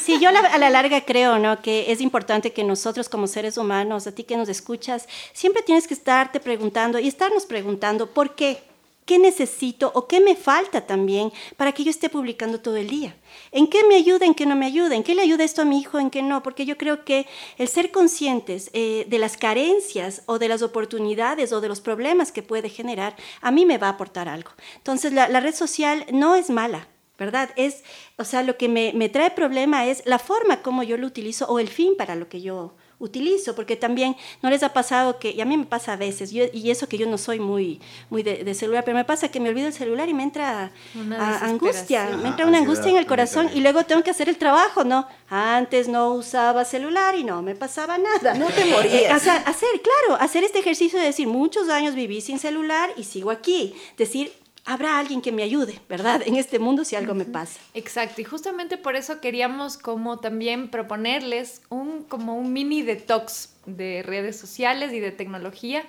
Sí, 0.00 0.18
yo 0.20 0.28
a 0.28 0.32
la, 0.32 0.40
a 0.40 0.58
la 0.58 0.70
larga 0.70 1.00
creo, 1.04 1.38
¿no? 1.38 1.60
Que 1.60 1.90
es 1.90 2.00
importante 2.00 2.52
que 2.52 2.62
nosotros 2.64 3.08
como 3.08 3.26
seres 3.26 3.58
humanos, 3.58 4.06
a 4.06 4.12
ti 4.12 4.22
que 4.24 4.36
nos 4.36 4.48
escuchas, 4.48 5.08
siempre 5.32 5.62
tienes 5.62 5.86
que 5.88 5.94
estarte 5.94 6.40
preguntando 6.40 6.98
y 6.98 7.08
estarnos 7.08 7.46
preguntando 7.46 8.08
por 8.08 8.34
qué. 8.34 8.58
¿Qué 9.06 9.20
necesito 9.20 9.92
o 9.94 10.08
qué 10.08 10.18
me 10.18 10.34
falta 10.34 10.84
también 10.84 11.32
para 11.56 11.70
que 11.70 11.84
yo 11.84 11.90
esté 11.90 12.08
publicando 12.08 12.60
todo 12.60 12.74
el 12.76 12.88
día? 12.88 13.14
¿En 13.52 13.68
qué 13.68 13.84
me 13.84 13.94
ayuda, 13.94 14.26
en 14.26 14.34
qué 14.34 14.46
no 14.46 14.56
me 14.56 14.66
ayuda? 14.66 14.96
¿En 14.96 15.04
qué 15.04 15.14
le 15.14 15.22
ayuda 15.22 15.44
esto 15.44 15.62
a 15.62 15.64
mi 15.64 15.78
hijo, 15.78 16.00
en 16.00 16.10
qué 16.10 16.22
no? 16.22 16.42
Porque 16.42 16.66
yo 16.66 16.76
creo 16.76 17.04
que 17.04 17.24
el 17.56 17.68
ser 17.68 17.92
conscientes 17.92 18.68
eh, 18.72 19.06
de 19.08 19.18
las 19.20 19.36
carencias 19.36 20.22
o 20.26 20.40
de 20.40 20.48
las 20.48 20.60
oportunidades 20.62 21.52
o 21.52 21.60
de 21.60 21.68
los 21.68 21.80
problemas 21.80 22.32
que 22.32 22.42
puede 22.42 22.68
generar, 22.68 23.14
a 23.40 23.52
mí 23.52 23.64
me 23.64 23.78
va 23.78 23.86
a 23.86 23.90
aportar 23.90 24.28
algo. 24.28 24.50
Entonces, 24.74 25.12
la, 25.12 25.28
la 25.28 25.38
red 25.38 25.54
social 25.54 26.04
no 26.12 26.34
es 26.34 26.50
mala, 26.50 26.88
¿verdad? 27.16 27.50
Es, 27.54 27.84
o 28.18 28.24
sea, 28.24 28.42
lo 28.42 28.58
que 28.58 28.68
me, 28.68 28.92
me 28.92 29.08
trae 29.08 29.30
problema 29.30 29.86
es 29.86 30.02
la 30.04 30.18
forma 30.18 30.62
como 30.62 30.82
yo 30.82 30.96
lo 30.96 31.06
utilizo 31.06 31.46
o 31.46 31.60
el 31.60 31.68
fin 31.68 31.96
para 31.96 32.16
lo 32.16 32.28
que 32.28 32.40
yo 32.40 32.74
utilizo, 32.98 33.54
porque 33.54 33.76
también 33.76 34.16
no 34.42 34.48
les 34.50 34.62
ha 34.62 34.72
pasado 34.72 35.18
que, 35.18 35.30
y 35.32 35.40
a 35.40 35.44
mí 35.44 35.56
me 35.56 35.66
pasa 35.66 35.92
a 35.92 35.96
veces, 35.96 36.30
yo, 36.32 36.44
y 36.52 36.70
eso 36.70 36.88
que 36.88 36.96
yo 36.96 37.06
no 37.06 37.18
soy 37.18 37.38
muy, 37.40 37.80
muy 38.08 38.22
de, 38.22 38.42
de 38.44 38.54
celular, 38.54 38.84
pero 38.84 38.96
me 38.96 39.04
pasa 39.04 39.28
que 39.28 39.38
me 39.38 39.50
olvido 39.50 39.66
el 39.66 39.72
celular 39.74 40.08
y 40.08 40.14
me 40.14 40.22
entra 40.22 40.70
a- 41.18 41.44
angustia, 41.44 42.04
Ajá, 42.08 42.16
me 42.16 42.28
entra 42.28 42.46
una 42.46 42.58
angustia 42.58 42.90
en 42.90 42.96
el 42.96 43.06
corazón 43.06 43.50
y 43.54 43.60
luego 43.60 43.84
tengo 43.84 44.02
que 44.02 44.10
hacer 44.10 44.28
el 44.28 44.38
trabajo, 44.38 44.82
¿no? 44.84 45.06
Antes 45.28 45.88
no 45.88 46.14
usaba 46.14 46.64
celular 46.64 47.14
y 47.16 47.24
no 47.24 47.42
me 47.42 47.54
pasaba 47.54 47.98
nada. 47.98 48.34
No 48.34 48.46
te 48.46 48.64
morías. 48.64 48.94
Eh, 48.94 49.08
o 49.14 49.18
sea, 49.18 49.36
hacer, 49.36 49.68
claro, 49.82 50.22
hacer 50.22 50.44
este 50.44 50.60
ejercicio 50.60 50.98
de 50.98 51.04
decir, 51.06 51.26
muchos 51.28 51.68
años 51.68 51.94
viví 51.94 52.20
sin 52.20 52.38
celular 52.38 52.90
y 52.96 53.04
sigo 53.04 53.30
aquí. 53.30 53.74
Decir, 53.98 54.32
habrá 54.66 54.98
alguien 54.98 55.22
que 55.22 55.32
me 55.32 55.42
ayude, 55.42 55.80
¿verdad? 55.88 56.22
En 56.26 56.36
este 56.36 56.58
mundo 56.58 56.84
si 56.84 56.96
algo 56.96 57.14
me 57.14 57.24
pasa. 57.24 57.58
Exacto, 57.74 58.20
y 58.20 58.24
justamente 58.24 58.76
por 58.76 58.96
eso 58.96 59.20
queríamos 59.20 59.78
como 59.78 60.18
también 60.18 60.68
proponerles 60.68 61.62
un 61.70 62.02
como 62.04 62.36
un 62.36 62.52
mini 62.52 62.82
detox 62.82 63.54
de 63.66 64.02
redes 64.04 64.38
sociales 64.38 64.92
y 64.92 65.00
de 65.00 65.10
tecnología 65.12 65.84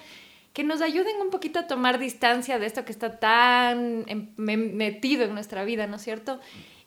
que 0.53 0.63
nos 0.63 0.81
ayuden 0.81 1.17
un 1.21 1.29
poquito 1.29 1.59
a 1.59 1.67
tomar 1.67 1.99
distancia 1.99 2.57
de 2.57 2.65
esto 2.65 2.83
que 2.85 2.91
está 2.91 3.19
tan 3.19 4.03
em- 4.07 4.29
me- 4.37 4.57
metido 4.57 5.23
en 5.25 5.33
nuestra 5.33 5.63
vida, 5.65 5.85
¿no 5.87 5.97
es 5.97 6.01
cierto? 6.03 6.39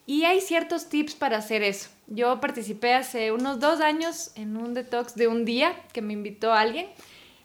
Y 0.07 0.25
hay 0.25 0.41
ciertos 0.41 0.89
tips 0.89 1.15
para 1.15 1.37
hacer 1.39 1.63
eso. 1.63 1.89
Yo 2.09 2.41
participé 2.41 2.95
hace 2.95 3.31
unos 3.31 3.61
dos 3.61 3.81
años 3.81 4.33
en 4.35 4.57
un 4.57 4.75
detox 4.75 5.15
de 5.15 5.29
un 5.29 5.45
día 5.45 5.73
que 5.93 6.03
me 6.03 6.15
invitó 6.15 6.53
alguien 6.53 6.87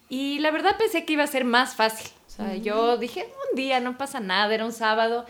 y 0.09 0.39
la 0.39 0.49
verdad 0.49 0.75
pensé 0.77 1.05
que 1.05 1.13
iba 1.13 1.23
a 1.23 1.27
ser 1.27 1.45
más 1.45 1.75
fácil. 1.75 2.09
O 2.35 2.43
sea, 2.43 2.55
yo 2.57 2.97
dije, 2.97 3.25
un 3.51 3.55
día, 3.55 3.79
no 3.79 3.97
pasa 3.97 4.19
nada, 4.19 4.53
era 4.53 4.65
un 4.65 4.73
sábado. 4.73 5.25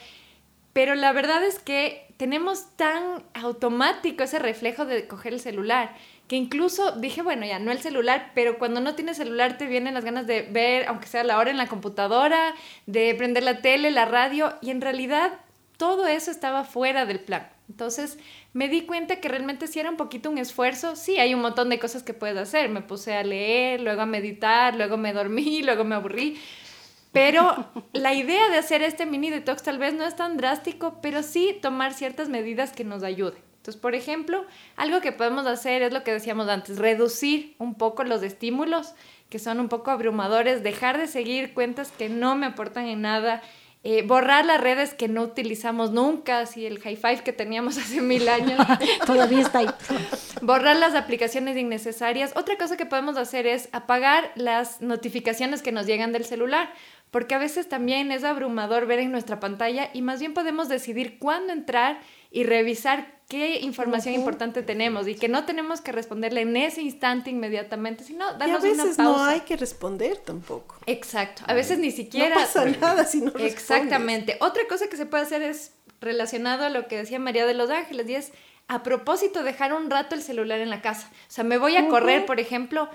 Pero 0.74 0.96
la 0.96 1.14
verdad 1.14 1.44
es 1.44 1.60
que 1.60 2.08
tenemos 2.18 2.76
tan 2.78 3.24
automático 3.36 4.24
ese 4.24 4.40
reflejo 4.40 4.86
de 4.86 5.08
coger 5.08 5.34
el 5.34 5.40
celular, 5.40 5.96
que 6.28 6.36
incluso 6.36 6.94
dije, 6.94 7.22
bueno, 7.22 7.46
ya 7.46 7.60
no 7.60 7.72
el 7.72 7.80
celular, 7.80 8.32
pero 8.34 8.58
cuando 8.58 8.82
no 8.82 8.96
tienes 8.96 9.18
celular 9.18 9.60
te 9.60 9.68
vienen 9.68 9.94
las 9.94 10.04
ganas 10.04 10.26
de 10.26 10.42
ver, 10.42 10.88
aunque 10.88 11.06
sea 11.06 11.24
la 11.24 11.38
hora 11.38 11.52
en 11.52 11.58
la 11.58 11.68
computadora, 11.68 12.56
de 12.88 13.14
prender 13.14 13.44
la 13.44 13.62
tele, 13.62 13.92
la 13.92 14.06
radio, 14.06 14.56
y 14.62 14.72
en 14.72 14.82
realidad 14.82 15.34
todo 15.78 16.08
eso 16.08 16.32
estaba 16.32 16.64
fuera 16.64 17.06
del 17.06 17.20
plan. 17.20 17.48
Entonces 17.70 18.18
me 18.54 18.68
di 18.68 18.82
cuenta 18.82 19.20
que 19.20 19.28
realmente 19.28 19.68
sí 19.68 19.80
era 19.80 19.90
un 19.90 19.98
poquito 19.98 20.30
un 20.30 20.38
esfuerzo. 20.38 20.96
Sí, 20.96 21.18
hay 21.18 21.34
un 21.34 21.42
montón 21.42 21.70
de 21.70 21.80
cosas 21.80 22.04
que 22.04 22.14
puedes 22.14 22.38
hacer. 22.38 22.70
Me 22.70 22.82
puse 22.82 23.16
a 23.16 23.24
leer, 23.24 23.82
luego 23.82 24.02
a 24.02 24.06
meditar, 24.06 24.76
luego 24.76 24.98
me 24.98 25.14
dormí, 25.14 25.62
luego 25.64 25.84
me 25.84 25.96
aburrí. 25.96 26.38
Pero 27.16 27.72
la 27.94 28.14
idea 28.14 28.50
de 28.50 28.58
hacer 28.58 28.82
este 28.82 29.06
mini 29.06 29.30
detox 29.30 29.64
tal 29.64 29.78
vez 29.78 29.94
no 29.94 30.04
es 30.04 30.18
tan 30.18 30.36
drástico, 30.36 31.00
pero 31.02 31.24
sí 31.24 31.58
tomar 31.62 31.94
ciertas 31.94 32.28
medidas 32.28 32.74
que 32.74 32.84
nos 32.84 33.04
ayuden. 33.04 33.40
Entonces, 33.56 33.82
por 33.82 33.96
ejemplo, 33.96 34.46
algo 34.76 35.00
que 35.00 35.14
podemos 35.14 35.48
hacer 35.48 35.82
es 35.82 35.94
lo 35.94 36.04
que 36.04 36.12
decíamos 36.12 36.50
antes, 36.50 36.78
reducir 36.78 37.56
un 37.58 37.76
poco 37.76 38.04
los 38.04 38.22
estímulos 38.22 38.96
que 39.30 39.40
son 39.40 39.62
un 39.62 39.70
poco 39.70 39.92
abrumadores, 39.92 40.62
dejar 40.62 40.98
de 40.98 41.08
seguir 41.08 41.54
cuentas 41.54 41.90
que 41.90 42.10
no 42.10 42.36
me 42.36 42.48
aportan 42.48 42.86
en 42.86 43.02
nada, 43.02 43.42
eh, 43.88 44.02
borrar 44.02 44.46
las 44.46 44.60
redes 44.60 44.96
que 44.96 45.08
no 45.08 45.22
utilizamos 45.22 45.92
nunca, 45.92 46.40
así 46.40 46.66
el 46.66 46.80
high 46.80 46.96
five 46.96 47.24
que 47.24 47.34
teníamos 47.34 47.78
hace 47.80 48.02
mil 48.02 48.28
años. 48.28 48.60
Todavía 49.06 49.42
está 49.42 49.60
ahí. 49.60 49.70
Borrar 50.42 50.76
las 50.76 50.96
aplicaciones 50.96 51.56
innecesarias. 51.56 52.34
Otra 52.36 52.58
cosa 52.58 52.78
que 52.78 52.88
podemos 52.88 53.16
hacer 53.16 53.46
es 53.46 53.70
apagar 53.74 54.32
las 54.34 54.82
notificaciones 54.82 55.62
que 55.62 55.72
nos 55.72 55.86
llegan 55.86 56.12
del 56.12 56.26
celular, 56.26 56.74
porque 57.16 57.34
a 57.34 57.38
veces 57.38 57.70
también 57.70 58.12
es 58.12 58.26
abrumador 58.26 58.88
ver 58.88 59.00
en 59.00 59.10
nuestra 59.10 59.40
pantalla 59.40 59.90
y 59.94 60.02
más 60.02 60.20
bien 60.20 60.34
podemos 60.34 60.68
decidir 60.68 61.18
cuándo 61.18 61.54
entrar 61.54 62.02
y 62.30 62.44
revisar 62.44 63.22
qué 63.30 63.62
información 63.62 64.16
importante 64.16 64.64
tenemos 64.64 65.08
y 65.08 65.16
que 65.16 65.30
no 65.30 65.46
tenemos 65.46 65.80
que 65.80 65.94
responderle 65.94 66.42
en 66.42 66.58
ese 66.58 66.82
instante 66.82 67.30
inmediatamente, 67.30 68.04
sino 68.04 68.28
a 68.28 68.34
darnos 68.34 68.62
una 68.66 68.84
veces 68.84 68.98
pausa. 68.98 69.04
no 69.04 69.24
hay 69.24 69.40
que 69.40 69.56
responder 69.56 70.18
tampoco. 70.18 70.76
Exacto, 70.88 71.44
a 71.48 71.54
veces 71.54 71.80
ni 71.80 71.92
siquiera... 71.92 72.36
No 72.36 72.42
pasa 72.42 72.66
nada 72.82 73.06
si 73.06 73.20
no 73.20 73.28
respondes. 73.28 73.54
Exactamente. 73.54 74.36
Otra 74.42 74.68
cosa 74.68 74.90
que 74.90 74.98
se 74.98 75.06
puede 75.06 75.24
hacer 75.24 75.42
es 75.42 75.72
relacionado 76.02 76.66
a 76.66 76.70
lo 76.70 76.90
que 76.90 76.98
decía 76.98 77.18
María 77.18 77.46
de 77.46 77.54
los 77.54 77.70
Ángeles 77.70 78.10
y 78.10 78.16
es 78.16 78.34
a 78.68 78.84
propósito 78.84 79.42
dejar 79.42 79.74
un 79.74 79.90
rato 79.90 80.16
el 80.16 80.22
celular 80.22 80.60
en 80.60 80.70
la 80.70 80.82
casa. 80.82 81.10
O 81.14 81.32
sea, 81.32 81.46
me 81.46 81.58
voy 81.58 81.78
a 81.78 81.88
correr, 81.88 82.26
por 82.26 82.42
ejemplo, 82.42 82.90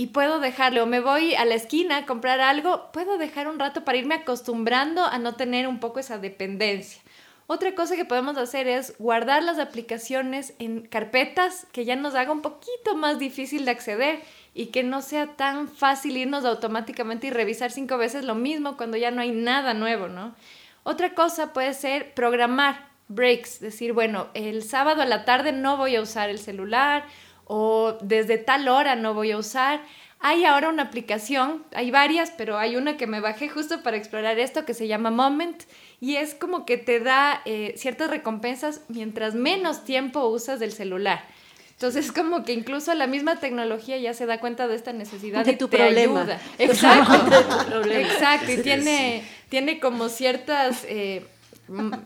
y 0.00 0.06
puedo 0.06 0.40
dejarlo. 0.40 0.84
O 0.84 0.86
me 0.86 1.00
voy 1.00 1.34
a 1.34 1.44
la 1.44 1.56
esquina 1.56 1.98
a 1.98 2.06
comprar 2.06 2.40
algo, 2.40 2.90
puedo 2.90 3.18
dejar 3.18 3.48
un 3.48 3.58
rato 3.58 3.84
para 3.84 3.98
irme 3.98 4.14
acostumbrando 4.14 5.04
a 5.04 5.18
no 5.18 5.34
tener 5.34 5.68
un 5.68 5.78
poco 5.78 6.00
esa 6.00 6.16
dependencia. 6.16 7.02
Otra 7.46 7.74
cosa 7.74 7.96
que 7.96 8.06
podemos 8.06 8.38
hacer 8.38 8.66
es 8.66 8.94
guardar 8.98 9.42
las 9.42 9.58
aplicaciones 9.58 10.54
en 10.58 10.86
carpetas 10.86 11.66
que 11.72 11.84
ya 11.84 11.96
nos 11.96 12.14
haga 12.14 12.32
un 12.32 12.40
poquito 12.40 12.96
más 12.96 13.18
difícil 13.18 13.66
de 13.66 13.72
acceder 13.72 14.20
y 14.54 14.66
que 14.66 14.84
no 14.84 15.02
sea 15.02 15.36
tan 15.36 15.68
fácil 15.68 16.16
irnos 16.16 16.46
automáticamente 16.46 17.26
y 17.26 17.30
revisar 17.30 17.70
cinco 17.70 17.98
veces 17.98 18.24
lo 18.24 18.34
mismo 18.34 18.78
cuando 18.78 18.96
ya 18.96 19.10
no 19.10 19.20
hay 19.20 19.32
nada 19.32 19.74
nuevo, 19.74 20.08
¿no? 20.08 20.34
Otra 20.82 21.14
cosa 21.14 21.52
puede 21.52 21.74
ser 21.74 22.14
programar 22.14 22.88
breaks, 23.08 23.60
decir, 23.60 23.92
bueno, 23.92 24.28
el 24.32 24.62
sábado 24.62 25.02
a 25.02 25.06
la 25.06 25.26
tarde 25.26 25.52
no 25.52 25.76
voy 25.76 25.96
a 25.96 26.00
usar 26.00 26.30
el 26.30 26.38
celular 26.38 27.04
o 27.52 27.98
desde 28.00 28.38
tal 28.38 28.68
hora 28.68 28.94
no 28.94 29.12
voy 29.12 29.32
a 29.32 29.36
usar. 29.36 29.80
Hay 30.20 30.44
ahora 30.44 30.68
una 30.68 30.84
aplicación, 30.84 31.64
hay 31.74 31.90
varias, 31.90 32.30
pero 32.30 32.58
hay 32.58 32.76
una 32.76 32.96
que 32.96 33.08
me 33.08 33.18
bajé 33.18 33.48
justo 33.48 33.82
para 33.82 33.96
explorar 33.96 34.38
esto 34.38 34.64
que 34.64 34.72
se 34.72 34.86
llama 34.86 35.10
Moment 35.10 35.64
y 36.00 36.14
es 36.14 36.36
como 36.36 36.64
que 36.64 36.76
te 36.76 37.00
da 37.00 37.42
eh, 37.46 37.74
ciertas 37.76 38.08
recompensas 38.08 38.82
mientras 38.86 39.34
menos 39.34 39.82
tiempo 39.84 40.24
usas 40.28 40.60
del 40.60 40.70
celular. 40.70 41.24
Entonces, 41.72 42.12
como 42.18 42.44
que 42.44 42.52
incluso 42.52 42.94
la 42.94 43.08
misma 43.08 43.40
tecnología 43.40 43.98
ya 43.98 44.14
se 44.14 44.26
da 44.26 44.38
cuenta 44.38 44.68
de 44.68 44.76
esta 44.76 44.92
necesidad 44.92 45.44
de 45.44 45.50
y 45.52 45.56
tu 45.56 45.66
te 45.66 45.78
problema. 45.78 46.20
ayuda. 46.20 46.40
Exacto. 46.58 47.82
Exacto. 47.90 48.52
Y 48.52 48.58
tiene, 48.58 49.24
tiene 49.48 49.80
como 49.80 50.08
ciertas. 50.08 50.84
eh, 50.86 51.26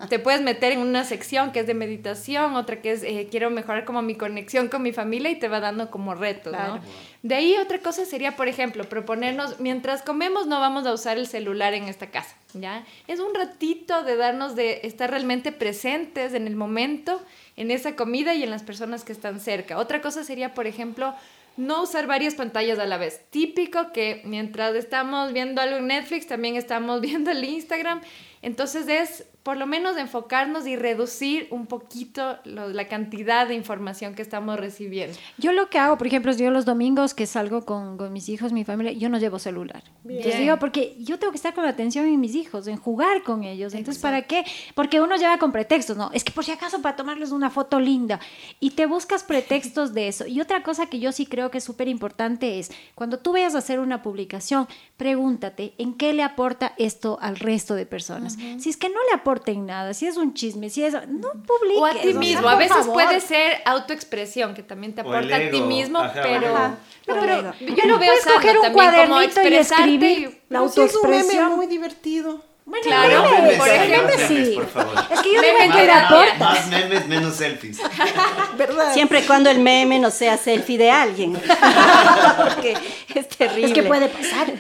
te 0.08 0.18
puedes 0.18 0.42
meter 0.42 0.72
en 0.72 0.80
una 0.80 1.04
sección 1.04 1.52
que 1.52 1.60
es 1.60 1.66
de 1.66 1.74
meditación, 1.74 2.54
otra 2.56 2.82
que 2.82 2.92
es 2.92 3.02
eh, 3.02 3.28
quiero 3.30 3.50
mejorar 3.50 3.84
como 3.84 4.02
mi 4.02 4.14
conexión 4.14 4.68
con 4.68 4.82
mi 4.82 4.92
familia 4.92 5.30
y 5.30 5.38
te 5.38 5.48
va 5.48 5.60
dando 5.60 5.90
como 5.90 6.14
retos, 6.14 6.52
Claro. 6.52 6.76
¿no? 6.76 6.80
De 7.22 7.34
ahí 7.34 7.56
otra 7.56 7.78
cosa 7.78 8.04
sería, 8.04 8.36
por 8.36 8.48
ejemplo, 8.48 8.84
proponernos, 8.84 9.60
mientras 9.60 10.02
comemos 10.02 10.46
no 10.46 10.60
vamos 10.60 10.86
a 10.86 10.92
usar 10.92 11.16
el 11.16 11.26
celular 11.26 11.72
en 11.72 11.84
esta 11.84 12.10
casa, 12.10 12.36
¿ya? 12.52 12.84
Es 13.08 13.20
un 13.20 13.34
ratito 13.34 14.02
de 14.02 14.16
darnos 14.16 14.54
de 14.54 14.80
estar 14.82 15.10
realmente 15.10 15.50
presentes 15.50 16.34
en 16.34 16.46
el 16.46 16.56
momento, 16.56 17.22
en 17.56 17.70
esa 17.70 17.96
comida 17.96 18.34
y 18.34 18.42
en 18.42 18.50
las 18.50 18.62
personas 18.62 19.04
que 19.04 19.12
están 19.12 19.40
cerca. 19.40 19.78
Otra 19.78 20.02
cosa 20.02 20.24
sería, 20.24 20.52
por 20.52 20.66
ejemplo, 20.66 21.14
no 21.56 21.82
usar 21.84 22.06
varias 22.06 22.34
pantallas 22.34 22.78
a 22.78 22.84
la 22.84 22.98
vez. 22.98 23.22
Típico 23.30 23.92
que 23.92 24.20
mientras 24.24 24.74
estamos 24.74 25.32
viendo 25.32 25.60
algo 25.62 25.76
en 25.76 25.86
Netflix, 25.86 26.26
también 26.26 26.56
estamos 26.56 27.00
viendo 27.02 27.30
el 27.30 27.42
Instagram. 27.44 28.00
Entonces 28.42 28.88
es 28.88 29.24
por 29.44 29.56
lo 29.56 29.66
menos 29.66 29.96
enfocarnos 29.96 30.66
y 30.66 30.74
reducir 30.74 31.46
un 31.52 31.66
poquito 31.66 32.38
lo- 32.44 32.70
la 32.70 32.88
cantidad 32.88 33.46
de 33.46 33.54
información 33.54 34.14
que 34.14 34.22
estamos 34.22 34.58
recibiendo. 34.58 35.16
Yo 35.38 35.52
lo 35.52 35.68
que 35.70 35.78
hago, 35.78 35.96
por 35.96 36.06
ejemplo, 36.08 36.32
es 36.32 36.38
yo 36.38 36.50
los 36.50 36.64
domingos 36.64 37.14
que 37.14 37.26
salgo 37.26 37.64
con, 37.64 37.96
con 37.96 38.12
mis 38.12 38.28
hijos, 38.28 38.52
mi 38.52 38.64
familia, 38.64 38.92
yo 38.92 39.08
no 39.08 39.18
llevo 39.18 39.38
celular. 39.38 39.84
Les 40.02 40.24
Bien. 40.24 40.38
digo, 40.40 40.58
porque 40.58 40.96
yo 40.98 41.18
tengo 41.18 41.30
que 41.30 41.36
estar 41.36 41.54
con 41.54 41.62
la 41.64 41.70
atención 41.70 42.06
en 42.06 42.18
mis 42.18 42.34
hijos, 42.34 42.66
en 42.66 42.76
jugar 42.78 43.22
con 43.22 43.44
ellos. 43.44 43.74
Entonces, 43.74 44.02
¿para 44.02 44.22
qué? 44.22 44.44
Porque 44.74 45.00
uno 45.00 45.14
lleva 45.16 45.38
con 45.38 45.52
pretextos, 45.52 45.96
¿no? 45.96 46.10
Es 46.12 46.24
que 46.24 46.32
por 46.32 46.44
si 46.44 46.50
acaso 46.50 46.80
para 46.82 46.96
tomarles 46.96 47.30
una 47.30 47.50
foto 47.50 47.78
linda. 47.78 48.18
Y 48.60 48.70
te 48.70 48.86
buscas 48.86 49.22
pretextos 49.24 49.92
de 49.92 50.08
eso. 50.08 50.26
Y 50.26 50.40
otra 50.40 50.62
cosa 50.62 50.86
que 50.86 50.98
yo 51.00 51.12
sí 51.12 51.26
creo 51.26 51.50
que 51.50 51.58
es 51.58 51.64
súper 51.64 51.88
importante 51.88 52.58
es, 52.58 52.72
cuando 52.94 53.18
tú 53.18 53.32
vayas 53.34 53.54
a 53.54 53.58
hacer 53.58 53.78
una 53.78 54.02
publicación, 54.02 54.66
pregúntate 54.96 55.74
en 55.76 55.92
qué 55.92 56.14
le 56.14 56.22
aporta 56.22 56.72
esto 56.78 57.18
al 57.20 57.36
resto 57.36 57.74
de 57.74 57.84
personas. 57.84 58.38
Si 58.58 58.70
es 58.70 58.78
que 58.78 58.88
no 58.88 58.98
le 59.10 59.14
aporten 59.34 59.66
nada, 59.66 59.94
si 59.94 60.06
es 60.06 60.16
un 60.16 60.34
chisme, 60.34 60.70
si 60.70 60.84
es... 60.84 60.94
No 60.94 61.32
publiques. 61.32 61.80
O 61.80 61.86
a 61.86 61.92
ti 61.92 62.10
sea, 62.12 62.18
mismo. 62.18 62.48
A 62.48 62.56
veces 62.56 62.76
favor. 62.76 62.94
puede 62.94 63.20
ser 63.20 63.62
autoexpresión, 63.64 64.54
que 64.54 64.62
también 64.62 64.94
te 64.94 65.00
aporta 65.00 65.36
a 65.36 65.50
ti 65.50 65.60
mismo, 65.60 65.98
ajá, 65.98 66.20
pero, 66.22 66.56
ajá. 66.56 66.76
pero, 67.04 67.52
yo 67.58 67.84
lo 67.86 67.98
veo 67.98 68.10
puedes 68.10 68.24
coger 68.26 68.56
un 68.56 68.62
también 68.62 68.72
como 68.72 68.74
cuadernito 68.74 69.48
y 69.48 69.54
escribir 69.54 70.42
la 70.48 70.60
No, 70.60 70.68
sí 70.68 70.80
es 70.80 70.94
un 70.94 71.02
meme 71.02 71.16
autoexpresión. 71.16 71.56
muy 71.56 71.66
divertido. 71.66 72.42
Bueno, 72.66 72.82
Claro, 72.86 73.30
memes, 73.30 73.58
por 73.58 73.68
ejemplo, 73.68 74.16
memes, 74.16 74.48
sí. 74.48 74.54
por 74.54 74.68
favor. 74.68 74.94
Es 75.10 75.20
que 75.20 75.34
yo 75.34 75.40
que 75.42 75.52
le 75.52 75.68
terapia. 75.68 76.06
aporta. 76.06 76.38
Más 76.38 76.66
memes, 76.68 77.06
menos 77.06 77.34
selfies. 77.36 77.78
¿Verdad? 78.56 78.94
Siempre 78.94 79.20
y 79.20 79.22
cuando 79.24 79.50
el 79.50 79.58
meme 79.58 79.98
no 79.98 80.10
sea 80.10 80.38
selfie 80.38 80.78
de 80.78 80.90
alguien. 80.90 81.34
Porque 82.38 82.74
es 83.14 83.28
terrible. 83.28 83.66
Es 83.66 83.72
que 83.74 83.82
puede 83.82 84.08
pasar. 84.08 84.52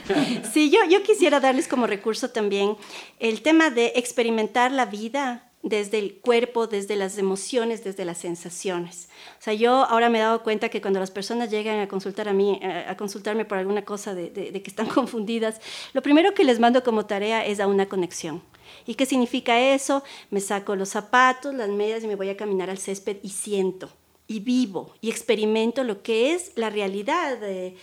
Sí, 0.52 0.70
yo, 0.70 0.80
yo 0.88 1.02
quisiera 1.02 1.40
darles 1.40 1.66
como 1.66 1.86
recurso 1.86 2.30
también 2.30 2.76
el 3.20 3.40
tema 3.42 3.70
de 3.70 3.92
experimentar 3.96 4.70
la 4.70 4.84
vida 4.84 5.50
desde 5.64 5.98
el 5.98 6.16
cuerpo, 6.20 6.66
desde 6.66 6.94
las 6.94 7.16
emociones, 7.16 7.82
desde 7.82 8.04
las 8.04 8.18
sensaciones. 8.18 9.08
O 9.40 9.42
sea, 9.42 9.54
yo 9.54 9.72
ahora 9.86 10.10
me 10.10 10.18
he 10.18 10.20
dado 10.20 10.42
cuenta 10.42 10.68
que 10.68 10.82
cuando 10.82 11.00
las 11.00 11.10
personas 11.10 11.50
llegan 11.50 11.80
a 11.80 11.88
consultar 11.88 12.28
a 12.28 12.34
mí, 12.34 12.60
eh, 12.62 12.84
a 12.86 12.96
consultarme 12.98 13.46
por 13.46 13.56
alguna 13.58 13.82
cosa 13.82 14.14
de, 14.14 14.30
que 14.32 14.62
están 14.70 14.86
confundidas, 15.00 15.60
lo 15.94 16.02
primero 16.02 16.34
que 16.34 16.44
les 16.44 16.60
mando 16.60 16.84
como 16.84 17.06
tarea 17.06 17.44
es 17.46 17.60
a 17.60 17.66
una 17.66 17.86
conexión. 17.86 18.42
¿Y 18.86 18.94
qué 18.94 19.06
significa 19.06 19.58
eso? 19.58 20.04
Me 20.30 20.40
saco 20.40 20.76
los 20.76 20.90
zapatos, 20.90 21.54
las 21.54 21.70
medias 21.70 22.04
y 22.04 22.08
me 22.08 22.16
voy 22.16 22.28
a 22.28 22.36
caminar 22.36 22.68
al 22.68 22.78
césped 22.78 23.16
y 23.22 23.30
siento, 23.30 23.88
y 24.28 24.40
vivo, 24.40 24.94
y 25.00 25.08
experimento 25.10 25.82
lo 25.82 26.02
que 26.02 26.34
es 26.34 26.52
la 26.56 26.68
realidad. 26.70 27.42
eh, 27.42 27.74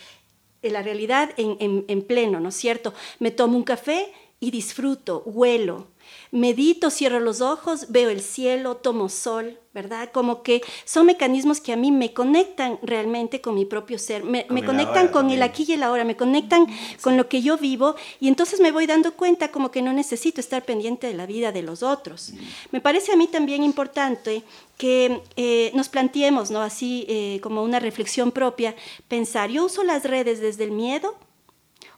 eh, 0.62 0.70
la 0.70 0.82
realidad 0.82 1.30
en- 1.36 1.84
en 1.88 2.02
pleno, 2.02 2.38
¿no 2.38 2.50
es 2.50 2.54
cierto? 2.54 2.94
Me 3.18 3.32
tomo 3.32 3.56
un 3.56 3.64
café 3.64 4.12
y 4.38 4.52
disfruto, 4.52 5.22
huelo, 5.26 5.88
medito, 6.32 6.90
cierro 6.90 7.20
los 7.20 7.42
ojos, 7.42 7.86
veo 7.90 8.08
el 8.08 8.22
cielo, 8.22 8.76
tomo 8.76 9.10
sol, 9.10 9.58
¿verdad? 9.74 10.10
Como 10.12 10.42
que 10.42 10.62
son 10.86 11.04
mecanismos 11.04 11.60
que 11.60 11.74
a 11.74 11.76
mí 11.76 11.92
me 11.92 12.14
conectan 12.14 12.78
realmente 12.82 13.42
con 13.42 13.54
mi 13.54 13.66
propio 13.66 13.98
ser, 13.98 14.24
me, 14.24 14.46
Con 14.46 14.54
me 14.54 14.60
el 14.60 14.66
conectan 14.66 15.08
con 15.08 15.28
el 15.28 15.42
aquí 15.42 15.66
y 15.68 15.74
el 15.74 15.82
ahora, 15.82 16.04
me 16.04 16.16
conectan 16.16 16.66
con 17.02 17.18
lo 17.18 17.28
que 17.28 17.42
yo 17.42 17.58
vivo 17.58 17.96
y 18.18 18.28
entonces 18.28 18.60
me 18.60 18.72
voy 18.72 18.86
dando 18.86 19.12
cuenta 19.12 19.50
como 19.50 19.70
que 19.70 19.82
no 19.82 19.92
necesito 19.92 20.40
estar 20.40 20.64
pendiente 20.64 21.06
de 21.06 21.14
la 21.14 21.26
vida 21.26 21.52
de 21.52 21.62
los 21.62 21.82
otros. 21.82 22.32
Me 22.70 22.80
parece 22.80 23.12
a 23.12 23.16
mí 23.16 23.26
también 23.26 23.62
importante 23.62 24.42
que 24.78 25.20
eh, 25.36 25.70
nos 25.74 25.90
planteemos, 25.90 26.50
¿no? 26.50 26.62
Así 26.62 27.04
eh, 27.08 27.40
como 27.42 27.62
una 27.62 27.78
reflexión 27.78 28.32
propia, 28.32 28.74
pensar, 29.06 29.50
yo 29.50 29.66
uso 29.66 29.84
las 29.84 30.04
redes 30.04 30.40
desde 30.40 30.64
el 30.64 30.70
miedo 30.70 31.14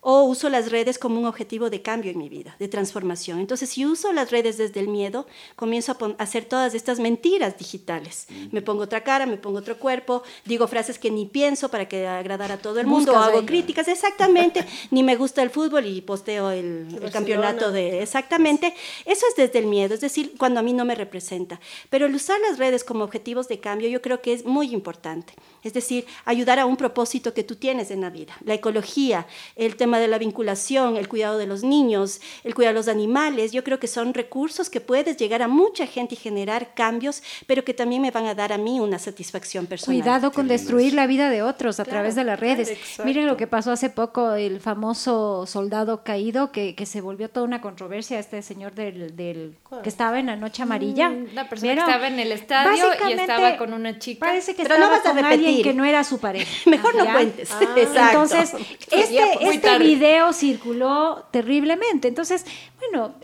o 0.07 0.23
uso 0.25 0.51
las 0.51 0.71
redes 0.71 0.99
como 0.99 1.19
un 1.19 1.25
objetivo 1.25 1.71
de 1.71 1.81
cambio 1.81 2.11
en 2.11 2.19
mi 2.19 2.29
vida, 2.29 2.55
de 2.59 2.69
transformación. 2.69 3.41
Entonces, 3.41 3.71
si 3.71 3.87
uso 3.87 4.13
las 4.13 4.31
redes 4.31 4.59
desde 4.59 4.79
el 4.81 4.89
miedo, 4.89 5.27
comienzo 5.57 5.93
a, 5.93 6.05
a 6.05 6.23
hacer 6.23 6.45
todas 6.45 6.75
estas 6.75 7.01
mentiras 7.01 7.57
digitales. 7.57 8.27
Me 8.53 8.61
pongo 8.61 8.83
otra 8.83 9.03
cara, 9.03 9.25
me 9.25 9.39
pongo 9.39 9.59
otro 9.59 9.79
cuerpo, 9.79 10.23
digo 10.45 10.69
frases 10.69 10.99
que 10.99 11.11
ni 11.11 11.25
pienso 11.25 11.71
para 11.71 11.89
que 11.89 12.07
agradar 12.07 12.53
a 12.53 12.59
todo 12.59 12.81
el 12.81 12.87
mundo, 12.87 13.13
o 13.13 13.15
Buscas 13.15 13.29
hago 13.31 13.41
ahí. 13.41 13.47
críticas, 13.47 13.89
exactamente, 13.89 14.67
ni 14.91 15.03
me 15.03 15.17
gusta 15.17 15.43
el 15.43 15.49
fútbol 15.49 15.87
y 15.87 16.03
posteo 16.03 16.51
el, 16.51 16.99
el 17.03 17.11
campeonato 17.11 17.73
de... 17.73 18.03
Exactamente, 18.03 18.75
eso 19.07 19.25
es 19.27 19.37
desde 19.37 19.59
el 19.59 19.67
miedo, 19.67 19.95
es 19.95 20.03
decir, 20.03 20.35
cuando 20.37 20.61
a 20.61 20.63
mí 20.63 20.75
no 20.75 20.85
me 20.85 20.95
representa. 20.95 21.61
Pero 21.89 22.05
el 22.05 22.15
usar 22.15 22.39
las 22.41 22.59
redes 22.59 22.85
como 22.85 23.05
objetivos 23.05 23.49
de 23.49 23.59
cambio 23.59 23.89
yo 23.89 24.03
creo 24.03 24.21
que 24.21 24.35
es 24.35 24.45
muy 24.45 24.75
importante. 24.75 25.33
Es 25.63 25.73
decir, 25.73 26.05
ayudar 26.27 26.59
a 26.59 26.67
un 26.67 26.77
propósito 26.77 27.33
que 27.33 27.43
tú 27.43 27.57
tienes 27.57 27.91
en 27.91 28.03
la 28.03 28.11
vida. 28.11 28.37
La 28.45 28.53
ecología, 28.53 29.27
el 29.57 29.77
tema 29.77 29.94
de 29.99 30.09
la 30.09 30.19
vinculación, 30.19 30.97
el 30.97 31.09
cuidado 31.09 31.39
de 31.39 31.47
los 31.47 31.63
niños, 31.63 32.21
el 32.45 32.55
cuidado 32.55 32.75
de 32.75 32.81
los 32.81 32.89
animales, 32.89 33.53
yo 33.53 33.65
creo 33.65 33.79
que 33.79 33.87
son 33.87 34.15
recursos 34.15 34.71
que 34.71 34.81
puedes 34.81 35.17
llegar 35.17 35.43
a 35.43 35.49
mucha 35.49 35.87
gente 35.87 36.15
y 36.15 36.19
generar 36.19 36.75
cambios, 36.75 37.23
pero 37.47 37.65
que 37.65 37.75
también 37.75 38.03
me 38.03 38.11
van 38.11 38.27
a 38.27 38.35
dar 38.35 38.53
a 38.53 38.59
mí 38.59 38.81
una 38.81 38.99
satisfacción 38.99 39.67
personal. 39.67 40.01
Cuidado 40.01 40.33
con 40.33 40.49
destruir 40.49 40.95
la 40.95 41.07
vida 41.07 41.31
de 41.31 41.43
otros 41.43 41.81
a 41.81 41.85
Claro, 41.85 41.99
través 41.99 42.15
de 42.15 42.25
las 42.25 42.39
redes. 42.41 42.77
Miren 43.05 43.27
lo 43.27 43.37
que 43.37 43.47
pasó 43.47 43.73
hace 43.73 43.91
poco, 43.91 44.35
el 44.35 44.61
famoso 44.61 45.47
soldado 45.47 46.03
caído 46.05 46.53
que, 46.53 46.75
que 46.75 46.87
se 46.87 47.01
volvió 47.01 47.29
toda 47.31 47.47
una 47.47 47.61
controversia, 47.61 48.19
este 48.19 48.43
señor 48.43 48.75
del, 48.75 49.17
del 49.17 49.55
que 49.83 49.89
estaba 49.89 50.19
en 50.19 50.27
la 50.27 50.37
noche 50.37 50.63
amarilla. 50.63 51.11
La 51.35 51.49
persona 51.49 51.73
¿Vieron? 51.73 51.87
que 51.87 51.91
estaba 51.93 52.09
en 52.09 52.19
el 52.21 52.33
estadio 52.33 52.85
y 53.09 53.13
estaba 53.13 53.57
con 53.57 53.73
una 53.73 53.99
chica. 53.99 54.21
Parece 54.27 54.55
que 54.55 54.63
Pero 54.63 54.79
no 54.79 54.85
estaba 54.85 54.99
vas 54.99 55.07
a 55.07 55.11
con 55.15 55.25
alguien 55.25 55.63
que 55.63 55.75
no 55.75 55.85
era 55.85 56.05
su 56.05 56.19
pareja. 56.19 56.51
Mejor 56.71 56.95
no 56.95 57.05
cuentes. 57.13 57.51
Ah, 57.53 57.61
Exacto. 57.77 58.23
Entonces, 58.23 58.55
este, 58.91 59.21
muy 59.41 59.55
este 59.55 59.59
tarde. 59.59 59.84
Video 59.85 60.33
circuló 60.33 61.25
terriblemente. 61.31 62.09
Entonces, 62.09 62.45
bueno, 62.79 63.15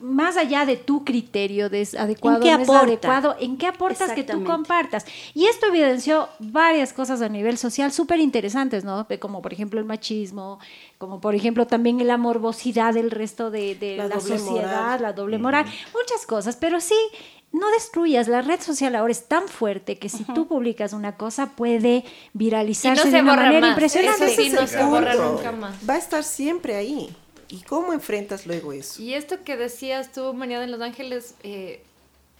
más 0.00 0.36
allá 0.36 0.64
de 0.64 0.76
tu 0.76 1.04
criterio 1.04 1.68
de 1.68 1.82
es 1.82 1.94
adecuado 1.94 2.38
¿En 2.38 2.42
qué 2.42 2.56
no 2.56 2.62
es 2.62 2.70
adecuado, 2.70 3.36
¿en 3.38 3.56
qué 3.58 3.66
aportas 3.66 4.12
que 4.12 4.24
tú 4.24 4.42
compartas? 4.44 5.04
Y 5.34 5.44
esto 5.46 5.66
evidenció 5.66 6.28
varias 6.38 6.92
cosas 6.92 7.20
a 7.22 7.28
nivel 7.28 7.58
social 7.58 7.92
súper 7.92 8.18
interesantes, 8.18 8.84
¿no? 8.84 9.06
Como 9.18 9.42
por 9.42 9.52
ejemplo 9.52 9.78
el 9.78 9.86
machismo, 9.86 10.58
como 10.98 11.20
por 11.20 11.34
ejemplo 11.34 11.66
también 11.66 12.04
la 12.06 12.16
morbosidad 12.16 12.94
del 12.94 13.10
resto 13.10 13.50
de, 13.50 13.74
de 13.74 13.96
la, 13.96 14.20
sociedad, 14.20 14.40
moral. 14.46 15.02
la 15.02 15.12
doble 15.12 15.38
moral, 15.38 15.66
muchas 15.94 16.26
cosas, 16.26 16.56
pero 16.56 16.80
sí. 16.80 16.96
No 17.52 17.68
destruyas, 17.72 18.28
la 18.28 18.42
red 18.42 18.60
social 18.60 18.94
ahora 18.94 19.10
es 19.10 19.26
tan 19.26 19.48
fuerte 19.48 19.98
que 19.98 20.08
si 20.08 20.22
tú 20.24 20.46
publicas 20.46 20.92
una 20.92 21.16
cosa 21.16 21.50
puede 21.50 22.04
viralizarse 22.32 23.02
Y 23.02 23.04
no 23.06 23.10
se 23.10 23.16
de 23.16 23.22
una 23.22 23.36
manera 23.36 23.60
más. 23.60 23.70
impresionante. 23.70 24.24
Eso 24.26 24.34
sí, 24.40 24.46
Ese 24.48 24.56
no 24.56 24.66
se 24.68 24.84
borra 24.84 25.14
nunca 25.14 25.50
más. 25.52 25.74
Va 25.88 25.94
a 25.94 25.98
estar 25.98 26.22
siempre 26.22 26.76
ahí. 26.76 27.14
¿Y 27.48 27.62
cómo 27.62 27.92
enfrentas 27.92 28.46
luego 28.46 28.72
eso? 28.72 29.02
Y 29.02 29.14
esto 29.14 29.42
que 29.42 29.56
decías 29.56 30.12
tú, 30.12 30.32
María 30.32 30.60
de 30.60 30.68
los 30.68 30.80
Ángeles, 30.80 31.34
eh, 31.42 31.82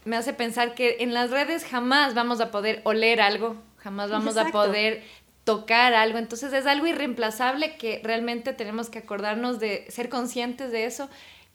me 0.05 0.15
hace 0.15 0.31
pensar 0.33 0.73
que 0.75 0.97
en 1.01 1.13
las 1.13 1.29
redes 1.29 1.65
jamás 1.65 2.13
vamos 2.13 2.39
a 2.39 2.49
poder 2.49 2.81
oler 2.85 3.19
algo, 3.19 3.57
jamás 3.79 4.09
vamos 4.09 4.37
a 4.37 4.45
poder 4.45 5.03
tocar 5.43 5.93
algo. 5.93 6.17
Entonces 6.17 6.53
es 6.53 6.65
algo 6.65 6.87
irreemplazable 6.87 7.75
que 7.75 7.99
realmente 8.03 8.53
tenemos 8.53 8.89
que 8.89 8.99
acordarnos 8.99 9.59
de 9.59 9.85
ser 9.89 10.07
conscientes 10.07 10.71
de 10.71 10.85
eso. 10.85 11.09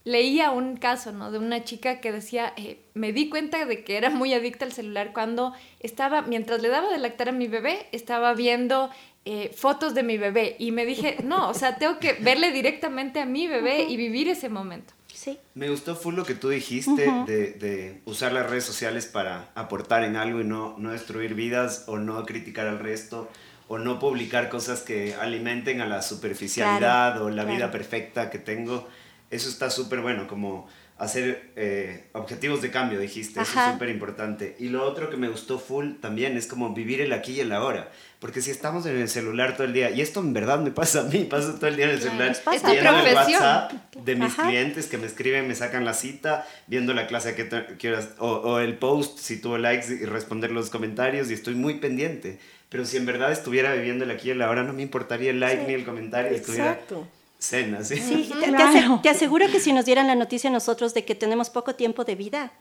Leía 0.06 0.52
un 0.52 0.76
caso, 0.76 1.10
¿no? 1.10 1.32
De 1.32 1.38
una 1.40 1.64
chica 1.64 2.00
que 2.00 2.12
decía, 2.12 2.52
eh, 2.56 2.78
me 2.94 3.12
di 3.12 3.28
cuenta 3.28 3.64
de 3.64 3.82
que 3.82 3.96
era 3.96 4.08
muy 4.08 4.32
adicta 4.34 4.64
al 4.64 4.70
celular 4.70 5.12
cuando 5.12 5.52
estaba, 5.80 6.22
mientras 6.22 6.62
le 6.62 6.68
daba 6.68 6.92
de 6.92 6.98
lactar 6.98 7.30
a 7.30 7.32
mi 7.32 7.48
bebé, 7.48 7.88
estaba 7.90 8.32
viendo 8.32 8.88
eh, 9.24 9.50
fotos 9.52 9.94
de 9.94 10.04
mi 10.04 10.16
bebé. 10.16 10.54
Y 10.60 10.70
me 10.70 10.86
dije, 10.86 11.16
no, 11.24 11.48
o 11.48 11.54
sea, 11.54 11.76
tengo 11.76 11.98
que 11.98 12.12
verle 12.12 12.52
directamente 12.52 13.18
a 13.18 13.26
mi 13.26 13.48
bebé 13.48 13.82
y 13.82 13.96
vivir 13.96 14.28
ese 14.28 14.48
momento. 14.48 14.94
Sí. 15.12 15.40
Me 15.54 15.70
gustó 15.70 15.96
full 15.96 16.14
lo 16.14 16.24
que 16.24 16.36
tú 16.36 16.50
dijiste 16.50 17.10
de, 17.26 17.50
de 17.54 18.00
usar 18.04 18.32
las 18.32 18.48
redes 18.48 18.62
sociales 18.62 19.06
para 19.06 19.50
aportar 19.56 20.04
en 20.04 20.14
algo 20.14 20.40
y 20.40 20.44
no, 20.44 20.76
no 20.78 20.92
destruir 20.92 21.34
vidas 21.34 21.82
o 21.88 21.98
no 21.98 22.24
criticar 22.24 22.68
al 22.68 22.78
resto 22.78 23.28
o 23.66 23.78
no 23.78 23.98
publicar 23.98 24.48
cosas 24.48 24.82
que 24.82 25.14
alimenten 25.14 25.80
a 25.80 25.86
la 25.86 26.02
superficialidad 26.02 27.14
Claro, 27.14 27.24
o 27.26 27.30
la 27.30 27.44
vida 27.44 27.72
perfecta 27.72 28.30
que 28.30 28.38
tengo. 28.38 28.86
Eso 29.30 29.48
está 29.48 29.70
súper 29.70 30.00
bueno, 30.00 30.28
como 30.28 30.68
hacer 30.98 31.50
eh, 31.56 32.06
objetivos 32.12 32.62
de 32.62 32.70
cambio, 32.70 32.98
dijiste, 32.98 33.40
eso 33.40 33.50
Ajá. 33.52 33.66
es 33.66 33.72
súper 33.74 33.90
importante. 33.90 34.56
Y 34.58 34.70
lo 34.70 34.82
otro 34.84 35.10
que 35.10 35.18
me 35.18 35.28
gustó 35.28 35.58
full 35.58 35.94
también 36.00 36.36
es 36.38 36.46
como 36.46 36.72
vivir 36.72 37.02
el 37.02 37.12
aquí 37.12 37.32
y 37.32 37.40
el 37.40 37.52
ahora. 37.52 37.90
Porque 38.18 38.40
si 38.40 38.50
estamos 38.50 38.86
en 38.86 38.96
el 38.96 39.08
celular 39.10 39.56
todo 39.56 39.66
el 39.66 39.74
día, 39.74 39.90
y 39.90 40.00
esto 40.00 40.20
en 40.20 40.32
verdad 40.32 40.58
me 40.58 40.70
pasa 40.70 41.00
a 41.00 41.02
mí, 41.04 41.24
paso 41.24 41.54
todo 41.56 41.66
el 41.66 41.76
día 41.76 41.84
en 41.84 41.90
el 41.92 42.00
celular, 42.00 42.34
pasa. 42.42 42.72
Viendo 42.72 42.98
el. 42.98 43.14
WhatsApp 43.14 43.72
de 43.94 44.14
mis 44.14 44.32
Ajá. 44.32 44.48
clientes 44.48 44.86
que 44.86 44.96
me 44.96 45.06
escriben, 45.06 45.46
me 45.46 45.54
sacan 45.54 45.84
la 45.84 45.92
cita, 45.92 46.46
viendo 46.66 46.94
la 46.94 47.06
clase 47.06 47.34
que 47.34 47.46
quieras, 47.78 48.10
o, 48.18 48.28
o 48.30 48.58
el 48.60 48.78
post, 48.78 49.18
si 49.18 49.38
tuvo 49.38 49.58
likes 49.58 49.92
y 49.92 50.06
responder 50.06 50.50
los 50.50 50.70
comentarios, 50.70 51.30
y 51.30 51.34
estoy 51.34 51.56
muy 51.56 51.74
pendiente. 51.74 52.38
Pero 52.70 52.86
si 52.86 52.96
en 52.96 53.04
verdad 53.04 53.32
estuviera 53.32 53.74
viviendo 53.74 54.04
el 54.04 54.10
aquí 54.10 54.28
y 54.28 54.30
el 54.30 54.40
ahora, 54.40 54.62
no 54.62 54.72
me 54.72 54.82
importaría 54.82 55.30
el 55.30 55.40
like 55.40 55.66
ni 55.66 55.74
el 55.74 55.84
comentario, 55.84 56.32
estuviera 56.32 56.72
Exacto. 56.72 57.06
Cena, 57.38 57.84
¿sí? 57.84 57.96
Sí, 57.96 58.30
te, 58.40 58.48
Claro. 58.48 59.00
aseguro 59.10 59.46
que 59.50 59.60
si 59.60 59.72
nos 59.72 59.84
dieran 59.84 60.06
la 60.06 60.14
noticia 60.14 60.50
nosotros 60.50 60.94
de 60.94 61.04
que 61.04 61.14
tenemos 61.14 61.50
poco 61.50 61.74
tiempo 61.74 62.04
de 62.04 62.14
vida, 62.14 62.52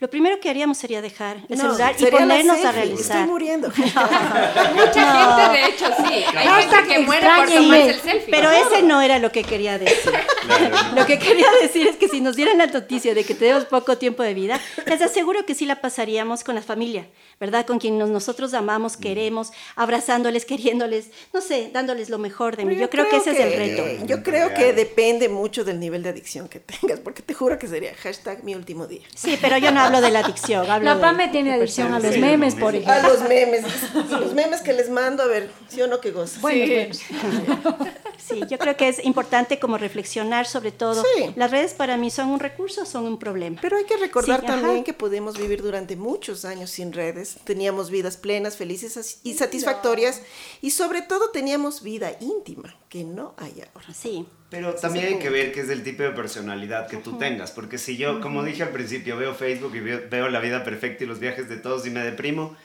lo 0.00 0.08
primero 0.10 0.40
que 0.40 0.48
haríamos 0.50 0.78
sería 0.78 1.00
dejar 1.02 1.36
el 1.48 1.56
No, 1.58 1.64
celular 1.64 1.94
y 1.98 2.06
ponernos 2.06 2.64
a 2.64 2.72
realizar. 2.72 3.16
Estoy 3.18 3.30
muriendo. 3.30 3.68
Mucha 4.74 5.44
gente, 5.44 5.58
de 5.58 5.66
hecho, 5.66 5.86
sí. 5.98 6.24
Hay 6.36 6.46
Hashtag 6.46 6.84
gente 6.86 6.94
que 6.94 6.98
muere 7.00 7.26
por 7.36 7.48
tomarse 7.48 7.90
el 7.90 8.00
selfie. 8.00 8.30
Pero 8.30 8.50
ese 8.50 8.82
no 8.82 9.00
era 9.02 9.18
lo 9.18 9.30
que 9.32 9.44
quería 9.44 9.78
decir. 9.78 10.12
Claro, 10.40 10.68
¿no? 10.94 11.00
Lo 11.00 11.06
que 11.06 11.18
quería 11.18 11.46
decir 11.62 11.86
es 11.86 11.94
que 11.96 12.08
si 12.08 12.20
nos 12.20 12.34
dieran 12.34 12.58
la 12.58 12.66
noticia 12.66 13.14
de 13.14 13.22
que 13.24 13.34
tenemos 13.34 13.66
poco 13.66 13.98
tiempo 13.98 14.22
de 14.24 14.34
vida, 14.34 14.58
les 14.86 15.00
aseguro 15.00 15.44
que 15.46 15.54
sí 15.54 15.64
la 15.64 15.80
pasaríamos 15.80 16.42
con 16.42 16.56
la 16.56 16.62
familia, 16.62 17.06
¿verdad? 17.38 17.64
Con 17.66 17.78
quien 17.78 17.98
nos- 17.98 18.08
nosotros 18.10 18.52
amamos, 18.54 18.96
queremos, 18.96 19.52
abrazándoles, 19.76 20.44
queriéndoles, 20.46 21.10
no 21.32 21.40
sé, 21.40 21.70
dándoles 21.72 22.08
lo 22.10 22.18
mejor 22.18 22.56
de 22.56 22.64
mí. 22.64 22.74
Yo, 22.74 22.90
creo, 22.90 23.08
que 23.08 23.16
ese 23.18 23.30
es 23.32 23.38
el 23.38 23.52
reto. 23.52 24.06
Yo 24.06 24.22
creo 24.24 24.52
que 24.54 24.72
depende 24.72 25.28
mucho 25.28 25.62
del 25.62 25.78
nivel 25.78 26.02
de 26.02 26.08
adicción 26.08 26.48
que 26.48 26.58
tengas, 26.58 26.98
porque 26.98 27.22
te 27.22 27.34
juro 27.34 27.56
que 27.58 27.68
sería 27.68 27.94
hashtag 28.02 28.42
mi 28.42 28.54
último 28.56 28.86
día. 28.88 29.02
Sí, 29.14 29.38
pero 29.40 29.58
yo 29.58 29.70
no 29.70 29.89
hablo 29.96 30.06
de 30.06 30.12
la 30.12 30.18
adicción, 30.20 30.70
hablo 30.70 30.84
La 30.84 30.94
de- 30.96 31.00
Pame 31.00 31.28
tiene 31.28 31.52
adicción 31.54 31.92
a 31.92 31.98
los 32.00 32.14
Sí, 32.14 32.20
memes, 32.20 32.54
por 32.54 32.74
A 32.74 32.78
ejemplo. 32.78 33.10
los 33.12 33.28
memes, 33.28 33.64
los 34.10 34.34
memes 34.34 34.60
que 34.62 34.72
les 34.72 34.88
mando, 34.90 35.22
a 35.22 35.26
ver, 35.26 35.50
sí 35.68 35.80
o 35.82 35.86
no 35.86 36.00
que 36.00 36.10
gozas. 36.10 36.40
Bueno, 36.40 36.94
Sí. 36.94 37.04
bueno. 37.22 37.76
Sí, 38.18 38.40
yo 38.48 38.58
creo 38.58 38.76
que 38.76 38.86
es 38.88 39.04
importante 39.04 39.58
como 39.58 39.76
reflexionar 39.78 40.46
sobre 40.46 40.70
todo. 40.72 41.02
Sí. 41.16 41.32
Las 41.36 41.50
redes 41.50 41.74
para 41.74 41.96
mí 41.96 42.10
son 42.10 42.28
un 42.28 42.38
recurso, 42.38 42.84
son 42.86 43.04
un 43.06 43.18
problema. 43.18 43.58
Pero 43.60 43.76
hay 43.76 43.84
que 43.84 43.96
recordar 43.96 44.40
Sí, 44.40 44.46
ajá. 44.46 44.60
también 44.60 44.84
que 44.84 44.92
podemos 44.92 45.36
vivir 45.36 45.62
durante 45.62 45.96
muchos 45.96 46.44
años 46.44 46.70
sin 46.70 46.92
redes. 46.92 47.36
Teníamos 47.44 47.90
vidas 47.90 48.16
plenas, 48.16 48.56
felices 48.56 49.18
y 49.24 49.34
satisfactorias. 49.34 50.20
Y 50.60 50.70
sobre 50.70 51.02
todo 51.02 51.30
teníamos 51.30 51.82
vida 51.82 52.12
íntima, 52.20 52.76
que 52.88 53.02
no 53.04 53.34
hay 53.36 53.62
ahora. 53.74 53.92
Sí. 53.94 54.26
Pero 54.50 54.74
también 54.74 55.06
hay 55.06 55.18
que 55.18 55.30
ver 55.30 55.52
qué 55.52 55.60
es 55.60 55.68
el 55.70 55.82
tipo 55.84 56.02
de 56.02 56.10
personalidad 56.10 56.88
que 56.88 56.96
tú 56.96 57.16
tengas, 57.18 57.52
porque 57.52 57.78
si 57.78 57.96
yo, 57.96 58.20
como 58.20 58.42
dije 58.42 58.64
al 58.64 58.70
principio, 58.70 59.16
veo 59.16 59.34
Facebook 59.34 59.74
y 59.76 59.80
veo, 59.80 60.00
veo 60.10 60.28
la 60.28 60.40
vida 60.40 60.64
perfecta 60.64 61.04
y 61.04 61.06
los 61.06 61.20
viajes 61.20 61.48
de 61.48 61.56
todos 61.56 61.86
y 61.86 61.90
me 61.90 62.00
deprimo, 62.00 62.56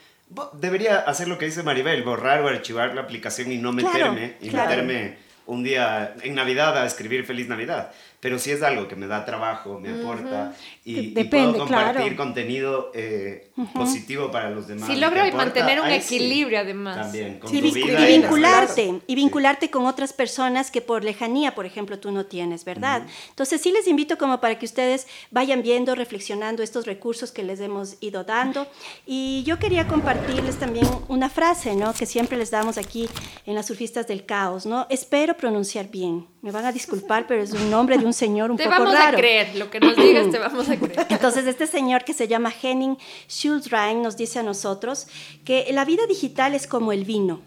debería 0.54 0.98
hacer 1.00 1.28
lo 1.28 1.38
que 1.38 1.46
dice 1.46 1.62
Maribel, 1.64 2.02
borrar 2.04 2.42
o 2.42 2.48
archivar 2.48 2.96
la 2.96 3.02
aplicación 3.02 3.52
y 3.52 3.58
no 3.58 3.72
Claro, 3.76 4.14
meterme, 4.14 4.34
y 4.42 4.50
claro. 4.50 4.70
meterme 4.70 5.18
un 5.46 5.64
día 5.64 6.16
en 6.24 6.34
Navidad 6.34 6.76
a 6.76 6.88
escribir 6.88 7.24
Feliz 7.26 7.48
Navidad. 7.48 7.92
Pero 8.20 8.40
si 8.40 8.50
es 8.50 8.64
algo 8.64 8.88
que 8.88 8.96
me 8.96 9.06
da 9.06 9.24
trabajo, 9.26 9.80
me 9.80 9.90
aporta 9.90 10.56
y 10.88 11.10
Depende, 11.10 11.54
puedo 11.54 11.66
compartir 11.66 12.02
claro. 12.04 12.16
contenido 12.16 12.92
eh, 12.94 13.50
positivo 13.74 14.30
para 14.30 14.52
los 14.52 14.68
demás. 14.68 14.86
Si 14.86 14.94
y 14.94 14.98
logro 15.00 15.24
mantener 15.36 15.80
un 15.80 15.88
ahí 15.88 16.00
sí. 16.00 16.18
equilibrio, 16.18 16.60
además. 16.60 16.98
También, 16.98 17.40
con 17.40 17.50
Sí, 17.50 17.60
tu 17.60 17.74
vida 17.74 18.08
y 18.08 18.14
y 18.14 18.18
vincularte, 18.20 18.82
redes. 18.86 19.02
y 19.08 19.16
vincularte 19.16 19.72
con 19.72 19.88
otras 19.88 20.14
personas 20.14 20.70
que 20.70 20.82
por 20.82 21.04
lejanía, 21.04 21.56
por 21.56 21.66
ejemplo, 21.66 21.98
tú 21.98 22.12
no 22.12 22.28
tienes, 22.28 22.66
¿verdad? 22.66 23.02
Entonces 23.30 23.62
sí 23.62 23.72
les 23.72 23.88
invito 23.88 24.20
como 24.20 24.40
para 24.40 24.60
que 24.60 24.66
ustedes 24.68 25.08
vayan 25.32 25.64
viendo, 25.64 25.96
reflexionando 25.96 26.62
estos 26.62 26.86
recursos 26.86 27.32
que 27.32 27.42
les 27.44 27.60
hemos 27.62 27.96
ido 28.02 28.24
dando. 28.24 28.68
Y 29.08 29.42
yo 29.44 29.58
quería 29.58 29.88
compartirles 29.88 30.58
también 30.60 30.86
una 31.08 31.32
frase, 31.32 31.76
¿no? 31.76 31.94
Que 31.96 32.06
siempre 32.06 32.38
les 32.38 32.52
damos 32.52 32.78
aquí 32.78 33.10
en 33.48 33.56
las 33.56 33.66
surfistas 33.66 34.06
del 34.08 34.28
caos, 34.28 34.68
¿no? 34.68 34.86
Espero 34.92 35.36
pronunciar 35.36 35.90
bien. 35.90 36.28
Me 36.44 36.52
van 36.52 36.66
a 36.66 36.72
disculpar, 36.72 37.26
pero 37.26 37.42
es 37.42 37.54
un 37.54 37.72
nombre 37.72 37.98
de 37.98 38.06
un 38.06 38.14
señor 38.14 38.52
un 38.52 38.58
Te 38.58 38.66
poco 38.66 38.76
vamos 38.84 38.94
raro. 38.94 39.18
a 39.18 39.20
creer, 39.20 39.56
lo 39.56 39.72
que 39.72 39.80
nos 39.80 39.96
digas 39.96 40.30
te 40.30 40.38
vamos 40.38 40.70
a. 40.70 40.75
Entonces, 41.10 41.46
este 41.48 41.68
señor 41.68 42.04
que 42.04 42.14
se 42.14 42.28
llama 42.28 42.54
Henning 42.62 42.98
Schulzrein 43.28 44.02
nos 44.02 44.18
dice 44.18 44.40
a 44.40 44.44
nosotros 44.44 45.08
que 45.44 45.68
la 45.72 45.86
vida 45.86 46.06
digital 46.08 46.56
es 46.56 46.68
como 46.68 46.92
el 46.92 47.06
vino. 47.06 47.42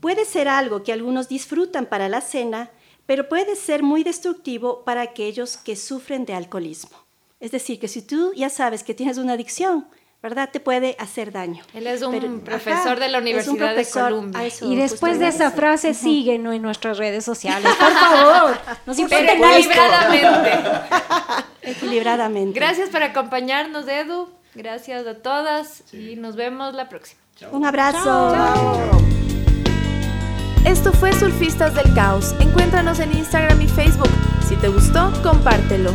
Puede 0.00 0.24
ser 0.24 0.48
algo 0.48 0.82
que 0.82 0.92
algunos 0.92 1.28
disfrutan 1.28 1.86
para 1.86 2.08
la 2.08 2.20
cena, 2.20 2.70
pero 3.06 3.28
puede 3.28 3.56
ser 3.56 3.82
muy 3.82 4.02
destructivo 4.02 4.84
para 4.84 5.02
aquellos 5.02 5.56
que 5.56 5.76
sufren 5.76 6.24
de 6.24 6.34
alcoholismo. 6.34 6.96
Es 7.38 7.50
decir, 7.50 7.78
que 7.78 7.88
si 7.88 8.02
tú 8.02 8.32
ya 8.34 8.50
sabes 8.50 8.82
que 8.82 8.94
tienes 8.94 9.18
una 9.18 9.32
adicción, 9.34 9.88
¿verdad? 10.22 10.50
Te 10.52 10.60
puede 10.60 10.96
hacer 10.98 11.32
daño. 11.32 11.62
Él 11.74 11.86
es 11.86 12.02
un 12.02 12.12
Pero- 12.12 12.38
profesor 12.40 12.98
de 13.00 13.08
la 13.08 13.18
Universidad 13.18 13.68
de 13.70 13.74
profesor, 13.74 14.10
Columbia. 14.10 14.40
a 14.40 14.44
eso 14.46 14.70
Y 14.70 14.76
después 14.76 15.18
de 15.18 15.28
esa 15.28 15.50
frase, 15.50 15.94
síguenos 15.94 16.54
en 16.54 16.62
nuestras 16.62 16.98
redes 16.98 17.24
sociales, 17.24 17.70
por 17.78 17.92
favor. 17.92 18.58
Nos 18.86 18.98
equilibradamente. 18.98 20.50
Equilibradamente. 21.62 22.58
Gracias 22.58 22.88
por 22.88 23.02
acompañarnos, 23.02 23.86
Edu. 23.86 24.28
Gracias 24.54 25.06
a 25.06 25.14
todas 25.14 25.84
y 25.92 26.16
nos 26.16 26.34
vemos 26.36 26.74
la 26.74 26.88
próxima. 26.88 27.20
Un 27.52 27.64
abrazo. 27.64 28.34
Esto 30.66 30.92
fue 30.92 31.12
Surfistas 31.12 31.74
del 31.74 31.94
Caos. 31.94 32.34
Encuéntranos 32.40 32.98
en 33.00 33.16
Instagram 33.16 33.60
y 33.62 33.68
Facebook. 33.68 34.10
Si 34.48 34.56
te 34.56 34.68
gustó, 34.68 35.10
compártelo. 35.22 35.90